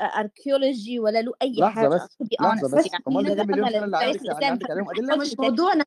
archaeology 0.00 0.98
ولا 0.98 1.22
له 1.22 1.32
أي 1.42 1.52
لحظة 1.58 1.70
حاجة. 1.74 1.88
بس 1.88 2.16
لحظة 2.40 2.78
بس. 2.78 2.88
أمال 3.08 3.26
ال 3.26 3.32
اذا 3.32 3.42
2 3.42 3.62
مليون 3.62 3.68
دخلنا 3.68 3.68
سنه 3.70 3.84
اللي 3.84 3.86
للتاريخ 3.86 4.06
عندك 4.06 4.20
اللي 4.20 4.32
الاسلامي 4.32 4.46
عندك 4.50 4.70
عليهم 4.70 4.84
فاحنا 4.84 5.00
ادله 5.00 5.12
إحنا 5.12 5.16
نخش 5.16 5.26
مش 5.26 5.28
في 5.28 5.32
التاريخ 5.32 5.50
موضوعنا 5.50 5.84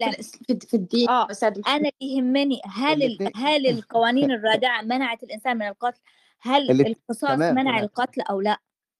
في, 0.67 0.73
الدين. 0.73 1.07
محمد. 1.09 1.61
أنا 1.67 1.77
اللي 2.01 2.15
يهمني 2.17 2.61
هل 2.65 3.03
ال... 3.03 3.31
هل 3.35 3.67
القوانين 3.77 4.31
الرادعة 4.31 4.81
منعت 4.81 5.23
الإنسان 5.23 5.57
من 5.57 5.67
القتل؟ 5.67 6.01
هل 6.41 6.81
القصاص 6.87 7.39
منع 7.39 7.79
القتل 7.79 8.21
أو 8.21 8.41
لا؟ 8.41 8.57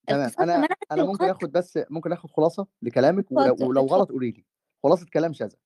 تمام. 0.08 0.32
أنا 0.40 0.68
أنا 0.92 1.04
ممكن 1.04 1.26
آخد 1.30 1.52
بس 1.52 1.80
ممكن 1.90 2.12
آخد 2.12 2.30
خلاصة 2.32 2.68
لكلامك 2.82 3.32
ولو, 3.32 3.86
غلط 3.86 4.10
قولي 4.12 4.32
لي. 4.32 4.46
خلاصة 4.84 5.06
كلام 5.14 5.34
شذا 5.34 5.58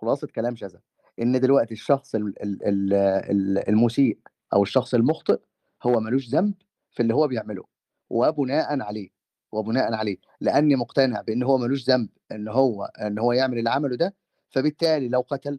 خلاصة 0.00 0.26
كلام 0.26 0.56
شذا 0.56 0.80
إن 1.18 1.40
دلوقتي 1.40 1.74
الشخص 1.74 2.14
ال- 2.14 2.42
ال- 2.42 2.62
ال- 2.68 2.92
ال- 3.30 3.68
المسيء 3.68 4.18
أو 4.52 4.62
الشخص 4.62 4.94
المخطئ 4.94 5.40
هو 5.82 6.00
ملوش 6.00 6.28
ذنب 6.28 6.54
في 6.90 7.02
اللي 7.02 7.14
هو 7.14 7.26
بيعمله. 7.28 7.64
وبناء 8.12 8.80
عليه 8.82 9.10
وبناء 9.52 9.94
عليه 9.94 10.16
لأني 10.40 10.76
مقتنع 10.76 11.20
بإن 11.20 11.42
هو 11.42 11.58
ملوش 11.58 11.90
ذنب 11.90 12.08
إن 12.32 12.48
هو 12.48 12.84
إن 12.84 13.18
هو 13.18 13.32
يعمل 13.32 13.58
اللي 13.58 13.70
عمله 13.70 13.96
ده 13.96 14.14
فبالتالي 14.50 15.08
لو 15.08 15.20
قتل 15.20 15.58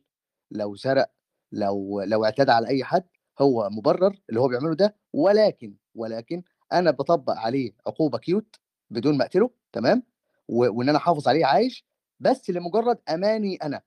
لو 0.51 0.75
سرق 0.75 1.11
لو 1.51 2.01
لو 2.01 2.25
اعتدى 2.25 2.51
على 2.51 2.67
أي 2.67 2.83
حد 2.83 3.03
هو 3.41 3.69
مبرر 3.69 4.21
اللي 4.29 4.41
هو 4.41 4.47
بيعمله 4.47 4.75
ده 4.75 4.95
ولكن 5.13 5.75
ولكن 5.95 6.43
أنا 6.73 6.91
بطبق 6.91 7.33
عليه 7.33 7.71
عقوبة 7.87 8.17
cute 8.17 8.55
بدون 8.89 9.17
ما 9.17 9.25
أقتله 9.25 9.49
تمام؟ 9.71 10.03
وإن 10.47 10.89
أنا 10.89 10.97
أحافظ 10.97 11.27
عليه 11.27 11.45
عايش 11.45 11.85
بس 12.19 12.49
لمجرد 12.49 12.97
أماني 13.09 13.55
أنا. 13.55 13.81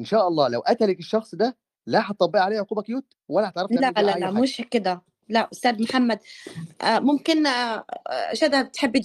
إن 0.00 0.04
شاء 0.04 0.28
الله 0.28 0.48
لو 0.48 0.60
قتلك 0.60 0.98
الشخص 0.98 1.34
ده 1.34 1.56
لا 1.86 2.10
هتطبقي 2.10 2.44
عليه 2.44 2.58
عقوبة 2.60 2.82
cute 2.82 3.14
ولا 3.28 3.48
هتعرفي 3.48 3.74
لا 3.74 3.90
لا 3.90 4.18
لا 4.18 4.30
مش 4.30 4.62
كده. 4.70 5.02
لا 5.28 5.48
أستاذ 5.52 5.82
محمد 5.82 6.18
آه، 6.82 6.98
ممكن 6.98 7.46
آه، 7.46 7.84
آه، 8.06 8.34
شذا 8.34 8.62
بتحبي 8.62 9.02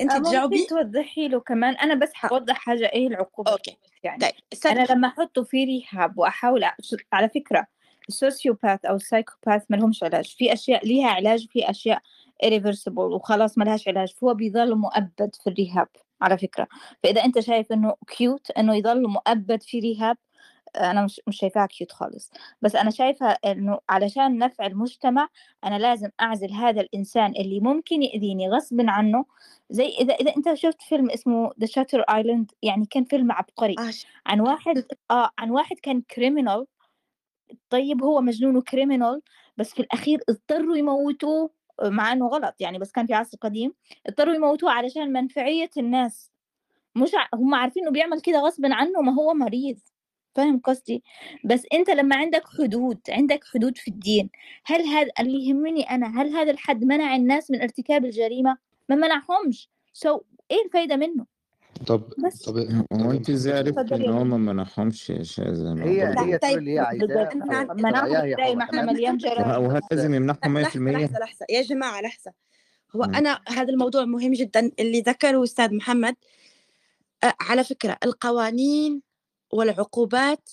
أنت 0.00 0.12
تجاوبي؟ 0.12 0.64
توضحي 0.64 1.28
له 1.28 1.40
كمان. 1.40 1.74
أنا 1.74 1.94
بس 1.94 2.10
حوضح 2.14 2.54
حاجة 2.54 2.86
إيه 2.92 3.06
العقوبة 3.06 3.52
أوكي. 3.52 3.76
يعني؟ 4.02 4.18
طيب 4.18 4.32
أنا 4.66 4.86
لما 4.90 5.08
احطه 5.08 5.42
في 5.42 5.64
rehab 5.64 6.18
وأحاول 6.18 6.64
على 7.12 7.28
فكرة 7.28 7.66
ال 8.08 8.16
sociopath 8.16 8.84
أو 8.84 8.96
ال 8.96 9.02
psychopath 9.02 9.62
ما 9.68 9.76
لهمش 9.76 10.02
علاج. 10.02 10.34
في 10.38 10.52
أشياء 10.52 10.86
ليها 10.86 11.08
علاج 11.08 11.46
في 11.48 11.70
أشياء 11.70 12.02
irreversible 12.44 12.98
وخلاص 12.98 13.58
ما 13.58 13.64
لهاش 13.64 13.88
علاج. 13.88 14.14
فهو 14.14 14.34
بيظل 14.34 14.74
مؤبد 14.74 15.34
في 15.42 15.50
ال 15.50 15.56
rehab 15.56 15.88
على 16.22 16.38
فكرة. 16.38 16.68
فإذا 17.02 17.24
أنت 17.24 17.40
شايف 17.40 17.72
إنه 17.72 17.94
cute 18.16 18.50
إنه 18.50 18.76
يظل 18.76 19.08
مؤبد 19.08 19.62
في 19.62 19.78
rehab 19.78 20.16
أنا 20.78 21.04
مش 21.04 21.20
مش 21.26 21.36
شايفاها 21.36 21.66
cute 21.66 21.92
خالص. 21.92 22.30
بس 22.62 22.76
أنا 22.76 22.90
شايفة 22.90 23.26
إنه 23.26 23.78
علشان 23.88 24.38
نفع 24.38 24.66
المجتمع 24.66 25.28
أنا 25.64 25.78
لازم 25.78 26.08
أعزل 26.20 26.52
هذا 26.52 26.80
الإنسان 26.80 27.32
اللي 27.38 27.60
ممكن 27.60 28.02
يأذيني 28.02 28.48
غصب 28.48 28.76
عنه. 28.80 29.24
زي 29.70 29.88
إذا 29.88 30.14
إذا 30.14 30.36
أنت 30.36 30.54
شفت 30.54 30.82
فيلم 30.82 31.10
اسمه 31.10 31.50
Shutter 31.60 32.00
Island 32.00 32.50
يعني 32.62 32.86
كان 32.90 33.04
فيلم 33.04 33.32
عبقري. 33.32 33.74
آه، 33.78 33.92
عن 34.26 34.40
واحد 34.40 34.84
آه 35.10 35.30
عن 35.38 35.50
واحد 35.50 35.76
كان 35.78 36.00
criminal 36.00 36.66
طيب 37.70 38.02
هو 38.02 38.20
مجنون 38.20 38.56
و 38.56 38.63
criminal 38.63 39.22
بس 39.56 39.74
في 39.74 39.80
الأخير 39.80 40.20
اضطروا 40.28 40.76
يموتوه 40.76 41.50
مع 41.82 42.12
إنه 42.12 42.28
غلط 42.28 42.54
يعني 42.60 42.78
بس 42.78 42.92
كان 42.92 43.06
في 43.06 43.14
عصر 43.14 43.38
قديم. 43.40 43.74
اضطروا 44.06 44.34
يموتوه 44.34 44.70
علشان 44.70 45.12
منفعية 45.12 45.70
الناس. 45.76 46.30
مش 46.96 47.10
ع... 47.14 47.28
هم 47.34 47.54
عارفين 47.54 47.82
إنه 47.82 47.92
بيعمل 47.92 48.20
كده 48.20 48.40
غصب 48.40 48.66
عنه 48.66 49.00
ما 49.00 49.14
هو 49.14 49.34
مريض. 49.34 49.78
فاهم 50.38 50.58
قصدي؟ 50.64 51.02
بس 51.44 51.62
أنت 51.72 51.90
لما 51.90 52.16
عندك 52.16 52.42
حدود 52.58 52.98
عندك 53.08 53.44
حدود 53.54 53.78
في 53.78 53.88
الدين 53.88 54.30
هل 54.64 54.82
هذا 54.82 55.08
اللي 55.20 55.48
يهمني 55.48 55.82
أنا 55.82 56.22
هل 56.22 56.28
هذا 56.36 56.50
الحد 56.50 56.84
منع 56.84 57.16
الناس 57.16 57.50
من 57.50 57.62
ارتكاب 57.62 58.04
الجريمة؟ 58.04 58.56
ما 58.88 58.96
منعهمش. 58.96 59.68
سو 59.92 60.16
so, 60.18 60.22
إيه 60.50 60.64
الفايدة 60.66 60.96
منه؟ 60.96 61.26
طب 61.86 62.12
بس. 62.26 62.42
طب 62.42 62.56
هو 62.92 63.10
أنت 63.10 63.30
إزاي 63.30 63.58
عرفت 63.58 63.92
إن 63.92 64.08
هو. 64.08 64.24
ما 64.24 64.36
منعهمش 64.36 65.10
يا 65.10 65.22
شاذة 65.22 65.74
ما 65.74 65.84
هي 65.84 66.02
هي 66.08 66.14
طيب، 66.14 66.38
تقول 66.40 66.58
اللي 66.58 66.74
هي 66.74 66.78
عايزاه 66.78 67.22
أنت 67.22 67.44
في 67.44 67.54
عارف- 67.54 67.70
منعهم 67.70 68.14
إزاي؟ 68.16 68.56
ما 68.56 68.64
إحنا 68.64 68.82
مليان 68.82 69.16
جرائم. 69.16 69.64
وهل 69.64 69.80
لازم 69.90 70.14
يمنعهم 70.14 70.54
100%؟ 70.54 70.62
لحظة 70.62 70.90
لحظة 70.90 71.18
لحظة. 71.18 71.46
يا 71.50 71.62
جماعة 71.62 72.00
لحظة. 72.00 72.32
هو. 72.96 73.04
أنا 73.04 73.40
هذا 73.48 73.68
الموضوع 73.70 74.04
مهم 74.04 74.32
جدا 74.32 74.70
اللي 74.78 75.00
ذكره 75.00 75.44
أستاذ 75.44 75.74
محمد. 75.74 76.14
آه، 77.24 77.34
على 77.40 77.64
فكرة 77.64 77.96
القوانين 78.04 79.07
والعقوبات 79.52 80.50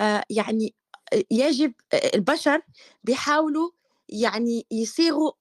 آه، 0.00 0.24
يعني 0.30 0.74
يجب 1.30 1.72
البشر 2.14 2.60
بيحاولوا 3.04 3.70
يعني 4.08 4.66
يصيغوا 4.70 5.32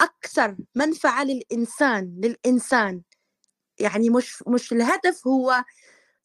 أكثر 0.00 0.56
منفعة 0.74 1.24
للإنسان 1.24 2.20
للإنسان. 2.24 3.02
يعني 3.78 4.10
مش 4.10 4.42
مش 4.46 4.72
الهدف 4.72 5.26
هو 5.26 5.64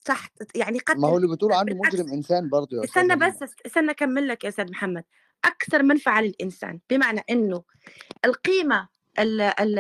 تحت 0.05 0.32
يعني 0.55 0.80
قتل 0.80 0.99
ما 0.99 1.07
هو 1.07 1.17
اللي 1.17 1.27
بتقول 1.36 1.53
عنه. 1.53 1.75
مجرم 1.75 2.13
إنسان 2.13 2.49
برضه 2.49 2.77
يا 2.77 2.84
استنى 2.84 3.15
بس 3.15 3.36
استنى 3.65 3.91
أكمل 3.91 4.27
لك 4.27 4.43
يا 4.43 4.49
أستاذ 4.49 4.71
محمد. 4.71 5.03
أكثر 5.45 5.84
منفعة 5.84 6.21
للإنسان 6.21 6.80
بمعنى 6.89 7.21
إنه 7.30 7.63
القيمة 8.25 8.88
ال 9.19 9.41
ال 9.41 9.80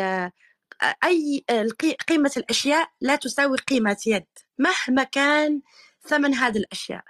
أي 1.03 1.43
القي- 1.51 1.95
قيمة 2.07 2.31
الأشياء 2.37 2.89
لا 3.01 3.15
تساوي 3.15 3.57
قيمة 3.57 3.97
يد. 4.07 4.25
مهما 4.57 5.03
كان 5.03 5.61
ثمن 6.09 6.33
هذه 6.33 6.57
الأشياء. 6.57 7.03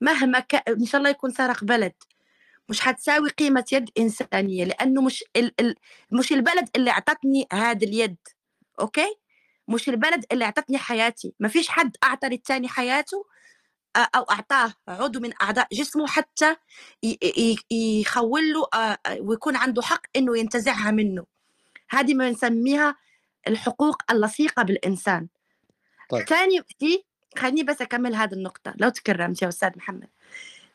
مهما 0.00 0.40
كان 0.40 0.62
إن 0.68 0.86
شاء 0.86 0.98
الله 0.98 1.10
يكون 1.10 1.30
سرق 1.30 1.64
بلد. 1.64 1.92
مش 2.68 2.80
حتساوي 2.80 3.28
قيمة 3.30 3.64
يد 3.72 3.90
إنسانية 3.98 4.64
لأنه 4.64 5.02
مش 5.02 5.24
ال 5.36 5.60
ال 5.60 5.74
مش 6.10 6.32
البلد 6.32 6.68
اللي 6.76 6.90
أعطتني 6.90 7.46
هذه 7.52 7.84
اليد 7.84 8.16
أوكي؟ 8.80 9.14
مش 9.68 9.88
البلد 9.88 10.24
اللي 10.32 10.44
أعطتني 10.44 10.78
حياتي. 10.78 11.34
ما 11.40 11.48
فيش 11.48 11.68
حد 11.68 11.96
أعطى 12.04 12.28
للتاني 12.28 12.68
حياته 12.68 13.24
أو 13.96 14.22
أعطاه 14.22 14.74
عضو 14.88 15.20
من 15.20 15.32
أعضاء 15.42 15.68
جسمه 15.72 16.06
حتى 16.06 16.56
ي- 17.02 17.18
ي- 17.72 18.00
يخول 18.00 18.42
له 18.52 18.96
ويكون 19.20 19.56
عنده 19.56 19.82
حق 19.82 20.02
إنه 20.16 20.38
ينتزعها 20.38 20.90
منه. 20.90 21.26
هذه 21.90 22.14
ما 22.14 22.30
نسميها 22.30 22.96
الحقوق 23.48 24.02
اللصيقة 24.10 24.62
بالإنسان. 24.62 25.28
طيب. 26.10 26.28
ثاني 26.28 26.62
شيء 26.80 27.04
خليني 27.38 27.62
بس 27.62 27.82
أكمل 27.82 28.14
هذه 28.14 28.32
النقطة 28.32 28.74
لو 28.76 28.88
تكرمت 28.88 29.42
يا 29.42 29.48
أستاذ 29.48 29.70
محمد. 29.76 30.08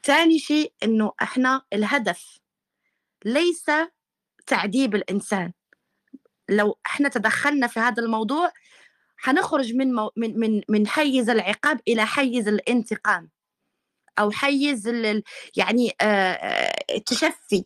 ثاني 0.03 0.39
شيء 0.39 0.73
إنه 0.83 1.11
إحنا 1.21 1.61
الهدف 1.73 2.39
ليس 3.25 3.65
تعذيب 4.47 4.95
الإنسان. 4.95 5.53
لو 6.49 6.79
إحنا 6.85 7.09
تدخلنا 7.09 7.67
في 7.67 7.79
هذا 7.79 8.03
الموضوع 8.03 8.51
حنخرج 9.17 9.73
من 9.75 9.93
مو 9.95 10.11
من 10.17 10.39
من 10.39 10.61
من 10.69 10.87
حيز 10.87 11.29
العقاب 11.29 11.79
إلى 11.87 12.05
حيز 12.05 12.47
الانتقام. 12.47 13.29
أو 14.19 14.31
حيز 14.31 14.87
يعني 15.57 15.91
آه، 16.01 16.05
آه، 16.05 16.95
التشفي. 16.95 17.65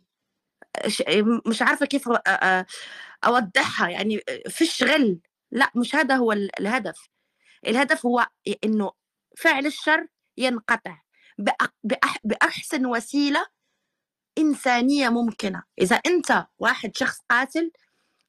مش 1.47 1.61
عارفة 1.61 1.85
كيف 1.85 2.09
أ- 2.09 2.65
أوضحها 3.25 3.89
يعني 3.89 4.21
فيش 4.49 4.83
غل 4.83 5.19
لا 5.51 5.71
مش 5.75 5.95
هذا 5.95 6.15
هو 6.15 6.31
ال- 6.31 6.59
الهدف. 6.59 7.09
الهدف 7.68 8.05
هو 8.05 8.28
إنه 8.64 8.91
فعل 9.38 9.66
الشر 9.66 10.07
ينقطع 10.38 11.01
بأحسن 12.24 12.86
وسيلة 12.86 13.45
إنسانية 14.38 15.10
ممكنة. 15.10 15.64
إذا 15.82 15.95
أنت 15.95 16.47
واحد 16.60 16.97
شخص 16.97 17.20
قاتل 17.30 17.72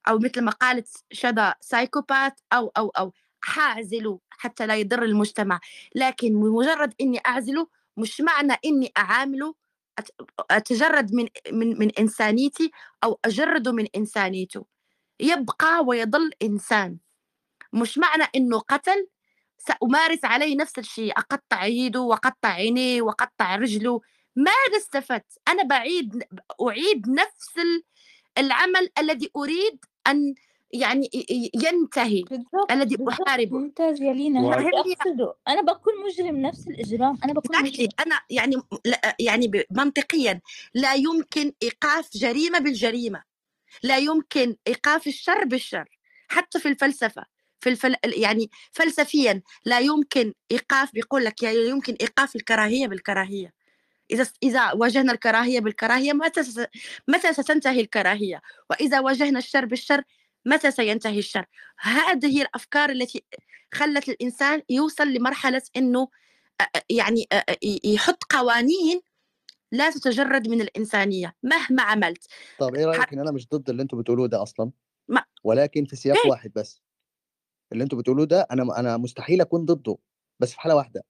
أو 0.09 0.19
مثل 0.19 0.41
ما 0.43 0.51
قالت 0.51 0.89
شذا 1.13 1.55
سايكوباث 1.61 2.33
أو 2.53 2.69
أو 2.79 2.89
أو 2.89 3.13
حاعزله 3.41 4.21
حتى 4.31 4.67
لا 4.67 4.77
يضر 4.77 5.03
المجتمع 5.03 5.61
لكن 5.95 6.29
بمجرد 6.41 6.95
إني 7.01 7.21
اعزله 7.27 7.69
مش 7.97 8.21
معنى 8.21 8.55
إني 8.65 8.93
اعامله 8.99 9.55
أتجرد 10.51 11.15
من 11.15 11.29
من 11.53 11.79
من 11.79 11.91
إنسانيتي 11.99 12.71
أو 13.05 13.21
اجرده 13.25 13.73
من 13.73 13.87
إنسانيته. 13.97 14.67
يبقى 15.21 15.81
ويظل 15.87 16.31
إنسان. 16.43 16.99
مش 17.73 17.99
معنى 17.99 18.25
إنه 18.37 18.59
قتل 18.61 19.09
سأمارس 19.61 20.25
عليه 20.25 20.57
نفس 20.57 20.79
الشيء 20.79 21.13
أقطع 21.13 21.65
يده 21.65 22.01
وأقطع 22.01 22.49
عينيه 22.49 23.03
وأقطع 23.03 23.57
رجله. 23.57 24.01
ماذا 24.37 24.77
استفدت؟ 24.79 25.39
أنا 25.49 25.63
بعيد 25.63 26.23
أعيد 26.69 27.09
نفس 27.11 27.59
ال- 27.59 27.83
العمل 28.39 28.89
الذي 28.99 29.31
أريد 29.37 29.85
أن 30.07 30.35
يعني 30.73 31.11
ينتهي 31.55 32.23
بالضبط 32.23 32.73
الذي 32.73 32.97
أحاربه. 33.09 33.59
ممتاز 33.59 34.03
يا 34.03 34.13
لينا. 34.13 34.71
أقصده. 34.81 35.35
أنا 35.49 35.63
بكون 35.63 35.93
مجرم 36.07 36.37
نفس 36.37 36.69
الإجرام. 36.69 37.19
أنا 37.25 37.33
بكون. 37.33 37.63
مجرم. 37.63 37.89
أنا 38.07 38.21
يعني 38.31 38.57
لا 38.85 39.17
يعني 39.19 39.51
منطقيا. 39.71 40.41
لا 40.75 40.95
يمكن 40.95 41.53
إيقاف 41.63 42.09
جريمة 42.15 42.59
بالجريمة. 42.59 43.23
لا 43.83 43.97
يمكن 43.99 44.57
إيقاف 44.67 45.07
الشر 45.07 45.45
بالشر. 45.45 45.89
حتى 46.29 46.61
في 46.61 46.69
الفلسفة. 46.69 47.25
في 47.61 47.69
الفل... 47.69 47.95
يعني 48.05 48.51
فلسفيا 48.73 49.43
لا 49.65 49.81
يمكن 49.81 50.35
إيقاف 50.53 50.93
بيقول 50.93 51.25
لك 51.25 51.45
لا 51.45 51.53
يمكن 51.53 51.97
إيقاف 52.01 52.37
الكراهية 52.37 52.87
بالكراهية. 52.87 53.53
إذا 54.11 54.27
إذا 54.43 54.73
واجهنا 54.73 55.13
الكراهية 55.13 55.61
بالكراهية 55.61 56.13
متى 56.13 56.43
س... 56.43 56.61
متى 57.09 57.33
ستنتهي 57.33 57.81
الكراهية؟ 57.81 58.43
وإذا 58.71 59.01
واجهنا 59.01 59.39
الشر 59.39 59.65
بالشر 59.65 60.03
متى 60.47 60.71
سينتهي 60.71 61.19
الشر؟ 61.19 61.47
هذه 61.79 62.27
هي 62.27 62.43
الأفكار 62.43 62.91
التي 62.91 63.25
خلت 63.75 64.09
الإنسان 64.09 64.63
يوصل 64.69 65.09
لمرحلة 65.09 65.63
إنه 65.77 66.09
أ- 66.63 66.67
أ- 66.79 66.81
يعني 66.91 67.27
يحط 67.85 68.25
قوانين 68.25 69.01
لا 69.73 69.91
تتجرد 69.91 70.49
من 70.49 70.61
الإنسانية 70.61 71.35
مهما 71.43 71.83
عملت. 71.83 72.27
طب 72.59 72.75
إيه 72.75 72.83
ح- 72.83 72.87
رايك 72.87 73.13
إن 73.13 73.21
أنا 73.21 73.31
مش 73.33 73.49
ضد 73.49 73.71
اللي 73.71 73.83
أنتوا 73.83 73.99
بتقولوه 73.99 74.29
ده 74.29 74.43
أصلا؟ 74.43 74.71
ما 75.09 75.25
ولكن 75.45 75.85
في 75.85 75.97
سياق 75.97 76.17
ليه؟ 76.25 76.31
واحد 76.31 76.53
بس. 76.57 76.81
اللي 77.73 77.85
أنتوا 77.85 77.99
بتقولوه 77.99 78.27
ده 78.27 78.41
أنا 78.51 78.81
أنا 78.81 78.97
مستحيل 78.97 79.41
أكون 79.41 79.65
ضده 79.65 79.97
بس 80.41 80.53
في 80.53 80.61
حالة 80.61 80.77
واحدة 80.77 81.05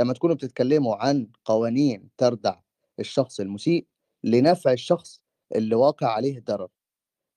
لما 0.00 0.12
تكونوا 0.14 0.36
بتتكلموا 0.36 0.96
عن 0.96 1.28
قوانين 1.44 2.10
تردع 2.18 2.60
الشخص 3.00 3.40
المسيء 3.40 3.86
لنفع 4.24 4.72
الشخص 4.72 5.22
اللي 5.56 5.74
واقع 5.74 6.06
عليه 6.08 6.38
الضرر 6.38 6.68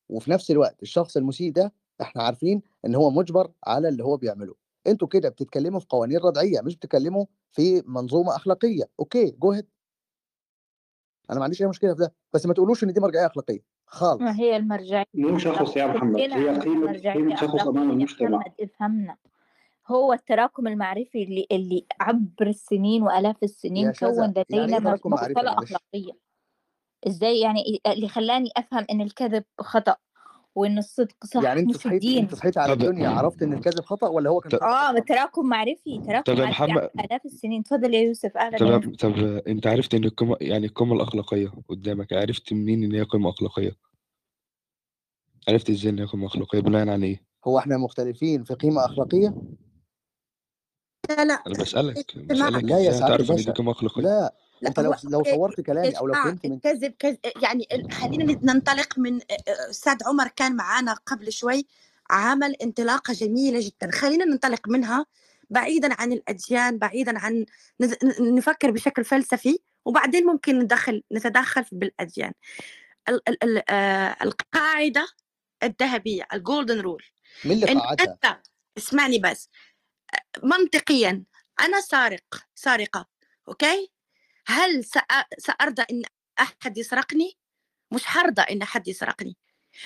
وفي 0.09 0.31
نفس 0.31 0.51
الوقت 0.51 0.83
الشخص 0.83 1.17
المسيء 1.17 1.51
ده 1.51 1.73
إحنا 2.01 2.23
عارفين 2.23 2.61
إن 2.85 2.95
هو 2.95 3.09
مجبر 3.11 3.51
على 3.67 3.89
اللي 3.89 4.03
هو 4.03 4.17
بيعمله. 4.17 4.55
أنتوا 4.87 5.07
كده 5.07 5.29
بتتكلموا 5.29 5.79
في 5.79 5.85
قوانين 5.89 6.17
ردعية 6.19 6.61
مش 6.61 6.75
بتتكلموا 6.75 7.25
في 7.51 7.83
منظومة 7.87 8.35
أخلاقية. 8.35 8.83
أوكي 8.99 9.31
جوهد 9.31 9.67
أنا 11.29 11.37
ما 11.39 11.43
عنديش 11.43 11.61
أي 11.61 11.67
مشكلة 11.67 11.93
في 11.93 11.99
ده 11.99 12.13
بس 12.33 12.45
ما 12.45 12.53
تقولوش 12.53 12.83
إن 12.83 12.93
دي 12.93 12.99
مرجعية 13.01 13.25
أخلاقية. 13.27 13.72
خالص. 13.85 14.21
ما 14.21 14.39
هي 14.39 14.57
المرجعية؟ 14.57 15.05
مو 15.13 15.37
شخص 15.37 15.77
يا 15.77 15.85
محمد 15.87 16.19
هي 16.19 16.59
قيمة 16.59 16.91
قيمة 17.13 17.35
شخص 17.35 17.67
أمام 17.67 17.91
المجتمع. 17.91 18.37
محمد 18.37 18.53
افهمنا. 18.61 19.17
هو 19.87 20.13
التراكم 20.13 20.67
المعرفي 20.67 21.23
اللي 21.23 21.47
اللي 21.51 21.85
عبر 22.01 22.47
السنين 22.47 23.03
وآلاف 23.03 23.43
السنين 23.43 23.91
كون 23.91 24.13
يعني 24.19 24.33
لدينا 24.49 24.79
معرفي؟ 24.79 25.09
بوصلة 25.09 25.33
معلش 25.43 25.73
أخلاقية. 25.73 26.13
إزاي 27.07 27.39
يعني 27.39 27.81
إ 27.85 27.91
اللي 27.91 28.07
خلّاني 28.07 28.49
أفهم 28.57 28.85
إن 28.91 29.01
الكذب 29.01 29.43
خطأ؟ 29.59 29.95
وإن 30.55 30.77
الصدق 30.77 31.25
صح 31.25 31.43
يعني 31.43 31.61
مش 31.65 31.75
صحيتِ 31.75 31.93
الدين. 31.93 32.23
أنتِ 32.23 32.35
صحيتِ 32.35 32.57
على 32.57 32.73
طب 32.73 32.81
الدنيا 32.81 33.09
عرفتِ 33.09 33.41
إن 33.41 33.53
الكذب 33.53 33.81
خطأ 33.81 34.07
والّا 34.07 34.29
هو 34.29 34.39
كان 34.39 34.59
آه، 34.61 34.89
أصلًا؟ 34.89 34.99
تراكم 34.99 35.45
معرفي، 35.49 35.99
طب 35.99 36.03
تراكم 36.05 36.31
يا 36.31 36.35
معرفي 36.35 36.51
محمد 36.51 36.89
آلاف 36.99 37.25
السنين. 37.25 37.61
اتفضل 37.61 37.93
يا 37.93 37.99
يوسف، 38.01 38.37
أهلًا 38.37 38.57
طب 38.57 38.65
يوسف. 38.83 39.01
طب 39.01 39.13
أنت 39.47 39.67
عرفت 39.67 39.93
إن 39.95 40.03
القيمة 40.03 40.37
يعني 40.41 40.65
القيمة 40.65 40.93
الأخلاقية 40.95 41.51
قدّامك، 41.69 42.13
عرفت 42.13 42.53
منين 42.53 42.83
إن 42.83 42.95
هي 42.95 43.03
قيمة 43.03 43.29
أخلاقية؟ 43.29 43.75
عرفت 45.49 45.69
إزاي 45.69 45.91
إن 45.91 45.99
هي 45.99 46.05
قيمة 46.05 46.27
أخلاقية 46.27 46.59
بناءً 46.59 46.89
على 46.89 47.05
إيه؟ 47.05 47.23
هو 47.47 47.59
إحنا 47.59 47.77
مختلفين 47.77 48.43
في 48.43 48.53
قيمة 48.53 48.85
أخلاقية؟ 48.85 49.33
لا، 51.09 51.25
لا، 51.25 51.33
أنا 51.47 51.55
باسألك، 51.55 51.97
اجتماع 51.97 52.49
باسألك 52.49 52.63
لا 52.63 52.79
يا 52.79 52.91
سعادة 52.91 53.05
هتعرف 53.05 53.31
إن 53.31 53.35
دي 53.35 53.41
الباشا، 53.41 53.51
قيمة 53.51 53.71
أخلاقية؟ 53.71 54.09
لا، 54.63 54.69
أنت 54.69 54.79
لو 54.79 54.95
لو 55.03 55.23
صوّرت 55.23 55.61
كلامي 55.61 55.97
أو 55.99 56.07
لو 56.07 56.15
جماعة 56.15 56.23
فهمت 56.23 56.45
من 56.45 56.59
الكذب 56.65 56.93
كذ 56.99 57.15
يعني 57.43 57.67
خلّينا 57.91 58.37
ننطلق 58.43 58.99
من 58.99 59.17
أ 59.21 59.23
أ 59.47 59.69
أستاذ 59.69 59.97
عمر 60.05 60.27
كان 60.27 60.55
معانا 60.55 60.93
قبل 61.05 61.31
شوي 61.31 61.67
عمل 62.09 62.55
انطلاقة 62.55 63.13
جميلة 63.13 63.59
جدًا، 63.61 63.91
خلّينا 63.91 64.25
ننطلق 64.25 64.69
منها 64.69 65.05
بعيدًا 65.49 65.89
عن 66.01 66.11
الأديان، 66.13 66.77
بعيدًا 66.77 67.19
عن 67.19 67.45
نفكّر 68.21 68.71
بشكل 68.71 69.03
فلسفي 69.05 69.59
وبعدين 69.85 70.25
ممكن 70.25 70.59
ندخّل 70.59 71.03
نتدخّل 71.13 71.65
بالأديان. 71.71 72.33
ال 73.09 73.29
ال 73.29 73.43
ال 73.43 73.63
آآ 73.71 74.17
القاعدة 74.23 75.07
الذهبية 75.63 76.23
الgolden 76.35 76.83
rule 76.85 77.11
مين 77.45 77.57
اللي؟ 77.63 77.81
أنت 77.99 78.39
اسمعني 78.77 79.19
بس، 79.19 79.49
منطقيًا 80.43 81.25
أنا 81.61 81.81
سارق، 81.81 82.23
سارقة، 82.55 83.07
أوكي؟ 83.49 83.91
هل 84.47 84.85
سأ 84.85 85.05
سأرضى 85.37 85.81
إن 85.91 86.01
أحد 86.39 86.77
يسرقني؟ 86.77 87.31
مش 87.93 88.03
هارضى 88.07 88.41
إن 88.41 88.63
حد 88.63 88.87
يسرقني، 88.87 89.37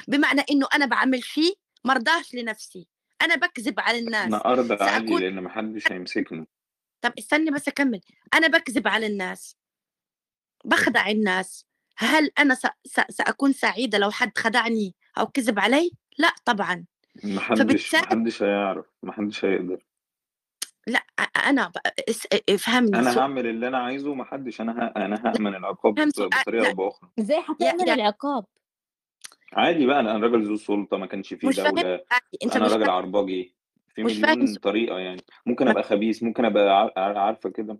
بمعنى 0.08 0.41
إنه 0.51 0.68
أنا 0.76 0.86
باعمل 0.86 1.24
شيء 1.24 1.58
ما 1.86 1.91
ارضاش 1.91 2.36
لنفسي، 2.36 2.88
أنا 3.22 3.36
باكذب 3.36 3.80
على 3.80 3.99
الناس، 3.99 4.28
أنا 4.28 4.45
أرضى 4.45 4.78
سأكون 4.78 5.22
لإن 5.22 5.39
ما 5.39 5.49
حدش 5.49 5.91
هيمسكني. 5.91 6.47
طب 7.01 7.14
استني 7.20 7.51
بس 7.51 7.68
أكمّل، 7.68 8.01
أنا 8.34 8.47
باكذب 8.47 8.88
على 8.88 9.08
الناس. 9.08 9.55
باخدع 10.66 11.10
الناس، 11.10 11.66
هل 11.97 12.32
أنا 12.39 12.55
س 12.55 12.68
س 12.86 13.01
سأكون 13.10 13.53
سعيدة 13.53 13.97
لو 13.97 14.12
حد 14.12 14.38
خدعني 14.38 14.95
أو 15.18 15.28
كذب 15.28 15.60
علي؟ 15.60 15.91
لأ 16.18 16.34
طبعًا. 16.45 16.86
ما 17.24 17.41
حدش 17.41 17.93
ما 17.95 18.01
فبالتالي 18.01 18.08
حدش 18.08 18.43
هيعرف، 18.43 18.86
ما 19.03 19.12
حدش 19.14 19.45
هيقدر. 19.45 19.86
ب 21.67 21.77
اس 22.09 22.27
افهمني 22.49 22.99
أنا 22.99 23.11
سو 23.11 23.19
هاعمل 23.19 23.47
اللي 23.47 23.67
أنا 23.67 23.77
عايزه 23.77 24.09
وما 24.09 24.23
حدش 24.23 24.61
أنا 24.61 24.71
ه 24.71 25.05
أنا 25.05 25.21
هأمن 25.25 25.55
العقاب 25.55 25.99
افهم 25.99 26.09
بط 26.09 26.15
سؤال 26.15 26.29
بطريقة 26.29 26.61
أو 26.61 26.67
لأ 26.67 26.73
بأخرى. 26.73 27.09
إزاي 27.19 27.38
يا 27.38 27.43
هتأمن 27.49 27.88
يا 27.88 27.93
العقاب؟ 27.93 28.45
عادي 29.53 29.85
بقى 29.85 29.99
أنا 29.99 30.11
أنا 30.15 30.19
راجل 30.19 30.47
ذو 30.47 30.55
سُلطة، 30.55 30.97
ما 30.97 31.05
كانش 31.05 31.33
في 31.33 31.47
مش 31.47 31.59
أنت 32.43 32.55
أنا 32.55 32.65
مش 32.65 32.71
راجل 32.71 32.89
عربجي، 32.89 33.55
في 33.95 34.03
مليون. 34.03 34.53
طريقة 34.55 34.97
يعني. 34.99 35.21
ممكن 35.45 35.65
ما 35.65 35.71
أبقى 35.71 35.83
خبيث، 35.83 36.23
ممكن 36.23 36.45
أبقى 36.45 36.63
ع 36.69 36.91
ع 36.97 37.19
عارفة 37.19 37.49
كده. 37.49 37.79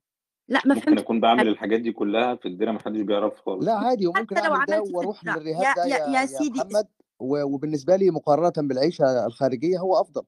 لأ 0.49 0.61
ما 0.65 0.75
ممكن 0.75 0.97
سؤالي. 0.97 1.19
باعمل 1.19 1.47
الحاجات 1.47 1.79
دي 1.79 1.91
كلّها 1.91 2.35
في 2.35 2.47
الدِرة 2.47 2.71
ما 2.71 2.79
حدش 2.79 3.01
بيعرف 3.01 3.39
خالص. 3.39 3.65
لا 3.65 3.73
عادي 3.73 4.07
وممكن 4.07 4.37
أعمل 4.37 4.65
ده 4.65 4.77
الدِرة 4.77 5.15
للرهاب 5.23 5.63
يا 5.63 5.73
ده 5.73 5.85
يا 5.85 5.97
يا 5.97 6.07
يا 6.07 6.21
يا 6.21 6.25
سيدي 6.25 6.59
محمد 6.59 6.87
و 7.19 7.43
وبالنسبة 7.43 7.95
لي 7.95 8.11
مقارنة 8.11 8.67
بالعيشة 8.67 9.25
الخارجية 9.25 9.77
هو 9.79 10.01
أفضل، 10.01 10.23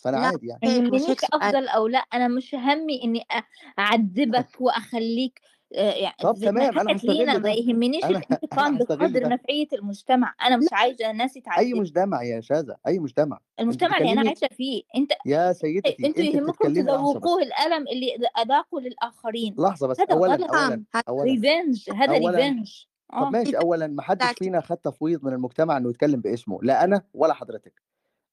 فأنا 0.00 0.16
لا 0.16 0.32
عادي 0.32 0.46
يعني. 0.46 0.62
يهمنيش 0.64 1.08
هيك 1.08 1.20
سؤالي. 1.20 1.30
أفضل 1.34 1.68
أو 1.68 1.86
لأ، 1.86 1.98
أنا 2.14 2.28
مش 2.28 2.54
هَمّي 2.54 3.04
إني 3.04 3.20
أ 3.30 3.42
أعذّبك 3.78 4.46
وأخلّيك 4.60 5.40
آآ 5.74 5.94
يع 5.94 6.12
طب 6.20 6.40
تمام، 6.42 6.78
لينا 7.04 7.34
هاستغل 7.34 7.38
ما 7.38 7.52
يهمنيش 7.52 8.10
الانتقام 8.10 8.78
بقدر 8.78 9.20
ده. 9.20 9.34
نفعية 9.34 9.68
المجتمع، 9.72 10.34
أنا 10.42 10.56
مش 10.56 10.72
لأ 10.72 10.72
عايزة 10.72 11.10
الناس 11.10 11.36
أي 11.58 11.74
يتعذّبوا. 11.74 11.80
مجتمع 11.80 12.22
يا 12.22 12.40
شاذة، 12.40 12.76
أي 12.86 12.98
مجتمع. 12.98 13.40
المجتمع 13.60 13.98
اللي 13.98 14.12
أنا 14.12 14.20
بتتكلمي 14.20 14.26
عايشة 14.26 14.48
فيه، 14.56 14.82
أنت 14.96 15.12
يا 15.26 15.52
سيدتي 15.52 16.06
أنتِ 16.06 16.22
يهمكم. 16.22 16.62
تذوقوه 16.74 17.42
الألم 17.42 17.88
اللي 17.88 18.16
د 18.18 18.24
أذاقه 18.40 18.80
للآخرين، 18.80 19.58
لحظة 19.58 19.86
بس، 19.88 20.00
هذا 20.00 20.14
أولًا، 20.14 20.38
غلط. 20.40 20.50
أولًا، 20.50 20.74
نعم 20.74 20.86
هذا 20.94 21.04
أولًا، 21.08 21.38
revenge 21.38 21.94
هذا 21.96 22.18
أولًا 22.18 22.18
revenge 22.18 22.86
طب 23.18 23.28
آه. 23.28 23.32
ماشي، 23.32 23.58
إذا 23.58 23.58
أولًا 23.58 23.86
ما 23.86 24.02
حدش 24.02 24.34
فينا 24.34 24.60
خد 24.62 24.76
تفويض 24.78 25.24
من 25.26 25.32
المجتمع 25.34 25.76
إنه 25.76 25.90
يتكلم 25.90 26.20
باسمه، 26.20 26.60
لا 26.62 26.84
أنا 26.84 27.02
ولا 27.14 27.34
حضرتك. 27.34 27.82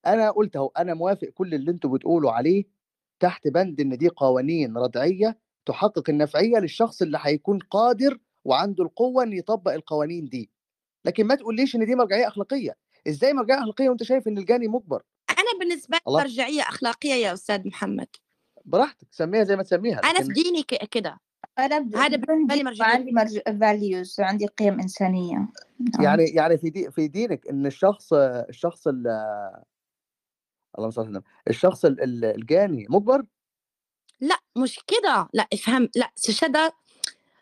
أنا 0.06 0.32
قُلت 0.32 0.56
أهو، 0.56 0.72
أنا 0.78 0.94
موافق 0.94 1.28
كل 1.28 1.54
اللي 1.54 1.72
أنتم 1.72 1.92
بتقولوا 1.94 2.32
عليه 2.32 2.64
تحت 3.20 3.48
بند 3.48 3.82
إن 3.82 3.98
دي 3.98 4.10
قوانين 4.10 4.78
ردعية 4.78 5.38
تحقق 5.66 6.10
النفعية 6.10 6.58
للشخص 6.58 7.02
اللي 7.02 7.18
هيكون 7.22 7.60
قادر 7.60 8.18
وعنده 8.46 8.84
القوة 8.84 9.24
إنه 9.24 9.36
يطبّق 9.36 9.72
القوانين 9.74 10.30
دي. 10.30 10.50
لكن 11.06 11.26
ما 11.28 11.36
تقوليش 11.36 11.76
إن 11.76 11.86
دي 11.86 11.96
مرجعية 11.96 12.28
أخلاقية، 12.28 12.76
إزاي 13.08 13.34
مرجعية 13.34 13.60
أخلاقية 13.60 13.90
وأنت 13.90 14.04
شايف 14.04 14.28
إن 14.28 14.38
الجاني 14.38 14.68
مُجبر؟ 14.68 15.04
أنا 15.30 15.60
بالنسبة 15.60 15.98
لي 15.98 16.02
الله! 16.08 16.20
مرجعية 16.22 16.62
أخلاقية 16.62 17.14
يا 17.14 17.34
أستاذ 17.34 17.68
محمد. 17.68 18.08
براحتك، 18.66 19.08
سميها 19.12 19.44
زي 19.44 19.56
ما 19.56 19.64
تسميها، 19.64 20.00
أنا 20.00 20.22
في 20.24 20.34
ديني 20.34 20.64
ك 20.64 20.90
كده. 20.92 21.18
أنا 21.60 21.80
ب 21.80 21.96
هذا 21.96 22.18
بدون 22.18 22.48
بالنسبة 22.48 22.56
لي 22.56 22.56
دين 22.56 22.66
مرجعية. 22.66 22.92
وعندي 22.94 23.12
مرج 23.12 23.40
values 23.40 24.20
عندي 24.20 24.46
قيم 24.46 24.80
إنسانية. 24.80 25.36
نعم. 25.36 26.04
يعني 26.04 26.24
يعني 26.24 26.58
في 26.58 26.70
دي 26.70 26.92
في 26.92 27.08
دينِك 27.08 27.48
إن 27.50 27.66
الشخص 27.66 28.14
الشخص 28.14 28.88
ال 28.88 29.04
اللهم 30.78 30.92
صل 30.92 31.02
على 31.02 31.10
النبي، 31.10 31.26
الشخص 31.50 31.86
ال 31.86 32.02
ال 32.04 32.26
الجاني 32.26 32.86
مُجبر؟ 32.90 33.24
لأ 34.22 34.40
مش 34.58 34.80
كده، 34.88 35.30
لأ 35.34 35.48
افهم 35.54 35.90
لأ 35.96 36.12
شذا 36.18 36.72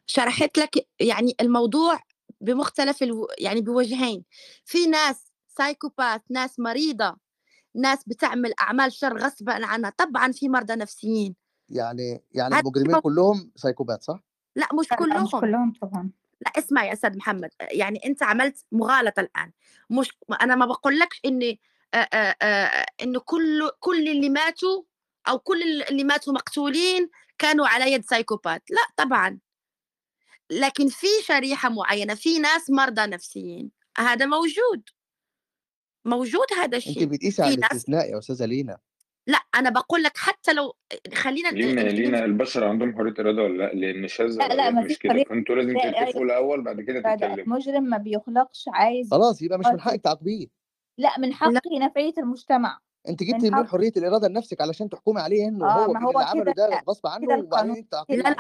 شرحت 0.08 0.58
لك 0.58 0.88
يعني 1.00 1.36
الموضوع 1.42 2.00
بمختلف 2.42 3.04
ألو 3.04 3.28
يعني 3.40 3.62
بوجهين، 3.62 4.26
في 4.66 4.88
ناس 4.88 5.34
psychopath 5.62 6.22
ناس 6.30 6.60
مريضة، 6.60 7.18
ناس 7.76 8.00
بتعمل 8.08 8.54
أعمال 8.62 8.94
شر 8.94 9.18
غصبًا 9.18 9.66
عنها، 9.66 9.90
طبعًا 9.98 10.32
في 10.32 10.50
مرضى 10.50 10.76
نفسيين. 10.76 11.36
يعني 11.70 12.24
يعني 12.32 12.60
المجرمين 12.60 12.96
كلّهم 13.02 13.52
سايكوبات 13.56 14.04
صح؟ 14.04 14.24
لأ 14.56 14.68
مش 14.80 14.92
لا، 14.92 14.96
لأ، 14.96 15.24
مش 15.24 15.30
كلّهم. 15.32 15.42
كلّهم 15.42 15.74
طبعًا. 15.82 16.10
لأ 16.42 16.52
اسمع 16.58 16.86
يا 16.86 16.94
أستاذ 16.94 17.18
محمد، 17.18 17.50
يعني 17.72 18.00
أنت 18.06 18.24
عملت 18.24 18.66
مغالطة 18.72 19.20
الآن، 19.20 19.52
مش 19.90 20.10
أنا 20.42 20.56
ما 20.56 20.66
باقولكش 20.66 21.22
إن 21.26 21.56
إنه 23.04 23.20
كل 23.20 23.70
كل 23.80 24.10
اللي 24.10 24.30
ماتوا 24.30 24.84
أو 25.28 25.40
كل 25.40 25.62
ال 25.62 25.90
اللي 25.90 26.04
ماتوا 26.04 26.34
مقتولين 26.34 27.10
كانوا 27.38 27.68
على 27.68 27.92
يد 27.92 28.02
psychopath 28.04 28.64
لأ 28.70 29.06
طبعًا. 29.06 29.40
لكن 30.52 30.88
في 30.88 31.08
شريحة 31.24 31.70
معيّنة، 31.70 32.14
في 32.16 32.40
ناس 32.40 32.70
مرضى 32.70 33.02
نفسيين، 33.02 33.72
هذا 33.98 34.26
موجود. 34.26 34.90
موجود 36.06 36.46
هذا 36.58 36.66
أنتِ 36.66 36.76
الشيء، 36.76 37.06
بتقيسي 37.06 37.42
على 37.42 37.54
في 37.56 37.62
ناس 37.62 37.72
الاستثناء 37.72 38.12
يا 38.12 38.18
أستاذة 38.18 38.46
لينا. 38.46 38.78
لأ 39.28 39.40
أنا 39.56 39.70
باقول 39.70 40.04
لك 40.04 40.18
حتى 40.18 40.54
لو 40.54 40.76
خلّينا 41.14 41.50
لينا 41.50 41.82
لينا 41.82 42.26
البشر 42.26 42.64
عندهم 42.64 42.96
حرية 42.96 43.14
إرادة 43.20 43.42
والّا 43.42 43.64
لأ؟ 43.64 43.74
لإن 43.74 44.08
شاذة 44.08 44.48
لا، 44.48 44.70
ما 44.70 44.82
مش 44.82 45.00
كده، 45.00 45.24
فأنتم 45.24 45.54
لازم 45.54 45.72
لا 45.78 46.06
تتفقوا 46.06 46.26
الأول 46.26 46.62
بعد 46.62 46.82
كده 46.82 47.00
تتكلموا. 47.00 47.36
المجرم 47.38 47.84
ما 47.84 47.98
بيخلقش 47.98 48.66
عايز 48.68 49.10
خلاص 49.12 49.42
يبقى 49.42 49.60
مش 49.60 49.66
من. 49.66 49.80
حقِك 49.80 50.02
تعاقبيه. 50.02 50.48
لأ، 50.98 51.20
من. 51.20 51.34
حقي 51.34 51.80
نفعية 51.80 52.14
المجتمع. 52.18 52.80
أنتِ 53.10 53.24
من 53.24 53.28
جبتِ 53.28 53.42
منين 53.42 53.56
حق 53.56 53.68
حرية 53.68 53.92
الإرادة 53.98 54.28
لنفسِك 54.28 54.62
علشان 54.62 54.90
تحكمي 54.90 55.22
عليه 55.22 55.48
إنه 55.48 55.66
آه، 55.66 55.86
هو 55.86 55.94
ما 55.94 56.00
كل 56.00 56.06
اللي 56.06 56.18
هو 56.18 56.22
عمله 56.22 56.54
ده 56.54 56.82
غصب 56.90 57.08
عنه 57.08 57.38
وبعدين 57.38 57.76
أنتِ 57.76 57.94
لا، 58.10 58.36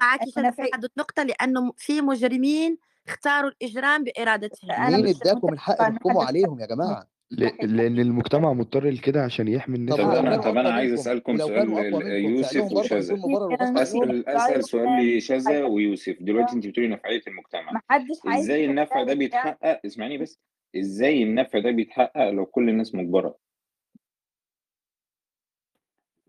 معاكِ 0.00 0.20
إنه 0.20 0.30
شذا 0.30 0.50
في 0.50 0.62
هذه 0.62 0.88
النقطة 0.96 1.22
لأنه 1.22 1.72
في 1.76 2.00
مجرمين 2.00 2.78
اختاروا 3.08 3.50
الإجرام 3.50 4.04
بإرادتهم. 4.04 4.70
أنا 4.70 4.96
مين 4.96 5.06
ادّاكم 5.06 5.52
الحق 5.52 5.74
تحكموا 5.74 6.24
عليهم 6.24 6.60
يا 6.60 6.66
جماعة؟ 6.66 7.06
ل 7.30 7.50
لإن 7.76 7.98
المجتمع 7.98 8.52
مضطر 8.52 8.84
لكده 8.90 9.22
عشان 9.22 9.48
يحمي 9.48 9.76
الناس 9.76 9.96
طب 9.96 10.12
كانوا 10.12 10.36
طب 10.36 10.56
أقوى 10.56 10.68
عايز 10.68 11.08
ولو 11.08 11.48
سؤال 11.48 12.06
يوسف 12.06 12.56
عنهم؟ 12.56 13.76
أسأل 13.76 14.28
أسأل 14.28 14.64
سؤال 14.64 15.16
لشذا 15.16 15.64
ويوسف، 15.64 16.16
دلوقتي 16.20 16.56
أنتِ 16.56 16.66
بتقولي 16.66 16.88
نفعية 16.88 17.22
المجتمع، 17.26 17.80
يكون 18.24 18.70
النفع 18.70 19.02
ده. 19.02 19.14
بيتحقق 19.14 19.80
اسمعيني 19.86 20.18
بس، 20.18 20.38
إزاي 20.76 21.22
النفع 21.22 21.58
ده 21.58 21.70
بيتحقق 21.70 22.30
لو 22.30 22.46
كل 22.46 22.68
الناس 22.68 22.94
مُجبرة؟ 22.94 23.38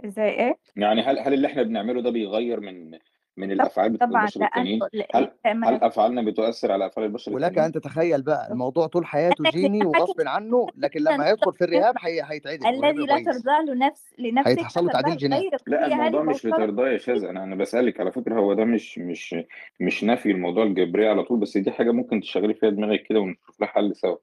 إزاي 0.05 0.29
إيه؟ 0.29 0.57
يعني 0.75 1.01
هل 1.01 1.19
هل 1.19 1.33
اللي 1.33 1.47
إحنا 1.47 1.63
بنعمله 1.63 2.01
ده 2.01 2.09
بيغيّر 2.09 2.59
من 2.59 2.99
من 3.37 3.47
طب 3.47 3.51
الأفعال 3.53 3.89
بتاعة 3.89 4.09
طبعًا 4.09 4.21
البشر 4.21 4.41
التانيين؟ 4.43 4.79
هل 5.15 5.31
لما 5.45 5.69
هل 5.69 5.83
أفعالنا 5.83 6.21
بتؤثر 6.21 6.71
على 6.71 6.85
أفعال 6.85 7.07
البشر 7.07 7.31
ولك 7.31 7.43
التانيين؟ 7.47 7.65
أن 7.65 7.71
تتخيل 7.71 8.21
بقى 8.21 8.51
الموضوع 8.51 8.87
طول 8.87 9.05
حياته 9.05 9.43
جيني 9.43 9.85
وغصبٍ 9.85 10.21
عنه، 10.27 10.67
لكن 10.77 10.99
لمّا 10.99 11.27
هيدخل 11.29 11.53
في 11.53 11.63
الرهاب 11.63 11.95
هي 11.99 12.21
هيتعدل 12.25 12.65
الذي 12.67 13.05
لا. 13.05 13.23
ترضاه 13.23 13.61
لنفس 13.61 14.13
لنفسك 14.19 14.47
هيتحصل 14.49 14.79
له 14.85 14.87
لا 14.87 15.01
تعديل 15.01 15.21
لأ 15.67 15.87
وهي 15.87 15.93
الموضوع 15.93 16.23
مش 16.23 16.45
لترضاه 16.45 16.87
يا 16.89 16.97
شاذ، 16.97 17.23
أنا 17.23 17.43
أنا 17.43 17.55
باسألِك 17.55 17.99
على 17.99 18.11
فكرة 18.11 18.39
هو 18.39 18.53
ده 18.53 18.65
مش 18.65 18.99
مش 18.99 19.35
مش 19.79 20.03
نفي 20.03 20.31
الموضوع 20.31 20.63
الجبرية 20.63 21.09
على 21.09 21.23
طول، 21.23 21.39
بس 21.39 21.57
دي 21.57 21.71
حاجة 21.71 21.91
ممكن 21.91 22.21
تشغّلي 22.21 22.53
فيها 22.53 22.69
دماغِك 22.69 23.03
كده 23.03 23.19
ونشوف 23.19 23.61
لها 23.61 23.69
حل 23.69 23.95
سوا. 23.95 24.17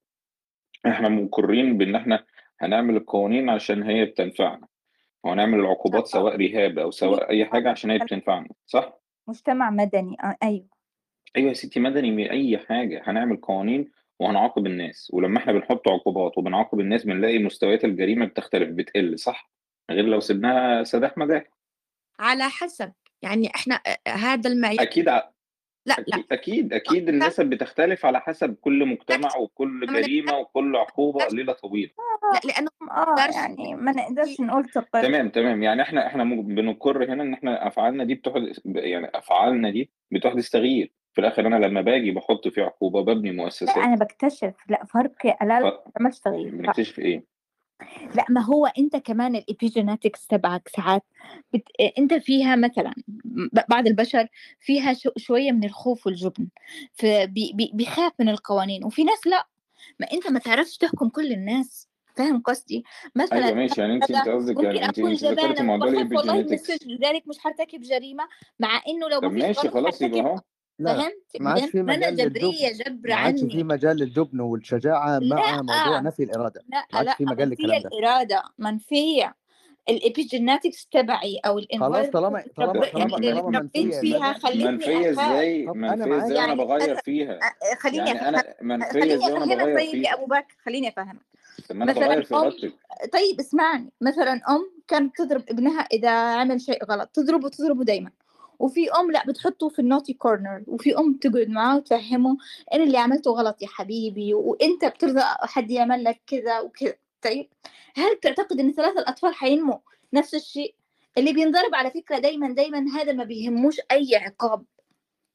إحنا 0.86 1.08
مُقرّين 1.08 1.78
بإن 1.78 1.94
إحنا 1.94 2.24
هنعمل 2.60 2.96
القوانين 2.96 3.48
عشان 3.50 3.82
هي 3.82 4.04
بتنفعنا، 4.04 4.66
وهنعمل 5.24 5.60
العقوبات 5.60 6.06
سواء 6.06 6.36
رهاب 6.36 6.78
أو 6.78 6.90
سواء 6.90 7.30
أي 7.30 7.44
حاجة 7.44 7.70
عشان 7.70 7.90
هي 7.90 7.98
بتنفعنا، 7.98 8.48
صح؟ 8.66 9.03
مجتمع 9.28 9.70
مدني 9.70 10.16
آه، 10.24 10.36
أيوه. 10.42 10.68
أيوه 11.36 11.48
يا 11.48 11.54
ستي 11.54 11.80
مدني 11.80 12.10
من 12.10 12.28
أي 12.30 12.58
حاجة. 12.58 13.02
هنعمل 13.06 13.36
قوانين 13.36 13.90
وهنعاقب 14.20 14.66
الناس. 14.66 15.10
ولما 15.14 15.38
إحنا 15.38 15.52
بنحط 15.52 15.88
عقوبات 15.88 16.38
وبنعاقب 16.38 16.80
الناس 16.80 17.04
بنلاقي 17.04 17.38
مستويات 17.38 17.84
الجريمة 17.84 18.26
بتختلف 18.26 18.68
بتقل 18.70 19.18
صح؟ 19.18 19.50
غير 19.90 20.04
لو 20.04 20.20
سيبناها 20.20 20.84
سداح 20.84 21.18
مداح 21.18 21.44
على 22.20 22.44
حسب. 22.44 22.92
يعني 23.22 23.50
إحنا 23.54 23.80
آه، 24.06 24.10
هذا 24.10 24.50
المعيار. 24.50 24.82
أكيد 24.82 25.08
ع- 25.08 25.30
لا 25.86 25.94
لا. 26.08 26.16
أكيد 26.16 26.32
أكيد 26.32 26.72
أكيد 26.72 27.08
النسب 27.08 27.46
بتختلف 27.50 28.06
على 28.06 28.20
حسب 28.20 28.54
كل 28.60 28.86
مجتمع 28.86 29.36
وكل 29.40 29.86
جريمة 29.86 30.38
وكل 30.38 30.76
عقوبة 30.76 31.26
ليله 31.32 31.52
طويلة. 31.52 31.90
لا 32.34 32.52
لأنه 32.52 32.68
آه 32.90 33.14
يعني 33.34 33.74
ما 33.74 33.92
نقدرش 33.92 34.40
نقول 34.40 34.64
تقر 34.64 35.02
تمام 35.02 35.28
تمام. 35.28 35.62
يعني 35.62 35.82
إحنا 35.82 36.06
إحنا 36.06 36.24
بنقر 36.24 37.04
هنا 37.04 37.22
إن 37.22 37.32
إحنا 37.34 37.66
أفعالنا 37.66 38.04
دي 38.04 38.14
بتحدث 38.14 38.58
يعني 38.66 39.10
أفعالنا 39.14 39.70
دي 39.70 39.90
بتحدث 40.10 40.50
تغيير 40.50 40.92
في 41.12 41.20
الآخر 41.20 41.46
أنا 41.46 41.66
لما 41.66 41.80
باجي 41.80 42.10
بحط 42.10 42.48
في 42.48 42.60
عقوبة 42.62 43.02
ببني 43.02 43.30
لا 43.30 43.36
مؤسسات. 43.36 43.76
أنا 43.76 43.96
بكتشف 43.96 44.54
لا 44.68 44.84
فرق 44.84 45.26
لا 45.26 45.60
لا 45.60 45.60
ما 45.60 45.92
عملش 46.00 46.18
تغيير 46.18 46.50
لا. 46.50 46.58
بنكتشف 46.62 46.98
إيه؟ 46.98 47.33
لا 48.14 48.24
ما 48.28 48.40
هو 48.40 48.66
أنت 48.66 48.96
كمان 48.96 49.36
الابيجينetics 49.36 50.26
تبعك 50.28 50.68
ساعات 50.76 51.02
بت... 51.52 51.68
أنت 51.98 52.14
فيها 52.14 52.56
مثلا 52.56 52.94
بعض 53.68 53.86
البشر 53.86 54.28
فيها 54.60 54.94
شو... 54.94 55.10
شوية 55.16 55.52
من 55.52 55.64
الخوف 55.64 56.06
والجبن 56.06 56.48
فبيخاف 56.92 58.12
من 58.20 58.28
القوانين 58.28 58.84
وفي 58.84 59.04
ناس 59.04 59.26
لا. 59.26 59.46
ما 60.00 60.06
أنت 60.12 60.28
ما 60.30 60.38
تعرفش 60.38 60.76
تحكم 60.76 61.08
كل 61.08 61.32
الناس. 61.32 61.88
فاهم 62.16 62.42
قصدي؟ 62.42 62.84
مثلا 63.14 63.44
أيوه 63.46 63.54
ماشي 63.56 63.80
يعني 63.80 63.94
أنت 63.94 64.10
أنت 64.10 64.28
قصدك 64.28 64.62
يعني 64.64 64.84
أنت 64.84 64.98
أنت 65.24 65.60
موضوع 65.60 65.88
والله 65.88 66.40
السجن 66.40 66.90
لذلك 66.90 67.28
مش 67.28 67.36
هرتكب 67.46 67.80
جريمة 67.80 68.28
مع 68.58 68.82
إنه 68.88 69.08
لو 69.08 69.20
طب 69.20 69.32
ماشي 69.32 69.68
خلاص 69.68 70.02
يبقى 70.02 70.20
أهو. 70.20 70.40
لا 70.78 70.94
فهمت؟ 70.94 71.14
ما 71.40 71.50
عادش 71.50 71.64
في 71.70 71.80
أنا 71.80 71.96
مجال 71.96 72.14
للجبن 72.14 72.32
جبرية 72.40 72.72
جبر 72.72 73.08
ما 73.08 73.14
عادش 73.14 73.40
في 73.40 73.52
عني. 73.52 73.62
مجال 73.64 73.96
للجبن 73.96 74.40
والشجاعة 74.40 75.18
مع 75.18 75.56
موضوع 75.56 75.88
لا 75.88 76.00
نفي 76.00 76.22
الإرادة. 76.22 76.62
ما 76.68 76.76
لا 76.76 76.86
عادش 76.98 77.08
لا 77.08 77.14
في 77.14 77.24
مجال 77.24 77.48
منفية 77.48 77.64
للكلام 77.66 77.82
ده. 77.82 77.88
الإرادة 77.98 78.42
منفية 78.58 79.34
الابيجينetics 79.88 80.86
تبعي 80.90 81.38
أو 81.46 81.52
خلاص 81.52 81.64
الانفايرمنت 81.64 82.12
طالما 82.12 82.44
طالما 82.56 82.86
طالما 82.92 83.16
اللي 83.16 83.32
طالما 83.40 83.58
اتربيت 83.58 83.76
منفية 83.84 84.00
فيها 84.00 84.30
مدى 84.30 84.40
خلتني 84.40 84.64
منفية 84.64 85.10
إزاي؟ 85.10 85.66
طب 85.66 85.72
أنا 85.76 85.96
منفية 85.96 86.16
إزاي؟ 86.16 86.32
وأنا 86.32 86.34
يعني 86.46 86.54
بغير 86.54 86.80
مثلا 86.90 86.94
فيها. 87.04 87.38
أ- 87.38 87.78
خليني 87.78 88.06
يعني 88.10 88.28
أنا 88.28 88.44
منفية 88.62 88.88
خليني 88.90 89.14
إزاي 89.14 89.32
وأنا 89.32 89.44
أفهمك 89.44 89.58
بغير 89.62 89.76
طيب 89.78 89.94
يا 89.94 90.02
فيها؟ 90.02 90.14
أبو 90.14 90.26
بكر 90.26 90.54
خليني 90.64 90.88
أفهمك. 90.88 91.20
طب 91.68 91.76
ما 91.76 91.84
أنا 91.84 91.92
مثلا 91.92 92.06
بغير 92.06 92.22
في 92.22 92.34
ارادتك 92.34 92.72
طيب 93.12 93.40
اسمعني. 93.40 93.92
مثلا 94.00 94.32
أم 94.32 94.70
كانت 94.88 95.16
تضرب 95.16 95.42
ابنها 95.48 95.80
إذا 95.80 96.10
عمل 96.10 96.60
شيء 96.60 96.84
غلط 96.84 97.08
تضربه 97.08 97.48
تضربه 97.48 97.84
دايما. 97.84 98.10
وفي 98.58 98.90
أم 98.90 99.10
لا 99.10 99.26
بتحطه 99.26 99.68
في 99.68 99.78
النوتي 99.78 100.12
كورنر 100.12 100.62
وفي 100.66 100.98
أم 100.98 101.14
تقعد 101.14 101.48
معاه 101.48 101.76
وتفهمه 101.76 102.36
إن 102.74 102.80
اللي 102.82 102.98
عملته 102.98 103.30
غلط 103.30 103.62
يا 103.62 103.68
حبيبي 103.68 104.34
وأنت 104.34 104.84
بترضى 104.84 105.22
حد 105.42 105.70
يعمل 105.70 106.04
لك 106.04 106.20
كذا 106.26 106.60
وكذا 106.60 106.94
طيب 107.22 107.48
هل 107.94 108.20
تعتقد 108.22 108.60
إن 108.60 108.72
ثلاثة 108.72 109.00
الأطفال 109.00 109.34
حينموا 109.34 109.78
نفس 110.12 110.34
الشيء؟ 110.34 110.74
اللي 111.18 111.32
بينضرب 111.32 111.74
على 111.74 111.90
فكرة 111.90 112.18
دايما 112.18 112.52
دايما 112.52 112.84
هذا 112.96 113.12
ما 113.12 113.24
بيهموش 113.24 113.80
أي 113.90 114.16
عقاب. 114.16 114.64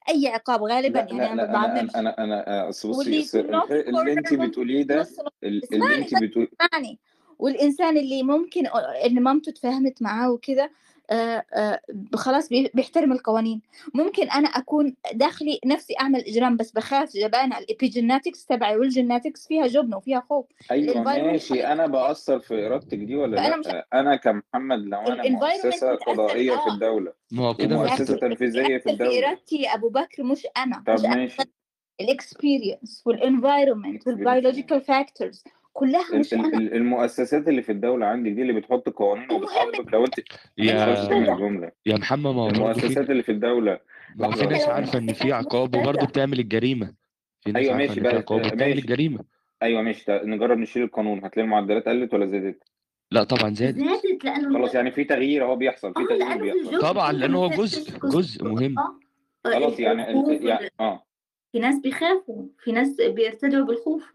أي 0.09 0.27
عقاب 0.27 0.63
غالبا 0.63 0.99
لا 0.99 1.15
يعني 1.15 1.17
لا 1.17 1.33
أنا 1.33 1.51
ما 1.51 1.65
أنا 1.65 1.73
بعممش 1.73 1.95
أنا 1.95 2.23
أنا 2.23 2.47
أنا 2.47 2.69
أصل 2.69 2.89
بصي 2.89 3.25
اللي 3.71 4.13
أنت 4.13 4.33
بتقوليه 4.33 4.83
ده 4.83 5.07
اللي 5.43 5.97
أنت 5.97 6.23
بتقول 6.23 6.47
اسمعني. 6.61 6.99
والإنسان 7.39 7.97
اللي 7.97 8.23
ممكن 8.23 8.67
إن 9.05 9.23
مامته 9.23 9.51
تفاهمت 9.51 10.01
معاه 10.01 10.31
وكده 10.31 10.63
آه، 10.63 10.67
آه، 10.67 10.71
خلاص 12.15 12.49
بي- 12.49 12.71
بيحترم 12.73 13.11
القوانين. 13.11 13.61
ممكن 13.93 14.29
أنا 14.29 14.47
أكون 14.47 14.95
داخلي 15.13 15.59
نفسي 15.65 15.93
أعمل 16.01 16.19
إجرام 16.19 16.57
بس 16.57 16.71
بخاف 16.71 17.13
جبانة 17.13 17.57
ال 17.57 17.65
epigenetics 17.65 18.45
تبعي 18.45 18.77
وال 18.77 18.91
genetics 18.91 19.47
فيها 19.47 19.67
جبن 19.67 19.93
وفيها 19.93 20.19
خوف. 20.29 20.45
أيوه 20.71 21.01
ماشي. 21.03 21.67
أنا 21.67 21.87
بأثر 21.87 22.39
في 22.39 22.65
إرادتك 22.67 22.97
دي 22.97 23.15
ولا 23.15 23.37
فأنا 23.43 23.57
مش 23.57 23.67
لا 23.67 23.87
أنا 23.93 24.15
كمحمد 24.15 24.79
لو 24.79 24.99
أنا 24.99 25.29
مؤسسة 25.29 25.95
قضائيه 25.95 26.51
في 26.51 26.69
آه. 26.69 26.73
الدولة 26.73 27.13
ما 27.31 27.43
هو 27.47 27.53
كده 27.53 27.83
لكن 27.83 28.05
تنفيذية 28.05 28.77
في 28.77 28.89
الدولة. 28.91 29.19
إرادتي 29.27 29.55
يا 29.55 29.73
أبو 29.75 29.89
بكر 29.89 30.23
مش 30.23 30.47
أنا 30.57 30.83
طب 30.87 30.93
مش 30.93 31.01
ماشي. 31.01 31.37
ال 32.01 32.11
experience 32.11 33.03
وال 33.05 33.21
environment 33.21 34.07
وال 34.07 34.20
biological 34.20 34.81
factors 34.81 35.43
كلها 35.73 36.15
مش 36.19 36.33
ال- 36.33 36.73
المؤسسات 36.73 37.47
اللي 37.47 37.61
في 37.61 37.71
الدولة 37.71 38.05
عندك 38.05 38.31
دي 38.31 38.41
اللي 38.41 38.53
بتحط 38.53 38.89
قوانين 38.89 39.31
ومهم 39.31 39.43
وبتعاقبك 39.43 39.93
لو 39.93 40.05
انت 40.05 40.19
يا 40.57 40.73
يا 41.85 41.97
محمد 41.97 42.35
ما 42.35 42.49
المؤسسات 42.49 43.09
اللي 43.09 43.23
في 43.23 43.31
الدولة. 43.31 43.79
ما 44.15 44.27
هو 44.27 44.31
في 44.31 44.45
ناس 44.45 44.67
لو 44.67 44.73
عارفة 44.73 44.99
إن 44.99 45.13
في 45.13 45.31
عقاب 45.33 45.75
وبرضه 45.75 46.05
بتعمل 46.05 46.39
الجريمة. 46.39 46.93
في 47.41 47.51
ناس 47.51 47.63
أيوه 47.65 47.77
ماشي 47.77 47.99
بقى 47.99 48.15
عقاب 48.15 48.39
وبتعمل 48.39 48.59
ماشي. 48.59 48.79
الجريمة. 48.79 49.19
أيوه 49.63 49.81
ماشي. 49.81 50.05
ده 50.07 50.23
نجرب 50.25 50.57
نشيل 50.57 50.83
القانون. 50.83 51.25
هتلاقي 51.25 51.45
المعدلات 51.45 51.87
قلت 51.87 52.13
ولا 52.13 52.25
زادت؟ 52.25 52.63
لا 53.11 53.23
طبعا 53.23 53.53
زادت. 53.53 53.77
زادت 53.79 54.25
لأنه 54.25 54.53
خلاص 54.59 54.75
يعني 54.75 54.91
في 54.91 55.03
تغيير 55.03 55.45
أهو 55.45 55.55
بيحصل 55.55 55.93
في 55.93 55.99
آه 55.99 56.05
تغيير 56.05 56.27
لأنه 56.27 56.69
بيحصل. 56.69 56.79
طبعا 56.81 57.11
لأن 57.11 57.35
هو 57.35 57.49
جزء 57.49 57.99
جزء 58.09 58.43
مهم. 58.45 58.79
آه 58.79 58.99
خلاص 59.43 59.79
يعني 59.79 60.01
يعني 60.47 60.69
آه. 60.79 61.05
في 61.51 61.59
ناس 61.59 61.79
بيخافوا 61.79 62.45
في 62.63 62.71
ناس 62.71 63.01
بيرتدعوا 63.01 63.65
بالخوف. 63.65 64.11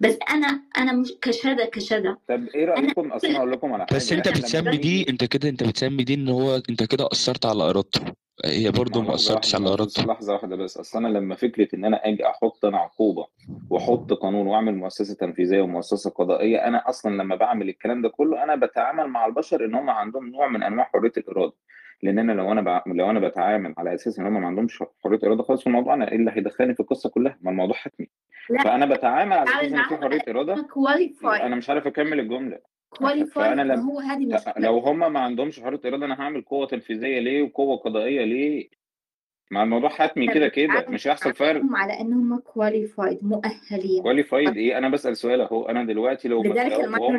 بس 0.00 0.18
أنا 0.30 0.62
أنا 0.78 0.92
مش 0.92 1.12
كشهادة 1.22 1.64
كشهادة. 1.64 2.18
طب 2.28 2.46
إيه 2.54 2.64
رأيكم 2.64 3.12
اصل 3.12 3.26
أنا 3.26 3.38
أقول 3.38 3.52
لكم 3.52 3.72
على 3.72 3.86
بس 3.92 4.12
أنت 4.12 4.28
بتسمي 4.28 4.76
دي 4.76 5.06
أنت 5.08 5.24
كده 5.24 5.48
أنت 5.48 5.62
بتسمي 5.62 6.04
دي 6.04 6.14
إن 6.14 6.28
هو 6.28 6.56
أنت 6.70 6.82
كده 6.82 7.08
أثرت 7.12 7.46
على 7.46 7.62
إرادته. 7.70 8.00
هي 8.44 8.70
برضه 8.70 9.02
ما 9.02 9.14
أثرتش 9.14 9.54
على 9.54 9.68
إرادته. 9.72 10.04
لحظة 10.04 10.32
واحدة 10.32 10.56
بس. 10.56 10.76
أصل 10.76 10.98
أنا 10.98 11.18
لما 11.18 11.34
فكرة 11.34 11.68
إن 11.74 11.84
أنا 11.84 12.08
أجي 12.08 12.26
أحط 12.26 12.64
أنا 12.64 12.78
عقوبة 12.78 13.26
وأحط 13.70 14.12
قانون 14.12 14.46
وأعمل 14.46 14.74
مؤسسة 14.74 15.14
تنفيذية 15.14 15.60
ومؤسسة 15.62 16.10
قضائية 16.10 16.58
أنا 16.58 16.88
أصلا 16.88 17.22
لما 17.22 17.36
بعمل 17.36 17.68
الكلام 17.68 18.02
ده 18.02 18.08
كله 18.08 18.42
أنا 18.42 18.54
بتعامل 18.56 19.06
مع 19.08 19.26
البشر 19.26 19.64
إن 19.64 19.74
هم 19.74 19.90
عندهم 19.90 20.26
نوع 20.26 20.48
من 20.48 20.62
أنواع 20.62 20.84
حرية 20.92 21.12
الإرادة. 21.16 21.52
لأن 22.02 22.18
أنا 22.18 22.32
لو 22.32 22.52
أنا 22.52 22.60
بع... 22.60 22.82
لو 22.86 23.10
أنا 23.10 23.20
بتعامل 23.20 23.74
على 23.78 23.94
أساس 23.94 24.18
إن 24.18 24.26
هم 24.26 24.40
ما 24.40 24.46
عندهمش 24.46 24.82
حرية 25.04 25.18
إرادة 25.24 25.42
خالص 25.42 25.60
في 25.60 25.66
الموضوع 25.66 25.94
أنا 25.94 26.10
إيه 26.10 26.16
اللي 26.16 26.30
هيدخلني 26.34 26.74
في 26.74 26.80
القصة 26.80 27.08
كلها؟ 27.10 27.38
ما 27.40 27.50
الموضوع 27.50 27.76
حتمي. 27.76 28.08
لا. 28.50 28.62
فأنا 28.62 28.86
بتعامل 28.86 29.32
على 29.32 29.50
أساس 29.50 29.72
إن 29.72 29.82
في 29.82 29.96
حرية 29.96 30.22
إرادة 30.28 30.66
أنا 31.24 31.56
مش 31.56 31.70
عارف 31.70 31.86
أكمل 31.86 32.20
الجملة. 32.20 32.58
فأنا 33.32 33.62
لم... 33.62 33.80
هو 33.80 34.00
هذه 34.00 34.26
مشكله 34.26 34.54
لو 34.56 34.78
هم 34.78 35.12
ما 35.12 35.20
عندهمش 35.20 35.60
حرية 35.60 35.80
إرادة 35.84 36.06
أنا 36.06 36.20
هعمل 36.20 36.42
قوة 36.42 36.66
تنفيذية 36.66 37.18
ليه 37.20 37.42
وقوة 37.42 37.76
قضائية 37.76 38.24
ليه؟ 38.24 38.68
مع 39.50 39.62
الموضوع 39.62 39.88
حتمي 39.88 40.26
كده 40.26 40.48
كده 40.48 40.86
مش 40.88 41.08
هيحصل 41.08 41.34
فرق. 41.34 41.62
على 41.72 42.00
إنهم 42.00 42.38
qualified 42.38 43.18
مؤهلين. 43.22 44.02
qualified 44.02 44.56
إيه؟ 44.56 44.78
أنا 44.78 44.88
بسأل 44.88 45.16
سؤال 45.16 45.40
أهو. 45.40 45.68
أنا 45.68 45.84
دلوقتي 45.84 46.28
لو 46.28 46.42
لو 46.42 46.52
هم 47.04 47.18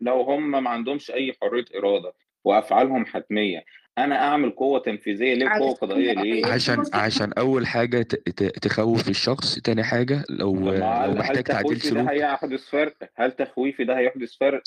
لو 0.00 0.20
هم 0.20 0.50
ما 0.50 0.70
عندهمش 0.70 1.10
أي 1.10 1.32
حرية 1.42 1.64
إرادة 1.78 2.12
وأفعالهم 2.44 3.06
حتمية 3.06 3.64
أنا 3.98 4.16
اعمل 4.28 4.50
قوة 4.50 4.78
تنفيذية 4.78 5.34
ليه 5.34 5.48
علشان 5.48 5.70
قضائية 5.72 6.12
ليه؟ 6.12 6.42
في 6.44 6.52
عشان 6.52 6.84
عشان 6.94 7.32
أول 7.38 7.66
حاجة 7.66 8.02
ت- 8.02 8.14
ت- 8.14 8.58
تخوف 8.58 9.08
الشخص 9.08 9.58
تاني 9.58 9.84
حاجة 9.84 10.24
لو 10.30 10.54
لو 10.54 10.70
هل 10.70 10.82
هل 11.10 11.18
محتاج 11.18 11.44
تعديل 11.44 11.78
تخويفي 11.78 11.90
ده 11.94 12.00
سلوك. 12.00 12.10
هيحدث 12.10 12.64
فرق؟ 12.70 12.94
هل 13.16 13.32
تخويفي 13.32 13.84
ده 13.84 13.98
هيحدث 13.98 14.32
فرق؟ 14.40 14.62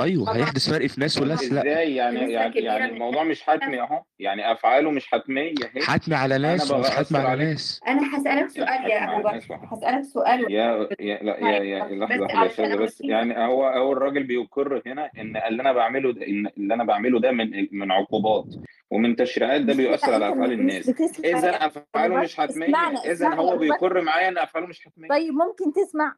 أيوه 0.00 0.36
هيحدث 0.36 0.70
فرق 0.70 0.86
في 0.86 1.00
ناس 1.00 1.18
وناس 1.18 1.52
لأ. 1.52 1.60
إزاي 1.60 1.94
يعني؟ 1.94 2.32
يعني 2.32 2.54
يعني 2.60 2.86
من 2.86 2.90
الموضوع 2.94 3.22
مش 3.24 3.42
حتمي 3.42 3.80
أهو. 3.80 4.02
يعني 4.18 4.52
أفعاله 4.52 4.90
مش 4.90 5.06
حتمية 5.06 5.54
أهي. 5.76 5.82
حتمي 5.82 6.14
على 6.14 6.38
ناس 6.38 6.70
ومش 6.70 6.86
حتمي 6.90 7.18
على 7.18 7.44
ناس. 7.44 7.80
أنا 7.88 8.16
هسألك 8.16 8.26
يعني 8.26 8.48
سؤال 8.48 8.90
يا 8.90 9.04
أبو 9.18 9.22
بكر. 9.28 9.58
هسألك 9.72 10.02
سؤال 10.04 10.52
يا 10.52 10.88
يا 11.00 11.18
لا 11.22 11.38
يا 11.38 11.62
يا 11.62 11.84
لحظة 11.84 12.42
يا 12.42 12.48
شاذة 12.48 12.76
بس 12.76 13.00
يعني 13.00 13.38
هو 13.38 13.66
هو 13.66 13.92
الراجل 13.92 14.22
بيقر 14.22 14.82
هنا 14.86 15.10
إن 15.18 15.36
اللي 15.36 15.62
أنا 15.62 15.72
بعمله 15.72 16.12
ده 16.12 16.26
إن 16.26 16.46
اللي 16.58 16.74
أنا 16.74 16.84
بعمله 16.84 17.20
ده 17.20 17.30
من 17.32 17.68
من 17.72 17.92
عقوبات. 17.92 18.54
ومن 18.90 19.16
تشريعات 19.16 19.60
ده 19.60 19.74
بيؤثر 19.74 20.14
على 20.14 20.28
أفعال 20.32 20.52
الناس. 20.52 20.88
إذا 21.24 21.48
ابو 21.64 21.80
أفعاله 21.94 22.20
مش 22.20 22.36
حتمية 22.36 22.76
إذا 23.04 23.34
هو 23.34 23.56
بيقر 23.56 24.00
معايا 24.00 24.28
إن 24.28 24.38
أفعاله 24.38 24.66
مش 24.66 24.80
حتمية. 24.84 25.08
طيب 25.08 25.34
ممكن 25.34 25.72
تسمع 25.72 26.16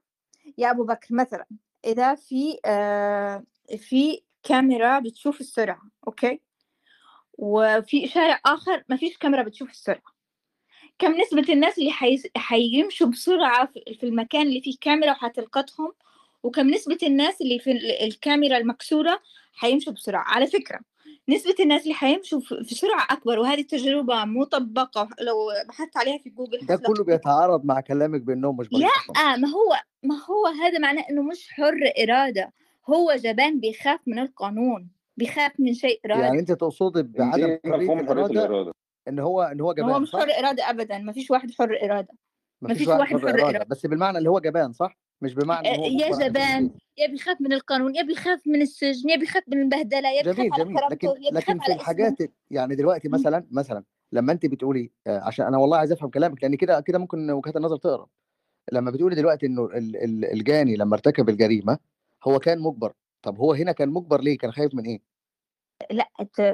يا 0.58 0.70
أبو 0.70 0.84
بكر 0.84 1.06
مثلا. 1.10 1.46
إذا 1.84 2.14
في 2.14 2.58
آه 2.66 3.44
في 3.78 4.22
كاميرا 4.42 4.98
بتشوف 4.98 5.40
السرعة 5.40 5.82
أوكي؟ 6.06 6.40
وفي 7.38 8.08
شارع 8.08 8.40
آخر 8.46 8.84
ما 8.88 8.96
فيش 8.96 9.18
كاميرا 9.18 9.42
بتشوف 9.42 9.70
السرعة. 9.70 10.14
كم 10.98 11.12
نسبة 11.20 11.52
الناس 11.52 11.78
اللي 11.78 11.90
حيس... 11.92 12.26
حيمشوا 12.36 13.06
بسرعة 13.06 13.66
في 14.00 14.02
المكان 14.02 14.42
اللي 14.42 14.60
فيه 14.60 14.76
كاميرا 14.80 15.10
وحتلقطهم؟ 15.12 15.92
وكم 16.42 16.70
نسبة 16.70 16.98
الناس 17.02 17.40
اللي 17.40 17.58
في 17.58 17.70
ال- 17.72 18.02
الكاميرا 18.02 18.56
المكسورة 18.58 19.20
حيمشوا 19.52 19.92
بسرعة؟ 19.92 20.24
على 20.26 20.46
فكرة 20.46 20.80
نسبة 21.28 21.54
الناس 21.60 21.82
اللي 21.82 21.94
حيمشوا 21.94 22.40
في 22.40 22.74
سرعة 22.74 23.06
أكبر 23.10 23.38
وهذه 23.38 23.60
التجربة 23.60 24.24
مطبقة 24.24 25.08
لو 25.20 25.36
بحثت 25.68 25.96
عليها 25.96 26.18
في 26.18 26.30
جوجل 26.30 26.66
ده 26.66 26.76
كله 26.76 27.04
بيتعارض 27.04 27.64
مع 27.64 27.80
كلامك 27.80 28.20
بأنه 28.20 28.52
مش 28.52 28.68
لا 28.72 28.88
آه 29.22 29.36
ما 29.36 29.48
هو 29.48 29.74
ما 30.02 30.14
هو 30.14 30.46
هذا 30.46 30.78
معناه 30.78 31.04
أنه 31.10 31.22
مش 31.22 31.48
حر 31.50 31.92
إرادة. 32.02 32.52
هو 32.88 33.12
جبان 33.12 33.60
بيخاف 33.60 34.00
من 34.06 34.18
القانون 34.18 34.88
بيخاف 35.16 35.52
من 35.58 35.74
شيء 35.74 36.00
إرادة. 36.06 36.22
يعني 36.22 36.38
أنت 36.38 36.52
تقصدي 36.52 37.02
بعدم 37.02 37.58
حرية 37.66 37.92
الإرادة؟ 37.92 38.72
إن 39.08 39.18
هو 39.18 39.42
إن 39.42 39.60
هو 39.60 39.72
جبان 39.72 39.90
هو 39.90 39.98
مش 39.98 40.12
حر 40.12 40.28
إرادة 40.38 40.70
ابدا 40.70 40.98
ما 40.98 41.12
فيش 41.12 41.30
واحد 41.30 41.50
حر 41.58 41.78
إرادة. 41.82 42.14
ما 42.62 42.74
فيش 42.74 42.86
واحد, 42.86 43.00
واحد 43.00 43.16
حر, 43.16 43.28
إرادة. 43.28 43.48
إرادة. 43.48 43.64
بس 43.68 43.86
بالمعنى 43.86 44.18
اللي 44.18 44.30
هو 44.30 44.38
جبان 44.38 44.72
صح؟ 44.72 44.98
مش 45.24 45.34
بمعنى 45.34 45.68
آه، 45.68 45.76
هو 45.76 45.84
يا 45.84 46.28
جبان 46.28 46.70
يا 46.98 47.06
بيخاف 47.06 47.40
من 47.40 47.52
القانون 47.52 47.94
يا 47.94 48.02
بيخاف 48.02 48.46
من 48.46 48.62
السجن 48.62 49.08
يا 49.08 49.16
بيخاف 49.16 49.42
من 49.48 49.62
البهدلة 49.62 50.08
يا 50.10 50.22
بيخاف 50.22 50.36
جميل 50.36 50.52
على 50.52 50.64
جميل. 50.64 50.76
لكن 50.90 51.08
يا 51.08 51.30
لكن 51.30 51.58
في 51.58 51.72
الحاجات 51.72 52.18
يعني 52.50 52.74
دلوقتي 52.74 53.08
مثلا 53.08 53.46
مثلا 53.50 53.84
لما 54.12 54.32
أنت 54.32 54.46
بتقولي 54.46 54.90
عشان 55.06 55.46
أنا 55.46 55.58
والله 55.58 55.76
عايز 55.78 55.92
أفهم 55.92 56.10
كلامك 56.10 56.42
لأن 56.42 56.54
كده 56.54 56.80
كده 56.80 56.98
ممكن 56.98 57.30
وجهات 57.30 57.56
النظر 57.56 57.76
تقرا 57.76 58.06
لما 58.72 58.90
بتقولي 58.90 59.16
دلوقتي 59.16 59.46
إنه 59.46 59.68
الجاني 60.32 60.76
لما 60.76 60.94
ارتكب 60.94 61.28
الجريمة 61.28 61.78
هو 62.28 62.38
كان 62.38 62.60
مجبر. 62.60 62.92
طب 63.22 63.38
هو 63.38 63.52
هنا 63.52 63.72
كان 63.72 63.88
مجبر 63.88 64.20
ليه؟ 64.20 64.38
كان 64.38 64.52
خايف 64.52 64.74
من 64.74 64.84
إيه؟ 64.84 65.00
لا 65.90 66.08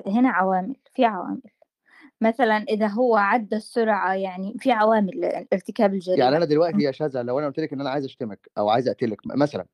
هنا 0.07 0.31
عوامل 0.31 0.77
في 0.95 1.05
عوامل. 1.05 1.43
مثلا 2.21 2.57
إذا 2.57 2.87
هو 2.87 3.17
عدى 3.17 3.57
السرعة 3.57 4.15
يعني 4.15 4.55
في 4.59 4.73
عوامل 4.73 5.25
ارتكاب 5.53 5.95
الجريمة 5.95 6.25
يعني 6.25 6.37
أنا 6.37 6.45
دلوقتي 6.45 6.83
يا 6.83 6.93
شاذة 6.93 7.23
لو 7.23 7.39
أنا 7.39 7.47
قلت 7.47 7.61
لك 7.61 7.73
إن 7.73 7.81
أنا 7.81 7.91
عايز 7.91 8.05
أشتمك 8.05 8.51
أو 8.59 8.69
عايز 8.69 8.89
أقتلك 8.89 9.21
مثلا 9.27 9.67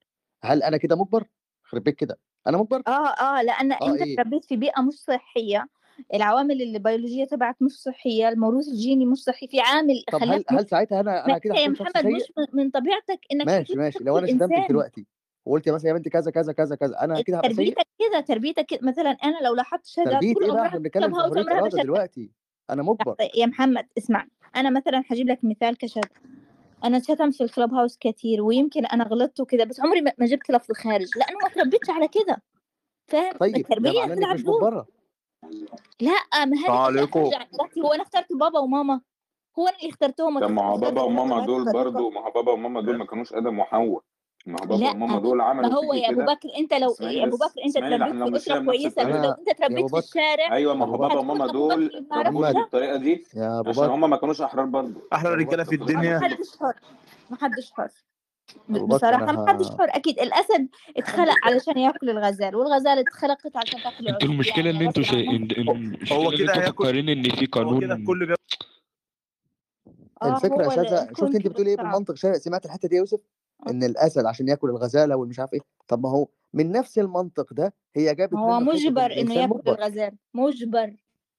هل 0.44 0.62
أنا 0.62 0.76
كده 0.76 0.96
مجبر؟ 0.96 1.24
يخرب 1.66 1.82
بيت 1.84 1.94
كده 1.94 2.18
أنا 2.46 2.58
مجبر؟ 2.58 2.82
أه 2.86 3.08
أه 3.08 3.42
لأن 3.42 3.72
آه 3.72 3.92
أنت 3.92 4.02
إيه؟ 4.02 4.14
اتربيت 4.14 4.42
إيه؟ 4.42 4.48
في 4.48 4.56
بيئة 4.56 4.82
مش 4.82 4.94
صحية 4.94 5.68
العوامل 6.14 6.62
البيولوجية 6.62 7.24
تبعك 7.24 7.62
مش 7.62 7.72
صحية 7.72 8.28
الموروث 8.28 8.68
الجيني 8.68 9.06
مش 9.06 9.18
صحي 9.18 9.48
في 9.48 9.60
عامل 9.60 10.04
طب 10.12 10.22
هل 10.22 10.44
هل 10.48 10.68
ساعتها 10.68 11.00
أنا 11.00 11.26
أنا 11.26 11.38
كده 11.38 11.54
يا 11.54 11.68
محمد 11.68 12.06
مش 12.06 12.22
من 12.52 12.70
طبيعتك 12.70 13.20
إنك 13.32 13.46
ماشي 13.46 13.76
ماشي 13.76 14.04
لو 14.04 14.18
أنا 14.18 14.26
شتمتك 14.26 14.66
دلوقتي 14.68 15.06
وقلت 15.46 15.68
مثلا 15.68 15.88
يا 15.88 15.94
بنتي 15.94 16.10
كذا 16.10 16.30
كذا 16.30 16.52
كذا 16.52 16.76
كذا. 16.76 17.04
أنا 17.04 17.16
إيه، 17.16 17.24
كده 17.24 17.36
هبقى 17.36 17.48
تربيتك 17.48 17.86
كده 17.98 18.20
تربيتك 18.20 18.66
كده. 18.66 18.80
مثلا 18.82 19.10
أنا 19.10 19.38
لو 19.44 19.54
لاحظت 19.54 19.86
شهادة 19.86 20.10
تربيت 20.10 20.42
إيه 20.42 20.52
بقى؟ 20.52 20.66
إحنا 20.66 20.78
بنتكلم 20.78 21.14
في 21.14 21.20
حريه 21.20 21.58
اراده 21.58 21.82
دلوقتي. 21.82 22.30
أنا 22.70 22.82
مجبر. 22.82 23.16
يا 23.34 23.46
محمد 23.46 23.86
اسمع. 23.98 24.26
أنا 24.56 24.70
مثلا 24.70 25.04
هجيب 25.10 25.28
لك 25.28 25.38
مثال 25.42 25.78
كشهادة. 25.78 26.10
أنا 26.84 26.98
شتم 26.98 27.30
في 27.30 27.44
الكلب 27.44 27.74
هاوس 27.74 27.96
كتير 27.96 28.42
ويمكن 28.42 28.86
أنا 28.86 29.04
غلطت 29.04 29.40
وكده 29.40 29.64
بس 29.64 29.80
عمري 29.80 30.00
ما 30.00 30.26
جبت 30.26 30.50
لفظ 30.50 30.72
خارج. 30.72 31.06
لأنه 31.16 31.38
ما 31.42 31.48
تربيتش 31.48 31.90
على 31.90 32.08
كده. 32.08 32.42
فاهم؟ 33.06 33.32
طيب 33.32 33.56
التربيه 33.56 34.04
مش 34.04 34.40
مجبرة. 34.40 34.86
لا 36.00 36.44
ما 36.44 36.56
هي 36.56 36.68
عليكم. 36.68 37.30
هو 37.84 37.92
أنا 37.92 38.02
اخترت 38.02 38.32
بابا 38.32 38.58
وماما. 38.58 39.00
هو 39.58 39.66
أنا 39.66 39.76
اللي 39.76 39.90
اخترتهم 39.90 40.34
ما 40.34 40.76
بابا 40.76 41.02
وماما 41.02 41.46
دول 41.46 41.72
برضه 41.72 42.10
ما 42.10 42.28
بابا 42.30 42.52
وماما 42.52 42.80
دول 42.80 42.98
ما 42.98 43.06
كانوش 43.06 43.32
آدم 43.32 43.58
وحواء. 43.58 44.02
ما 44.46 44.56
هو 44.62 44.66
بابا 44.66 44.90
وماما 44.90 45.18
دول 45.18 45.40
عملوا 45.40 45.68
ما 45.68 45.74
هو 45.76 45.94
يا 45.94 46.10
أبو 46.10 46.20
بكر 46.24 46.48
أنت 46.58 46.74
لو 46.74 46.96
يا 47.00 47.26
أبو 47.26 47.36
بكر 47.36 47.64
أنت 47.64 47.74
تربيت 47.78 48.30
في 48.30 48.36
أسرة 48.36 48.64
كويسة 48.64 49.02
لو 49.02 49.30
أنت 49.30 49.58
تربيت 49.58 49.90
في 49.90 49.98
الشارع 49.98 50.52
أيوه 50.52 50.74
ما 50.74 50.86
هو 50.86 50.96
بابا 50.96 51.18
وماما 51.18 51.46
دول 51.46 52.06
ربوك 52.12 52.46
بالطريقة 52.46 52.96
دي 52.96 53.24
يا 53.34 53.60
أبو 53.60 53.70
بكر. 53.70 53.82
عشان 53.82 53.90
هم 53.90 54.10
ما 54.10 54.16
كانوش 54.16 54.40
أحرار 54.40 54.64
برضه. 54.64 55.00
أحلى 55.12 55.34
رجالة 55.34 55.64
في 55.64 55.74
الدنيا. 55.74 56.18
محدش 56.18 56.56
حر. 56.60 56.74
محدش 57.30 57.72
حر. 57.72 57.88
بصراحة 58.68 59.32
ما 59.32 59.48
حدش 59.48 59.70
حر. 59.70 59.88
أكيد 59.88 60.18
الأسد 60.18 60.68
اتخلق 60.96 61.36
علشان 61.46 61.78
يأكل 61.78 62.10
الغزال 62.10 62.56
والغزاله 62.56 63.00
اتخلقت 63.00 63.56
علشان 63.56 63.82
تأكل 63.82 64.08
أنتوا 64.08 64.28
المشكلة 64.28 64.56
يعني 64.56 64.70
اللي 64.70 64.86
أنتوا 64.86 65.02
شايفين 65.02 65.96
هو 66.12 66.30
كده 66.30 66.54
هياكل 66.54 67.10
إن 67.10 67.30
في 67.30 67.46
قانون 67.46 68.06
الفكرة 70.24 70.64
يا 70.64 70.68
شاذة 70.68 71.08
شفت 71.08 71.34
أنت 71.34 71.48
بتقول 71.48 71.66
إيه؟ 71.66 71.76
بالمنطق 71.76 72.14
سمعت 72.14 72.66
الحتة 72.66 72.88
دي 72.88 72.94
يا 72.94 73.00
يوسف؟ 73.00 73.20
آه. 73.66 73.70
إن 73.70 73.84
الأسد 73.84 74.24
عشان 74.24 74.48
ياكل 74.48 74.70
الغزالة 74.70 75.16
والمش 75.16 75.40
عارف 75.40 75.52
إيه. 75.54 75.60
طب 75.88 76.02
ما 76.02 76.10
هو 76.10 76.28
من 76.54 76.72
نفس 76.72 76.98
المنطق 76.98 77.54
ده 77.54 77.74
هي 77.96 78.14
جابت 78.14 78.34
هو 78.34 78.60
مجبر 78.60 79.12
إنه 79.12 79.34
ياكل 79.34 79.60
الغزالة 79.68 80.16
مجبر. 80.34 80.92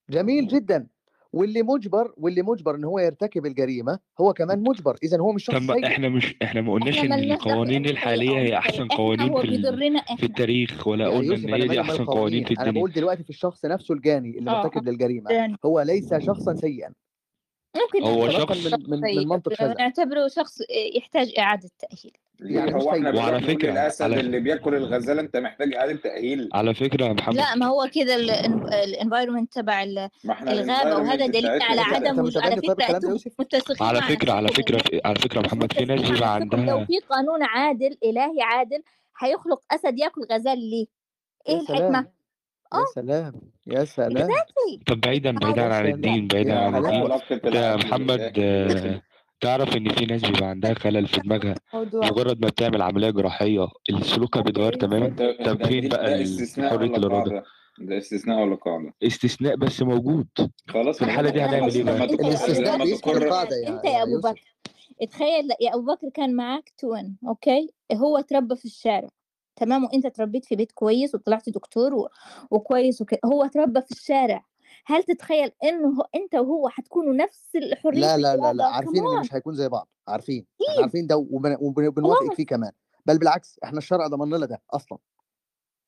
جميل 0.09 0.47
جدا. 0.47 0.87
واللي 1.33 1.63
مجبر 1.63 2.13
واللي 2.17 2.41
مجبر 2.41 2.75
إن 2.75 2.83
هو 2.83 2.99
يرتكب 2.99 3.45
الجريمة 3.45 3.99
هو 4.21 4.33
كمان 4.33 4.63
مجبر. 4.63 4.97
اذا 5.03 5.19
هو 5.19 5.31
مش 5.31 5.45
شخص 5.45 5.67
طب 5.67 5.71
إحنا 5.71 6.09
مش 6.09 6.35
إحنا 6.43 6.61
ما 6.61 6.73
قلناش 6.73 6.99
إن 6.99 7.13
القوانين 7.13 7.85
الحالية 7.85 8.37
هي 8.39 8.57
أحسن 8.57 8.87
قوانين 8.87 9.41
في, 9.41 10.17
في 10.17 10.25
التاريخ 10.25 10.87
ولا 10.87 11.09
قلنا 11.09 11.35
إن 11.35 11.53
هي 11.53 11.67
دي 11.67 11.81
أحسن 11.81 12.05
قوانين 12.05 12.43
في 12.43 12.51
الدنيا. 12.51 12.69
أنا 12.69 12.79
بقول 12.79 12.91
دلوقتي 12.91 13.23
في 13.23 13.29
الشخص 13.29 13.65
نفسه 13.65 13.93
الجاني 13.93 14.37
اللي 14.37 14.51
آه، 14.51 14.53
مرتكب 14.53 14.89
للجريمة 14.89 15.57
هو 15.65 15.81
ليس 15.81 16.13
شخصا 16.13 16.53
سيئا. 16.53 16.93
ممكن 17.81 18.03
هو 18.03 18.29
شخص 18.29 18.65
من, 18.65 18.71
من, 18.87 19.01
طيب، 19.01 19.17
من 19.17 19.27
منطق 19.27 19.61
آه، 19.61 19.75
نعتبره 19.79 20.27
شخص 20.27 20.61
آه، 20.61 20.97
يحتاج 20.97 21.33
إعادة 21.39 21.69
تأهيل. 21.79 22.17
يعني 22.39 22.73
هو 22.73 22.91
إحنا 22.91 23.15
وعلى 23.15 23.41
فكرة 23.41 23.71
الاسد 23.71 24.01
على... 24.01 24.19
اللي 24.19 24.39
بياكل 24.39 24.75
الغزالة 24.75 25.21
أنت 25.21 25.37
محتاج 25.37 25.73
إعادة 25.73 25.95
تأهيل. 25.95 26.49
على 26.53 26.73
فكرة 26.73 27.05
يا 27.05 27.13
محمد. 27.13 27.35
لا 27.35 27.55
ما 27.55 27.65
هو 27.65 27.89
كده 27.95 28.15
الانفايرمنت 28.15 29.53
تبع 29.53 29.83
الغابة 29.83 30.95
وهذا 30.95 31.25
دليل 31.25 31.61
على 31.61 31.81
عدم 31.81 32.31
على 32.37 32.55
فكرة 32.55 33.83
على 33.83 34.01
فكرة 34.01 34.31
على 34.31 34.47
فكرة 34.47 34.81
على 35.05 35.15
فكرة 35.15 35.41
محمد 35.41 35.73
في 35.73 35.85
ناس 35.85 36.01
بيبقى 36.01 36.33
عندها 36.35 36.65
لو 36.65 36.85
في 36.85 36.99
قانون 37.09 37.43
عادل 37.43 37.97
إلهي 38.03 38.41
عادل 38.41 38.83
هيخلق 39.19 39.61
أسد 39.71 39.99
ياكل 39.99 40.21
غزال 40.31 40.59
ليه؟ 40.59 40.85
إيه 41.49 41.59
الحكمة؟ 41.59 42.16
يا 42.73 42.79
آه. 42.79 42.85
سلام 42.95 43.33
يا 43.67 43.85
سلام. 43.85 44.29
طب 44.87 45.01
بعيدا 45.01 45.29
آه. 45.29 45.39
بعيدا 45.39 45.73
عن 45.75 45.85
الدين 45.87 46.27
بعيدا 46.27 46.59
عن 46.59 46.75
الدين. 46.75 47.01
يا 47.45 47.49
ده 47.51 47.75
محمد 47.75 48.31
تعرف 49.41 49.77
إن 49.77 49.89
في 49.89 50.05
ناس 50.05 50.21
بيبقى 50.21 50.45
عندها 50.49 50.73
خلل 50.73 51.07
في 51.07 51.21
دماغها 51.21 51.55
مجرد 51.93 52.41
ما 52.41 52.47
بتعمل 52.47 52.81
عملية 52.81 53.09
جراحية 53.09 53.67
سلوكها 54.01 54.41
بيتغير 54.41 54.73
تماما. 54.73 55.35
طب 55.45 55.65
فين 55.65 55.89
بقى 55.89 56.25
حرية 56.69 56.97
الإرادة؟ 56.97 57.43
ده 57.79 57.97
استثناء 57.97 58.43
ولا 58.43 58.55
قاعدة؟ 58.55 58.93
استثناء 59.03 59.55
بس 59.55 59.81
موجود. 59.81 60.27
خلاص 60.69 60.97
في 60.97 61.05
الحالة 61.05 61.29
دي 61.29 61.41
هنعمل 61.41 61.73
إيه 61.75 61.83
بقى؟ 61.83 62.03
الاستثناء 62.03 62.75
لما 62.75 62.83
القاعدة 63.17 63.67
إنت 63.67 63.85
يا 63.85 64.03
أبو 64.03 64.19
بكر 64.19 64.41
اتخيل 65.01 65.49
يا 65.61 65.75
أبو 65.75 65.81
بكر 65.93 66.09
كان 66.13 66.35
معاك 66.35 66.73
twin 66.77 67.17
okay 67.27 67.69
هو 67.93 68.17
اتربى 68.17 68.55
في 68.55 68.65
الشارع. 68.65 69.09
تمام 69.57 69.83
وأنت 69.83 70.07
تربيت 70.07 70.45
في 70.45 70.55
بيت 70.55 70.71
كويس 70.71 71.15
وطلعت 71.15 71.49
دكتور 71.49 71.93
و... 71.93 72.09
وكويس 72.51 73.01
وكده 73.01 73.19
هو 73.25 73.45
تربى 73.45 73.81
في 73.81 73.91
الشارع. 73.91 74.43
هل 74.85 75.03
تتخيل 75.03 75.51
إنه 75.63 76.03
أنت 76.15 76.35
وهو 76.35 76.69
هتكونوا 76.73 77.13
نفس 77.13 77.55
الحرية 77.55 77.99
لا 77.99 78.17
لا 78.17 78.35
لا, 78.35 78.53
لا 78.53 78.65
عارفين 78.65 79.07
إن 79.07 79.19
مش 79.19 79.33
هيكون 79.33 79.53
زي 79.53 79.69
بعض 79.69 79.89
عارفين 80.07 80.45
إيه؟ 80.61 80.81
عارفين 80.81 81.07
ده 81.07 81.17
وبنوافق 81.61 82.33
فيه 82.35 82.45
كمان 82.45 82.71
بل 83.05 83.17
بالعكس 83.17 83.59
إحنا 83.63 83.77
الشرع 83.77 84.07
ضمن 84.07 84.33
لنا 84.33 84.45
ده 84.45 84.61
أصلا 84.71 84.97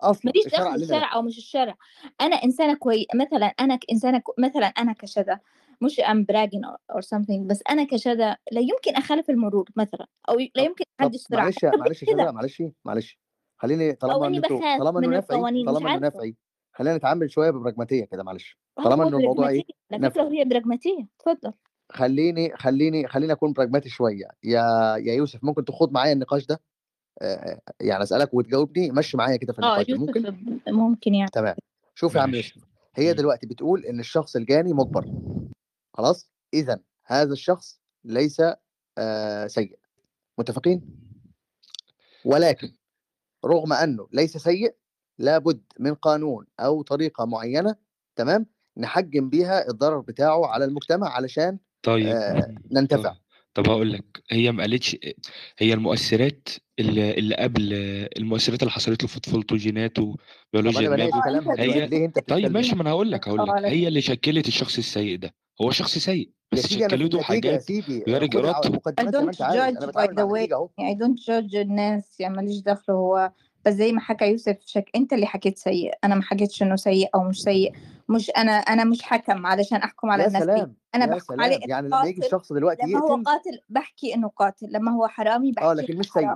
أصلا 0.01 0.21
ماليش 0.25 0.45
دخل 0.47 0.75
الشرع 0.75 1.15
أو 1.15 1.21
مش 1.21 1.37
الشرع 1.37 1.75
أنا 2.21 2.35
إنسانة 2.35 2.75
كويس 2.75 3.05
مثلا 3.15 3.45
أنا 3.45 3.79
إنسانة 3.91 4.19
كوي... 4.19 4.35
مثلا 4.37 4.65
أنا 4.65 4.93
كشذا 4.93 5.39
مش 5.81 5.99
I'm 5.99 6.25
bragging 6.25 6.61
or 6.91 7.01
something 7.01 7.49
بس 7.49 7.63
أنا 7.69 7.83
كشذا 7.83 8.37
لا 8.51 8.61
يمكن 8.61 8.95
أخالف 8.95 9.29
المرور 9.29 9.69
مثلا 9.75 10.07
أو 10.29 10.35
لا 10.39 10.63
يمكن 10.63 10.83
حد 10.99 11.15
يسرع 11.15 11.43
معلش 11.43 11.65
معلش 11.65 12.03
معلش 12.09 12.63
معلش. 12.85 13.19
خليني 13.59 13.93
طالما 13.93 14.27
انه 14.27 14.41
طالما 14.79 14.99
إنه 14.99 15.07
نافعي 15.07 15.39
طالما 15.65 15.89
إنه 15.91 15.99
نافعي 15.99 16.35
خلينا 16.73 16.97
نتعامل 16.97 17.31
شوية 17.31 17.51
ببراجماتية 17.51 18.05
كده 18.05 18.23
معلش. 18.23 18.57
آه، 18.77 18.83
طالما 18.83 19.07
إنه 19.07 19.17
الموضوع 19.17 19.49
إيه 19.49 19.63
على 19.93 20.11
فكرة 20.11 20.29
هي 20.29 20.45
براجماتيه 20.45 21.07
اتفضل. 21.19 21.53
خليني 21.91 22.57
خليني 22.57 23.07
خليني 23.07 23.33
أكون 23.33 23.53
براجماتي 23.53 23.89
شوية. 23.89 24.25
يا 24.43 24.61
يا 24.97 25.13
يوسف 25.13 25.43
ممكن 25.43 25.65
تخوض 25.65 25.91
معايا 25.91 26.13
النقاش 26.13 26.45
ده؟ 26.45 26.61
آه، 27.21 27.25
آه، 27.25 27.61
يعني 27.81 28.03
أسألك 28.03 28.33
وتجاوبني 28.33 28.91
مشي 28.91 29.17
معايا 29.17 29.37
كده 29.37 29.53
في 29.53 29.59
النقاش 29.59 29.89
ممكن؟ 29.89 30.35
ممكن 30.67 31.13
يعني. 31.13 31.31
تمام. 31.33 31.55
شوف 31.95 32.15
يا 32.15 32.21
عم 32.21 32.35
يوسف 32.35 32.63
هي 32.95 33.13
دلوقتي 33.13 33.47
بتقول 33.47 33.85
إن 33.85 33.99
الشخص 33.99 34.35
الجاني 34.35 34.73
مجبر. 34.73 35.05
خلاص؟ 35.93 36.31
إذا 36.53 36.79
هذا 37.05 37.33
الشخص 37.33 37.81
ليس 38.03 38.41
سيء. 39.47 39.79
متفقين؟ 40.37 40.81
ولكن 42.25 42.71
رغم 43.45 43.73
أنه 43.73 44.07
ليس 44.13 44.37
سيء 44.37 44.75
لابد 45.17 45.61
من 45.79 45.93
قانون 45.93 46.45
أو 46.59 46.81
طريقة 46.81 47.25
معينة 47.25 47.75
تمام 48.15 48.45
نحجم 48.77 49.29
بيها 49.29 49.69
الضرر 49.69 49.99
بتاعه 49.99 50.45
على 50.45 50.65
المجتمع 50.65 51.09
علشان 51.09 51.57
طيب. 51.83 52.07
آه 52.07 52.55
ننتفع 52.71 53.09
طيب. 53.09 53.21
طب 53.59 53.69
هقول 53.69 53.93
لك 53.93 54.23
هي 54.31 54.51
ما 54.51 54.63
قالتش 54.63 54.97
هي 55.59 55.73
المؤثرات 55.73 56.49
اللي, 56.79 57.13
اللي 57.13 57.35
قبل 57.35 57.73
المؤثرات 58.17 58.61
اللي 58.61 58.71
حصلت 58.71 59.03
له 59.03 59.07
في 59.07 59.19
طفولته 59.19 59.55
جيناته 59.55 60.15
بيولوجيا 60.53 60.87
أنا 60.87 61.09
هي 61.59 62.05
أنت 62.05 62.19
طيب 62.19 62.51
ماشي 62.51 62.75
ما 62.75 62.81
أنا 62.81 62.89
هقول 62.89 63.11
لك 63.11 63.27
هقول 63.27 63.47
لك 63.47 63.65
هي 63.65 63.87
اللي 63.87 64.01
شكلت 64.01 64.47
الشخص 64.47 64.77
السيء 64.77 65.17
ده 65.17 65.33
هو 65.61 65.71
شخص 65.71 65.97
سيء 65.97 66.29
بس 66.51 66.73
شكلته 66.73 67.21
حاجات 67.21 67.71
غير 68.07 68.39
ارادته 68.39 68.81
I 68.99 69.05
don't 69.05 69.41
judge 69.41 69.85
by 69.95 70.07
the 70.17 70.23
way 70.23 70.49
I 70.79 70.95
don't 70.95 71.19
judge 71.19 71.55
الناس 71.55 72.19
يعني 72.19 72.35
ماليش 72.35 72.61
دخل 72.61 72.93
هو 72.93 73.31
بس 73.65 73.73
زي 73.73 73.91
ما 73.91 74.01
حكى 74.01 74.25
يوسف 74.25 74.57
شك 74.65 74.89
أنت 74.95 75.13
اللي 75.13 75.25
حكيت 75.25 75.57
سيء 75.57 75.93
أنا 76.03 76.15
ما 76.15 76.21
حكيتش 76.21 76.63
إنه 76.63 76.75
سيء 76.75 77.09
أو 77.15 77.23
مش 77.23 77.41
سيء 77.41 77.73
مش 78.09 78.31
أنا 78.37 78.51
أنا 78.51 78.83
مش 78.83 79.01
حكم 79.01 79.45
علشان 79.45 79.77
أحكم 79.77 80.09
على 80.09 80.25
الناس 80.27 80.43
سلام. 80.43 80.75
أنا 80.95 81.05
بحكم 81.05 81.19
سلام. 81.19 81.41
عليه 81.41 81.59
يعني 81.67 81.87
لما 81.87 82.03
يجي 82.05 82.25
الشخص 82.25 82.53
دلوقتي 82.53 82.81
لما 82.83 82.91
يقتل. 82.91 83.11
هو 83.11 83.21
قاتل 83.23 83.59
بحكي 83.69 84.15
إنه 84.15 84.27
قاتل 84.27 84.67
لما 84.71 84.91
هو 84.91 85.07
حرامي 85.07 85.49
آه، 85.49 85.51
بحكي 85.51 85.65
آه 85.67 85.73
لكن 85.73 85.97
مش 85.97 86.11
سيء 86.11 86.33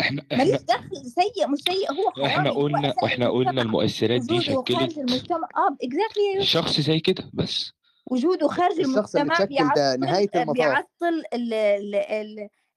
إحنا 0.00 0.22
ماليش 0.32 0.60
دخل 0.62 0.96
سيء 0.96 1.48
مش 1.48 1.58
سيء 1.58 1.92
هو 1.92 2.10
حرامي 2.10 2.26
إحنا 2.26 2.50
قلنا 2.50 2.94
إحنا 3.04 3.28
قلنا 3.28 3.62
المؤثرات 3.62 4.20
دي 4.20 4.40
شكلت 4.40 4.98
المجتمع 4.98 5.48
آه 5.56 5.76
exactly 5.82 6.24
يا 6.32 6.36
يوسف 6.36 6.48
شخص 6.50 6.80
زي 6.80 7.00
كده 7.00 7.30
بس 7.34 7.72
وجوده 8.06 8.48
خارج 8.48 8.80
المجتمع 8.80 9.44
بيعطل 9.44 10.52
بيعطل 10.52 11.22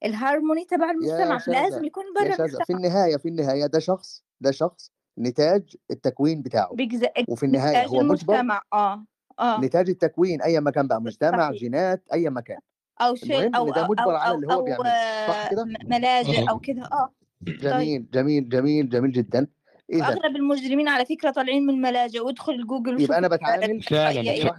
الهارموني 0.05 0.65
تبع 0.65 0.91
المجتمع 0.91 1.39
لازم 1.47 1.85
يكون 1.85 2.03
برا 2.19 2.23
شاذة. 2.23 2.35
في 2.35 2.43
المجتمع 2.53 2.77
النهاية 2.77 3.17
في 3.17 3.29
النهاية 3.29 3.65
ده 3.65 3.79
شخص 3.79 4.23
ده 4.41 4.51
شخص 4.51 4.91
نتاج 5.19 5.75
التكوين 5.91 6.41
بتاعه. 6.41 6.73
بيجزء 6.75 7.09
وفي 7.27 7.45
النهاية 7.45 7.77
نتاج 7.77 7.87
هو 7.89 8.03
مجبر 8.03 8.33
المجتمع. 8.33 8.61
آه 8.73 9.05
آه. 9.39 9.61
نتاج 9.61 9.89
التكوين 9.89 10.41
أي 10.41 10.59
مكان 10.59 10.87
بقى 10.87 11.01
مجتمع 11.01 11.47
صحيح. 11.47 11.59
جينات 11.59 12.03
أي 12.13 12.29
مكان 12.29 12.59
أو 13.01 13.15
شيء 13.15 13.55
أو 13.57 13.69
ده 13.69 13.83
مجبر 13.87 14.03
أو 14.03 14.09
على 14.09 14.35
اللي 14.35 14.47
هو 14.47 14.51
أو 14.51 14.63
بيعمله 14.63 14.83
صح 15.27 15.45
آه، 15.45 15.49
كده؟ 15.49 15.65
ملاجئ 15.83 16.49
أو 16.49 16.59
كده. 16.59 16.81
آه. 16.83 17.13
طيب. 17.45 17.57
جميل 17.59 18.09
جميل 18.11 18.49
جميل 18.49 18.89
جميل 18.89 19.11
جدا. 19.11 19.47
إذا 19.89 20.07
وأغلب 20.07 20.35
المجرمين 20.35 20.87
على 20.87 21.05
فكرة 21.05 21.31
طالعين 21.31 21.65
من 21.65 21.73
الملاجئ 21.73 22.19
وادخل 22.19 22.67
جوجل 22.67 23.01
يبقى 23.01 23.17
أنا 23.17 23.27
ال- 23.27 23.31
بتعامل 23.37 23.81
فعلا 23.83 24.55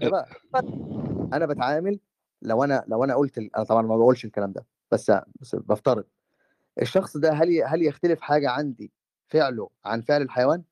أنا 1.32 1.47
بتعامل 1.47 2.01
لو 2.43 2.64
أنا 2.64 2.84
لو 2.88 3.05
أنا 3.05 3.14
قلت 3.14 3.38
أنا 3.38 3.64
طبعا 3.64 3.82
ما 3.82 3.97
بقولش 3.97 4.24
الكلام 4.24 4.53
ده. 4.53 4.66
بس 4.93 5.12
بس 5.41 5.55
بفترض. 5.55 6.05
الشخص 6.82 7.16
ده 7.16 7.32
هل 7.32 7.62
هل 7.66 7.82
يختلف 7.82 8.20
حاجة 8.20 8.51
عندي 8.51 8.93
فعله 9.28 9.70
عن 9.84 10.01
فعل 10.03 10.22
الحيوان؟ 10.22 10.62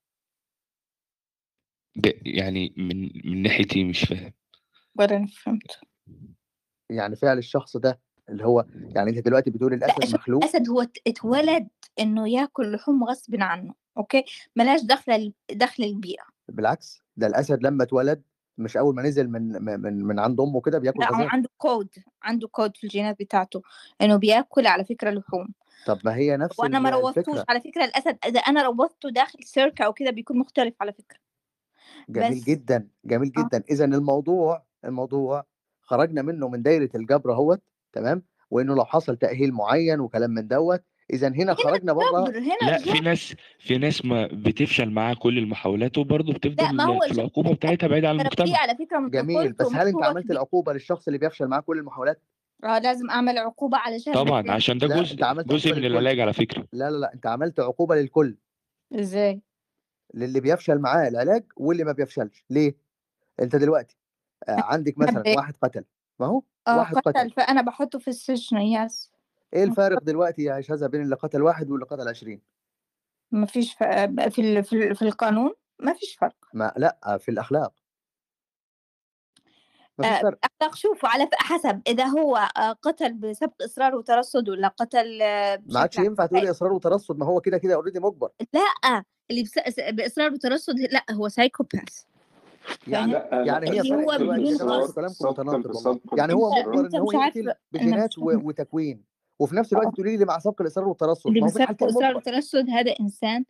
يعني 2.23 2.75
من 2.77 3.11
من 3.25 3.43
ناحيتي 3.43 3.85
مش 3.85 4.01
فاهم. 4.05 4.33
ولا 4.97 5.17
أنا 5.17 5.27
فهمت. 5.27 5.81
يعني 6.91 7.17
فعل 7.17 7.39
الشخص 7.39 7.77
ده 7.77 8.01
اللي 8.29 8.45
هو 8.47 8.67
يعني 8.75 9.11
أنت 9.11 9.19
دلوقتي 9.19 9.51
بتقول 9.51 9.79
لا 9.79 9.87
الأسد 9.97 10.15
مخلوق؟ 10.15 10.45
الأسد 10.45 10.69
هو 10.69 10.83
ات- 10.83 10.99
اتولد 11.07 11.69
إنه 11.99 12.29
ياكل 12.29 12.73
لحوم 12.73 13.05
غصب 13.05 13.35
عنه 13.41 13.75
أوكي؟ 13.97 14.25
ملاش 14.57 14.83
دخل 14.83 15.33
دخل 15.53 15.83
البيئة. 15.85 16.23
بالعكس 16.49 17.03
ده 17.17 17.27
الأسد 17.27 17.63
لما 17.63 17.85
اتولد 17.85 18.23
مش 18.59 18.77
أول 18.77 18.95
ما 18.95 19.03
نزل 19.03 19.29
من 19.29 19.63
من 19.81 20.05
من 20.05 20.19
عند 20.19 20.41
أمه 20.41 20.61
كده 20.61 20.79
بياكل 20.79 21.01
لأ 21.01 21.09
هو 21.11 21.15
غازات 21.15 21.29
عنده 21.31 21.49
كود 21.59 21.89
عنده 22.23 22.49
كود 22.49 22.77
في 22.77 22.85
الجينات 22.85 23.17
بتاعته 23.21 23.63
إنه 24.01 24.17
بياكل 24.17 24.67
على 24.67 24.85
فكرة 24.85 25.11
لحوم. 25.11 25.49
طب 25.87 25.99
ما 26.05 26.17
هي 26.17 26.37
نفس 26.37 26.61
وأنا 26.61 26.79
ما 26.79 26.89
ال- 26.89 26.95
روضتوش 26.95 27.19
الفكرة. 27.29 27.45
على 27.49 27.61
فكرة 27.61 27.85
الأسد 27.85 28.19
إذا 28.27 28.41
أنا 28.41 28.63
روضته 28.63 29.11
داخل 29.11 29.39
سيركا 29.45 29.85
أو 29.85 29.93
كده 29.93 30.11
بيكون 30.11 30.39
مختلف 30.39 30.75
على 30.81 30.93
فكرة. 30.93 31.19
جميل 32.09 32.31
بس 32.39 32.45
جدا 32.45 32.89
جميل 33.05 33.33
آه. 33.39 33.43
جدا. 33.43 33.65
اذا 33.71 33.85
الموضوع 33.85 34.63
الموضوع 34.85 35.45
خرجنا 35.81 36.23
منه 36.23 36.49
من 36.49 36.63
دايرة 36.63 36.91
الجبر 36.95 37.33
أهوت 37.33 37.63
تمام؟ 37.93 38.23
وإنه 38.51 38.75
لو 38.75 38.85
حصل 38.85 39.17
تأهيل 39.17 39.53
معين 39.53 40.01
وكلام 40.01 40.31
من 40.31 40.49
دوت 40.49 40.85
إذا 41.11 41.29
هنا 41.29 41.55
خرجنا 41.55 41.93
بره 41.93 42.29
لا 42.63 42.79
في 42.79 43.01
ناس 43.01 43.35
في 43.59 43.79
ناس 43.79 44.05
ما 44.05 44.29
بتفشل 44.33 44.91
معاها 44.91 45.15
كل 45.15 45.39
المحاولات 45.39 45.99
وبرضه 45.99 46.33
لا 46.45 46.73
ما 46.73 46.85
هو 46.85 46.99
بتفضل 46.99 47.07
في 47.07 47.11
الجبر 47.11 47.23
العقوبة 47.23 47.55
بتاعتها 47.55 47.87
بعيدة 47.87 48.09
عن 48.09 48.21
المجتمع. 48.21 48.59
على 48.59 48.77
فكرة 48.77 49.09
جميل 49.09 49.53
بس 49.53 49.73
هل 49.73 49.87
أنت 49.87 50.05
عملت 50.05 50.31
العقوبة 50.31 50.73
للشخص 50.73 51.07
اللي 51.07 51.19
بيفشل 51.19 51.47
معاه 51.47 51.61
كل 51.61 51.79
المحاولات؟ 51.79 52.23
آه 52.65 52.79
لازم 52.79 53.11
أعمل 53.11 53.39
عقوبة 53.39 53.79
علشان 53.79 54.13
طبعا 54.13 54.51
عشان 54.51 54.79
ده 54.79 54.87
لا 54.87 55.03
جزء 55.03 55.43
جزء 55.43 55.75
من 55.77 55.85
العلاج 55.85 56.21
على 56.21 56.33
فكرة. 56.33 56.67
لا 56.73 56.91
لا 56.91 56.97
لا 56.97 57.15
أنت 57.15 57.27
عملت 57.27 57.61
عقوبة 57.61 57.95
للكل. 57.97 58.37
إزاي؟ 58.95 59.41
للي 60.15 60.41
بيفشل 60.41 60.79
معاه 60.79 61.09
العلاج 61.09 61.45
واللي 61.57 61.85
ما 61.85 61.93
بيفشلش. 61.93 62.45
ليه؟ 62.51 62.77
أنت 63.41 63.57
دلوقتي 63.57 63.97
آه، 64.49 64.61
عندك 64.61 64.99
مثلا 65.03 65.19
نبه 65.19 65.37
واحد 65.37 65.55
قتل 65.63 65.85
ما 66.21 66.27
هو؟ 66.27 66.43
آه 66.69 66.79
واحد 66.79 66.97
قتل. 66.97 67.13
قتل 67.13 67.31
فأنا 67.31 67.63
بحطه 67.63 67.99
في 67.99 68.09
السجن 68.09 68.57
ياس 68.57 69.13
إيه 69.55 69.65
الفارق 69.65 70.03
دلوقتي 70.03 70.43
يا 70.43 70.61
شاذة 70.61 70.87
بين 70.87 71.03
اللي 71.03 71.17
قتل 71.17 71.43
واحد 71.43 71.71
واللي 71.71 71.87
قتل 71.87 72.09
20 72.09 72.41
ما 73.31 73.47
فيش 73.47 73.75
ف... 73.75 73.83
في 73.83 74.39
ال... 74.41 74.65
في 74.65 74.73
ال- 74.73 74.97
في 74.97 75.03
القانون 75.03 75.53
ما 75.79 75.93
فيش 75.93 76.17
فرق. 76.17 76.37
ما 76.55 76.73
لأ 76.77 77.19
في 77.19 77.31
الأخلاق. 77.31 77.73
آه، 80.05 80.23
فرق. 80.23 80.39
أخلاق 80.45 80.75
شوفوا 80.75 81.09
على 81.09 81.29
حسب 81.35 81.83
إذا 81.87 82.05
هو 82.05 82.37
آه، 82.37 82.73
قتل 82.73 83.13
بسبق 83.15 83.63
إصرار 83.63 83.95
وترصد 83.95 84.49
ولا 84.49 84.69
قتل 84.69 85.23
آه، 85.23 85.63
ما 85.67 85.81
عادش 85.81 85.99
ينفع 85.99 86.27
تقولي 86.27 86.51
إصرار 86.51 86.73
وترصد 86.73 87.19
ما 87.19 87.27
هو 87.27 87.41
كده 87.41 87.59
كده 87.59 87.75
already 87.75 88.01
مجبر. 88.01 88.31
لأ 88.53 89.05
اللي 89.31 89.43
بس... 89.43 89.81
بإصرار 89.91 90.33
وترصد 90.33 90.81
لأ 90.81 91.05
هو 91.11 91.29
psychopath 91.29 92.03
يعني 92.87 93.13
لا 93.13 93.43
يعني 93.47 93.71
هي 93.71 93.81
هو 93.93 94.07
كلامكم 94.95 95.29
متناقض 95.29 96.19
يعني 96.19 96.35
هو 96.35 96.51
مجبر 96.51 96.87
إن 96.87 96.97
هو 96.97 97.13
يقتل 97.13 97.53
بجينات 97.73 98.19
وتكوين. 98.19 99.05
وفي 99.39 99.57
نفس 99.57 99.73
الوقت 99.73 99.87
آه. 99.87 99.91
تقولي 99.91 100.17
لي 100.17 100.25
مع 100.25 100.39
سبق 100.39 100.61
الإصرار 100.63 100.89
والترصد. 100.89 101.27
اللي 101.27 101.47
إصرار 101.47 101.77
مجبر 101.83 102.17
وترصد 102.17 102.71
هذا 102.71 102.95
إنسان 103.01 103.45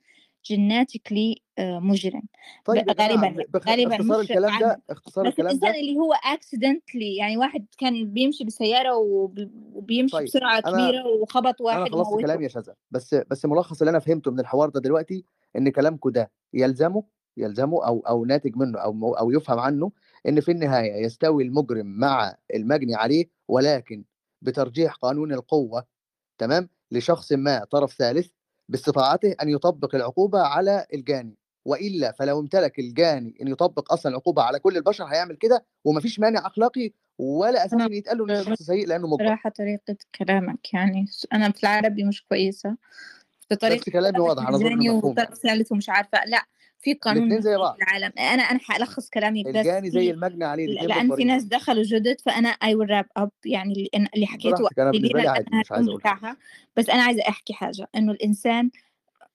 genetically 0.45 1.37
مجرم. 1.61 2.21
ب- 2.21 2.25
طيب 2.65 2.91
غالبا 3.01 3.45
بخ... 3.49 3.69
غالبا 3.69 3.97
باختصار 3.97 4.21
مش 4.23 4.31
الكلام 4.31 4.59
ده 4.61 4.83
اختصار 4.91 5.25
بس 5.25 5.31
الكلام 5.31 5.49
الإنسان 5.51 5.73
ده 5.73 5.79
اللي 5.81 5.97
هو 5.99 6.15
accidentally 6.15 7.19
يعني 7.19 7.37
واحد 7.37 7.67
كان 7.79 8.13
بيمشي 8.13 8.45
بسيارة 8.45 8.97
وب- 8.97 9.51
وبيمشي 9.75 10.13
طيب 10.17 10.25
بسرعة 10.27 10.59
أنا 10.67 10.71
كبيرة 10.89 11.07
وخبط 11.07 11.63
أنا 11.63 11.79
واحد 11.81 11.91
خلصت 11.93 12.09
وموته. 12.11 12.27
كلامي 12.27 12.45
يا 12.45 12.49
شذا. 12.49 12.75
بس 12.91 13.15
بس 13.15 13.47
ملخص 13.47 13.81
اللي 13.81 13.91
أنا 13.91 13.99
فهمته 13.99 14.31
من 14.31 14.41
الحوار 14.41 14.69
ده 14.69 14.81
دلوقتي 14.81 15.25
إن 15.57 15.69
كلامكم 15.69 16.11
ده 16.11 16.31
يلزمه 16.55 17.03
يلزمه 17.37 17.87
أو 17.87 18.01
أو 18.09 18.25
ناتج 18.25 18.57
منه 18.57 18.79
أو 18.79 19.15
أو 19.15 19.31
يفهم 19.31 19.59
عنه 19.59 19.91
إن 20.29 20.41
في 20.41 20.51
النهاية 20.53 21.05
يستوي 21.05 21.43
المجرم 21.45 21.87
مع 21.87 22.35
المجني 22.55 22.95
عليه 22.95 23.25
ولكن 23.49 24.05
بترجيح 24.43 24.95
قانون 24.95 25.33
القوة 25.33 25.85
تمام؟ 26.39 26.69
لشخص 26.91 27.33
ما 27.33 27.65
طرف 27.65 27.93
ثالث 27.93 28.29
باستطاعته 28.69 29.35
أن 29.43 29.49
يطبق 29.49 29.95
العقوبة 29.95 30.41
على 30.41 30.87
الجاني. 30.95 31.37
وإلا 31.65 32.13
فلو 32.13 32.41
امتلك 32.41 32.79
الجاني 32.79 33.35
أن 33.43 33.49
يطبق 33.49 33.93
أصلا 33.93 34.13
العقوبة 34.13 34.43
على 34.43 34.59
كل 34.59 34.77
البشر 34.77 35.05
هيعمل 35.05 35.37
كده 35.37 35.65
ومفيش 35.85 36.21
مانع 36.21 36.47
أخلاقي 36.47 36.93
ولا 37.19 37.61
أساس 37.61 37.73
أنا 37.73 37.87
ان 37.87 37.93
يتقال 37.93 38.19
له 38.19 38.25
إن 38.25 38.31
الشخص 38.31 38.63
سيء 38.63 38.87
لأنه 38.87 39.07
مجبر 39.07 39.25
بصراحة 39.25 39.51
طريقة 39.51 39.97
كلامك 40.15 40.75
يعني 40.75 41.07
أنا 41.33 41.51
في 41.51 41.63
العربي 41.63 42.05
مش 42.05 42.25
كويسة 42.25 42.77
في 43.49 43.57
طريقة 43.57 43.81
بس 43.81 43.91
كلامي 43.91 44.19
واضح 44.19 44.49
أنا 44.49 44.57
إنه 44.57 44.95
وطرف 44.95 45.35
ثالث 45.35 45.73
ومش 45.73 45.89
عارفة 45.89 46.25
لأ 46.25 46.43
في 46.81 46.95
قانون 46.95 47.41
زي 47.41 47.57
بعض. 47.57 47.77
في 47.77 47.83
العالم. 47.83 48.13
أنا 48.19 48.43
أنا 48.43 48.59
حألخص 48.59 49.11
كلامي 49.11 49.43
بس 49.43 49.49
الجاني 49.57 49.91
زي 49.91 50.11
المجني 50.11 50.45
عليه 50.45 50.67
ل- 50.67 50.71
الاثنين 50.71 50.89
لأن 50.97 51.17
في 51.17 51.25
ناس 51.25 51.45
دخلوا 51.45 51.83
جدد 51.83 52.21
فأنا 52.21 52.53
I 52.53 52.69
will 52.69 52.89
wrap 52.91 53.23
up. 53.25 53.29
يعني 53.45 53.91
اللي 54.15 54.27
حكيته 54.27 54.69
أنا 54.79 54.91
بالنسبة 54.91 55.31
عادي 55.31 55.47
مش 55.61 55.73
عايز 55.73 55.87
حاجة. 55.89 55.97
بتاعها 55.97 56.37
بس 56.77 56.91
أنا 56.91 57.03
عايزة 57.03 57.23
أحكي 57.29 57.53
حاجة 57.55 57.89
إنه 57.97 58.13
الإنسان 58.13 58.71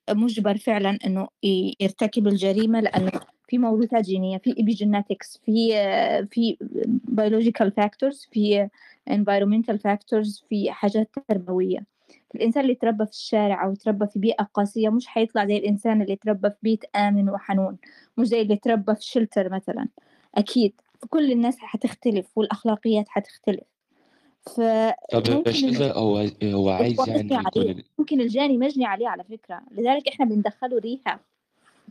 مجبر 0.10 0.58
فعلا 0.58 0.98
إنه 1.06 1.28
ي- 1.44 1.76
يرتكب 1.80 2.28
الجريمة 2.28 2.80
لأنه 2.82 3.12
في 3.48 3.58
موروثات 3.58 4.06
جينية 4.06 4.38
في 4.38 4.52
epigenetics 4.54 5.38
في 5.46 5.70
في 6.32 6.58
biological 7.12 7.68
factors 7.84 8.28
في 8.32 8.70
environmental 9.10 9.76
factors 9.78 10.44
في 10.50 10.72
حاجات 10.72 11.10
تربوية. 11.30 11.93
الإنسان 12.36 12.64
اللي 12.64 12.76
تربى 12.76 13.06
في 13.06 13.12
الشارع 13.12 13.66
أو 13.66 13.76
تربى 13.76 14.08
في 14.08 14.20
بيئة 14.20 14.44
قاسية 14.44 14.90
مش 14.90 15.08
حيطلع 15.08 15.46
زي 15.46 15.58
الإنسان 15.58 16.02
اللي 16.02 16.16
تربى 16.16 16.50
في 16.50 16.56
بيت 16.64 16.84
آمن 16.96 17.30
وحنون 17.30 17.78
مش 18.18 18.28
زي 18.28 18.42
اللي 18.42 18.56
تربى 18.56 18.96
في 18.96 19.06
شلتر 19.06 19.50
مثلا. 19.50 19.88
أكيد 20.36 20.74
كل 21.10 21.32
الناس 21.32 21.58
حتختلف 21.58 22.28
والأخلاقيات 22.36 23.10
حتختلف. 23.10 23.64
طب 24.56 24.64
يا 25.14 25.20
فممكن 25.20 25.52
شذا 25.52 25.94
هو 25.94 26.28
هو 26.44 26.70
عايز 26.70 27.10
يعني 27.10 27.34
يكون 27.34 27.84
ممكن 28.00 28.22
الجاني 28.22 28.58
مجني 28.58 28.86
عليه 28.86 29.08
على 29.08 29.24
فكرة. 29.24 29.62
لذلك 29.72 30.08
إحنا 30.08 30.26
بندخله 30.26 30.78
ريحة. 30.78 31.20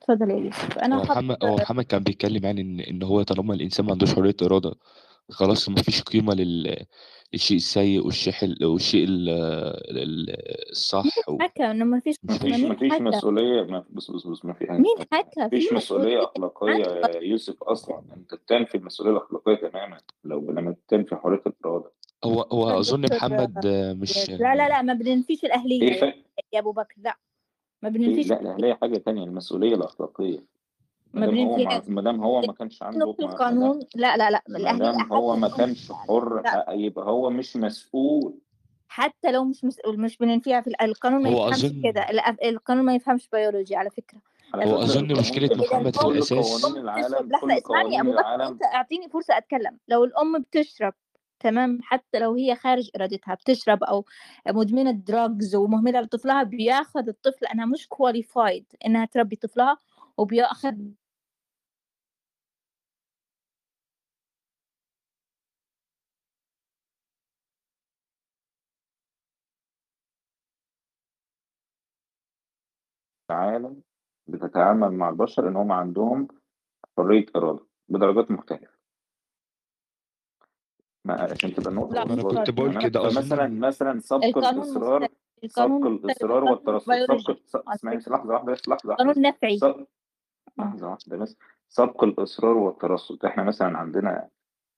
تفضل 0.01 0.31
يا 0.31 0.37
يوسف. 0.37 0.79
أنا 0.79 0.97
هو 0.97 1.03
محمد 1.03 1.45
هو 1.45 1.57
محمد 1.57 1.85
كان 1.85 2.03
بيتكلم 2.03 2.45
يعني 2.45 2.61
إن 2.61 2.81
إن 2.81 3.03
هو 3.03 3.23
طالما 3.23 3.55
الإنسان 3.55 3.87
ما 3.87 3.93
عندوش 3.93 4.15
حرية 4.15 4.37
إرادة 4.43 4.75
خلاص 5.31 5.69
ما 5.69 5.77
فيش 5.83 6.03
قيمة 6.03 6.35
لل 6.35 6.85
للشيء 7.33 7.57
السيء 7.57 8.07
والشيء 8.07 8.35
ال- 8.43 8.65
والشيء 8.65 9.05
ال- 9.05 9.29
ال- 9.99 10.37
الصح 10.71 11.05
مين 11.05 11.13
و... 11.37 11.43
حكى 11.43 11.71
إنه 11.71 11.85
ما 11.85 12.01
فيش 12.01 12.17
مش 12.23 12.31
ما 12.31 12.37
مفيش 12.37 12.61
مين 12.61 12.73
مفيش 12.73 12.93
حكى 12.93 13.03
مسؤولية 13.03 13.63
ما 13.63 13.85
بص 13.91 14.11
بص 14.11 14.27
بص 14.27 14.45
ما 14.45 14.53
في 14.53 14.67
حاجة 14.67 14.79
مين 14.79 14.97
حكى 15.13 15.35
في 15.35 15.57
مفيش 15.57 15.73
مسؤولية 15.73 16.25
أخلاقية 16.25 16.85
يا 16.85 17.21
يوسف 17.23 17.63
أصلا. 17.63 18.03
أنت 18.17 18.35
بتنفي 18.35 18.75
المسؤولية 18.75 19.13
الأخلاقية 19.17 19.55
تماما 19.69 19.99
لو 20.25 20.51
لما 20.51 20.77
تنفي 20.89 21.17
حرية 21.17 21.43
الإرادة 21.47 21.93
هو 22.25 22.41
هو 22.43 22.81
دكتور 22.81 22.99
محمد 23.17 23.67
مش 24.01 24.31
لا 24.31 24.55
لا 24.55 24.69
لا 24.69 24.83
ما 24.83 24.95
بننفيش 24.95 25.45
الأهلية 25.45 25.83
إيه 25.83 25.93
يا, 26.07 26.11
ف... 26.11 26.15
يا 26.53 26.59
أبو 26.59 26.73
بكر 26.73 26.95
لا. 27.05 27.17
ما 27.83 27.89
إيه 27.89 27.95
بننفيش 27.95 28.27
لا 28.27 28.35
لا 28.59 28.67
هي 28.67 28.75
حاجة 28.75 28.99
تانية 28.99 29.25
المسؤولية 29.25 29.75
الأخلاقية. 29.75 30.52
ما 31.15 31.27
دام 31.27 31.39
هو 31.39 31.57
ما 31.57 31.83
ما 31.89 32.03
دام 32.03 32.21
هو 32.25 32.41
ما 32.41 32.53
كانش 32.53 32.83
عنده 32.83 33.13
في 33.13 33.23
ما 33.23 33.29
ما 33.29 33.35
دام 33.35 33.35
القانون 33.35 33.81
لا 33.95 34.17
لا 34.17 34.31
لا 34.31 34.43
ما 34.49 34.59
الأهلية 34.59 34.79
دام 34.91 35.13
هو 35.13 35.37
ما 35.37 35.49
كانش 35.49 35.93
حر 35.93 36.43
لا. 36.43 36.71
ه- 36.71 36.73
يبقى 36.73 37.05
هو 37.07 37.31
مش 37.31 37.57
مسؤول. 37.57 38.35
حتى 38.89 39.33
لو 39.33 39.45
مش 39.45 39.65
مسؤول 39.65 40.01
مش 40.01 40.17
بننفيها 40.19 40.61
في 40.61 40.67
ال- 40.67 40.83
القانون 40.83 41.23
ما 41.23 41.31
هو 41.31 41.49
يفهمش 41.49 41.65
أظن 41.65 41.83
كده. 41.83 42.07
القانون 42.45 42.85
ما 42.85 42.95
يفهمش 42.95 43.29
بيولوجي 43.33 43.77
على 43.77 43.91
فكرة. 43.91 44.19
على 44.55 44.65
هو 44.73 44.87
فكرة 44.87 45.21
مشكلة 45.21 45.45
إذا 45.47 45.57
محمد 45.57 45.97
في 45.97 46.01
الأم 46.03 46.11
كل 46.11 46.17
الأساس 46.17 46.65
قوانين 46.65 46.89
الأم 46.89 47.01
بتشرب. 47.01 47.23
العالم 47.23 47.29
لحظة 47.31 47.41
كل 47.41 47.53
اسمعني 47.53 47.95
يا 47.95 48.01
قوانين 48.01 48.01
أبو 48.01 48.11
بكر 48.13 48.21
العالم 48.21 48.43
أنت 48.43 48.63
أعطيني 48.63 49.09
فرصة 49.09 49.39
أتكلم. 49.39 49.79
لو 49.89 50.05
الأم 50.05 50.39
بتشرب 50.39 50.95
تمام 51.41 51.79
حتى 51.83 52.19
لو 52.19 52.35
هي 52.35 52.55
خارج 52.57 52.91
إرادتها 52.97 53.35
بتشرب 53.35 53.85
أو 53.85 54.05
مدمنة 54.49 54.91
drugs 54.91 55.55
ومهملة 55.57 56.01
لطفلها 56.01 56.43
بياخذ 56.43 57.09
الطفل 57.09 57.47
أنها 57.47 57.67
مش 57.67 57.89
qualified 57.89 58.65
إنها 58.87 59.05
تربي 59.05 59.37
طفلها 59.37 59.77
وبياخذ 60.19 60.75
العالم 73.33 73.83
بتتعامل 74.27 74.93
مع 74.93 75.09
البشر 75.09 75.49
إن 75.49 75.57
هم 75.57 75.73
عندهم 75.73 76.29
حرية 76.97 77.27
إرادة 77.37 77.67
بدرجات 77.89 78.31
مختلفة. 78.31 78.73
ما 81.05 81.23
عشان 81.23 81.55
تبقى 81.55 81.71
النقطه 81.71 81.95
لا 81.95 82.05
ما 82.05 82.15
واضحه 82.25 82.45
كنت 82.45 82.51
بقول 82.51 82.83
كده 82.83 83.01
فمثلا 83.09 83.45
أظن. 83.47 83.59
مثلا 83.61 84.01
سبق 84.01 84.25
القانون 84.25 84.59
مختلف. 84.59 84.75
سبق 84.75 85.09
القانون 85.45 85.93
مختلف. 85.93 86.05
الإصرار 86.05 86.39
القانون 86.39 86.51
والترصد 87.11 87.39
سبق 87.47 87.71
اسمعي 87.71 87.97
بس 87.97 88.03
فكرة 88.05 88.17
لحظة 88.17 88.33
واحدة 88.35 88.53
بس 88.53 88.69
لحظة. 88.69 88.89
واحدة 88.89 88.95
قانون 88.97 89.13
بس 89.13 89.19
نفعي. 89.19 89.59
سبق 89.59 89.77
آه. 89.79 89.87
لحظة 90.59 90.89
واحدة 90.91 91.17
بس. 91.17 91.37
سبق 91.69 92.05
الإصرار 92.05 92.57
والترصد. 92.57 93.25
إحنا 93.25 93.43
مثلا 93.43 93.79
عندنا 93.79 94.29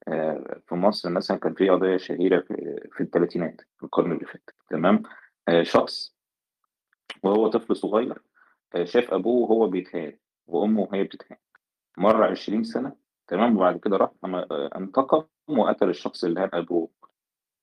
آه، 0.09 0.61
في 0.67 0.75
مصر 0.75 1.11
مثلا 1.11 1.37
كان 1.37 1.55
في 1.55 1.69
قضية 1.69 1.97
شهيرة 1.97 2.41
في 2.41 2.89
في 2.93 3.01
الثلاثينات 3.03 3.61
في 3.77 3.83
القرن 3.83 4.13
اللي 4.13 4.25
فات. 4.27 4.51
تمام؟ 4.71 5.03
آه، 5.49 5.63
شخص 5.63 6.15
وهو 7.23 7.49
طفل 7.49 7.77
صغير 7.77 8.13
آه، 8.13 8.23
شاف 8.83 9.15
أبوه 9.15 9.51
وهو 9.51 9.67
بيتهان 9.69 10.19
وأمه 10.47 10.81
وهي 10.83 11.05
بتتهان. 11.05 11.39
مر 11.99 12.25
20 12.25 12.65
سنة 12.65 12.93
تمام 13.29 13.57
وبعد 13.57 13.79
كده 13.81 13.97
راح 13.97 14.11
انتقم 14.77 15.25
وقتل 15.49 15.89
الشخص 15.89 16.25
اللي 16.25 16.41
هان 16.41 16.51
أبوه. 16.53 16.89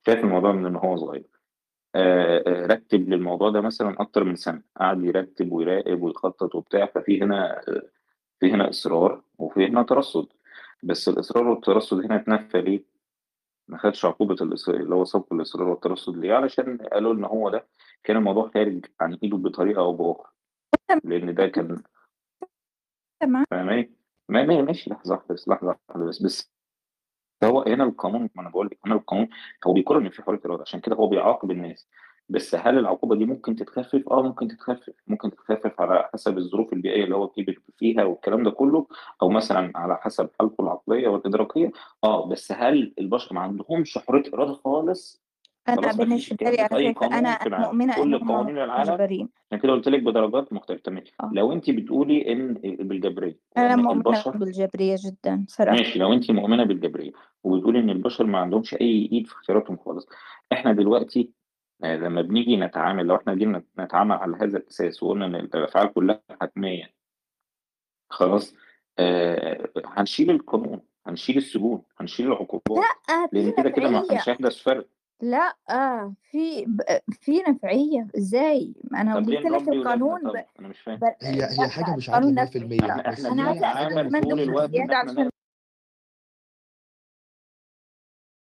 شاف 0.06 0.18
الموضوع 0.18 0.52
من 0.52 0.66
ان 0.66 0.76
هو 0.76 0.98
صغير. 0.98 1.30
رتب 2.48 3.10
للموضوع 3.10 3.50
ده 3.50 3.62
مثلا 3.62 4.02
أكتر 4.02 4.24
من 4.24 4.36
سنة. 4.36 4.62
قعد 4.78 5.04
يرتب 5.04 5.52
ويراقب 5.52 6.02
ويخطط 6.02 6.56
وبتاع 6.56 6.86
ففي 6.86 7.22
هنا 7.22 7.62
في 8.40 8.52
هنا 8.52 8.70
إصرار 8.70 9.22
وفي 9.38 9.68
هنا 9.68 9.84
ترصد. 9.84 10.28
بس 10.84 11.10
الإصرار 11.10 11.48
والترصد 11.48 12.06
هنا 12.06 12.16
اتنفى 12.16 12.62
ليه؟ 12.62 12.84
ما 13.68 13.78
خدش 13.78 14.06
الإصرار 14.06 14.80
اللي 14.80 14.96
هو 14.96 15.04
سبق 15.06 15.34
الإصرار 15.34 15.68
والترصد 15.70 16.18
ليه؟ 16.18 16.34
علشان 16.34 16.78
قالوا 16.78 17.14
إن 17.14 17.26
هو 17.26 17.50
ده 17.50 17.68
كان 18.04 18.18
الموضوع 18.18 18.52
خارج 18.54 18.86
عن 19.02 19.18
إيده 19.24 19.38
بطريقة 19.38 19.80
أو 19.80 19.94
بأخرى. 19.94 20.32
لأن 21.04 21.34
ده 21.36 21.48
كان 21.48 21.84
تمام 23.20 23.46
فاهماني؟ 23.52 23.96
ما 24.30 24.44
ما- 24.46 24.62
ماشي 24.62 24.90
لحظة 24.90 25.16
واحدة 25.16 25.36
بس 25.36 25.48
لحظة 25.48 25.68
واحدة 25.90 26.06
بس 26.06 26.22
بس 26.24 26.52
هو 27.44 27.62
هنا 27.62 27.84
القانون 27.84 28.30
ما 28.36 28.42
أنا 28.42 28.50
بقول 28.50 28.68
لك 28.68 28.80
هنا 28.86 28.96
القانون 28.96 29.30
هو 29.68 29.74
بيقر 29.74 29.98
إن 29.98 30.10
في 30.10 30.24
حرية 30.24 30.40
اراده 30.46 30.62
عشان 30.62 30.80
كده 30.80 30.96
هو 30.96 31.08
بيعاقب 31.08 31.52
الناس 31.52 31.90
بس 32.30 32.56
هل 32.56 32.80
العقوبة 32.80 33.16
دي 33.16 33.26
ممكن 33.26 33.56
تتخفف؟ 33.56 34.10
آه 34.12 34.22
ممكن 34.24 34.48
تتخفف 34.48 34.94
ممكن 35.08 35.32
تتخفف 35.32 35.82
على 35.82 36.10
حسب 36.14 36.38
الظروف 36.38 36.74
البيئية 36.74 37.04
اللي 37.04 37.16
هو 37.16 37.28
كبر 37.28 37.62
فيها 37.78 38.04
والكلام 38.04 38.44
ده 38.44 38.52
كله 38.52 38.88
أو 39.22 39.30
مثلا 39.30 39.72
على 39.76 39.98
حسب 39.98 40.30
حالته 40.40 40.62
العقلية 40.64 41.08
والإدراكية 41.08 41.72
آه 42.04 42.26
بس 42.30 42.52
هل 42.52 42.94
البشر 43.00 43.36
ما 43.36 43.42
عندهمش 43.42 43.98
حرية 43.98 44.34
إرادة 44.34 44.54
خالص؟ 44.54 45.22
خلاص 45.68 45.96
بالنسبة 45.98 46.32
الكلام 46.34 46.54
لي 46.54 46.62
على 46.62 46.92
قانون 46.92 46.94
في 46.94 47.20
أنا 47.20 47.46
العالم 47.46 47.66
مؤمنة 47.66 47.96
كل 47.96 48.20
قوانين 48.28 48.58
العالم 48.58 48.94
مجبرين. 48.94 49.30
عشان 49.52 49.60
كده 49.64 49.72
قلت 49.72 49.88
لك 49.90 50.04
بدرجات 50.04 50.54
مختلفة. 50.54 50.82
تمام. 50.84 51.04
آه. 51.24 51.32
لو 51.34 51.52
أنت 51.54 51.70
بتقولي 51.70 52.32
إن 52.34 52.54
بالجبرية 52.64 53.40
أنا 53.58 53.68
وان 53.70 53.80
مؤمنة 53.80 53.98
البشر 54.10 54.32
بالجبرية 54.38 54.96
جدا 55.06 55.46
صراحة. 55.48 55.78
ماشي. 55.78 56.00
لو 56.00 56.14
أنت 56.14 56.32
مؤمنة 56.32 56.64
بالجبرية 56.64 57.12
وبتقولي 57.44 57.80
إن 57.80 57.90
البشر 57.90 58.26
ما 58.26 58.38
عندهمش 58.40 58.74
أي 58.74 59.10
إيد 59.12 59.28
في 59.28 59.34
اختياراتهم 59.34 59.78
خالص 59.78 60.08
إحنا 60.54 60.74
دلوقتي 60.74 61.32
آه، 61.84 61.96
لما 61.98 62.22
بنيجي 62.22 62.58
نتعامل 62.58 63.06
لو 63.06 63.16
إحنا 63.16 63.34
جينا 63.36 63.64
نتعامل 63.80 64.12
على 64.16 64.38
هذا 64.38 64.58
الأساس 64.58 65.04
وقلنا 65.04 65.26
إن 65.26 65.36
الأفعال 65.36 65.94
كلها 65.94 66.22
حتمية 66.42 66.94
خلاص 68.10 68.56
آه 69.00 69.70
هنشيل 69.86 70.30
القانون 70.32 70.82
هنشيل 71.08 71.38
السجون 71.38 71.82
هنشيل 71.98 72.28
العقوبات. 72.28 72.86
لا 73.10 73.28
في 73.28 73.40
لأن 73.42 73.52
كده 73.52 73.70
كده 73.70 73.90
ما- 73.90 74.02
مش 74.02 74.30
هيحدث 74.30 74.58
فرق. 74.64 74.88
لأ 75.22 75.56
في 76.32 76.66
ب- 76.66 76.82
في 77.12 77.44
نفعية 77.50 78.08
إزاي؟ 78.18 78.74
أنا 78.94 79.16
طب 79.20 79.30
ليه 79.30 79.38
قلت 79.38 79.46
لك 79.46 79.52
نربي 79.52 79.70
ولادنا 79.72 79.94
القانون 79.94 80.20
طب 80.24 80.34
ب... 80.34 80.46
أنا 80.60 80.68
مش 80.68 80.80
فاهم. 80.80 80.98
ب... 81.00 81.04
هي 81.22 81.44
هي 81.44 81.68
حاجة 81.70 81.96
مش 81.96 82.10
القانون 82.10 82.36
نفعي. 82.36 82.62
100% 82.62 82.90
إحنا 82.90 83.12
بس 83.12 83.26
إحنا 83.26 83.30
أنا 83.32 83.44
هي 83.44 83.48
عايزه 83.48 83.66
حاجة 83.68 83.88
بنتعامل 83.88 84.08
اتمنى 84.08 84.22
طول 84.32 84.40
الوقت 84.42 84.76
إحنا 84.76 84.96
علشان 84.98 85.30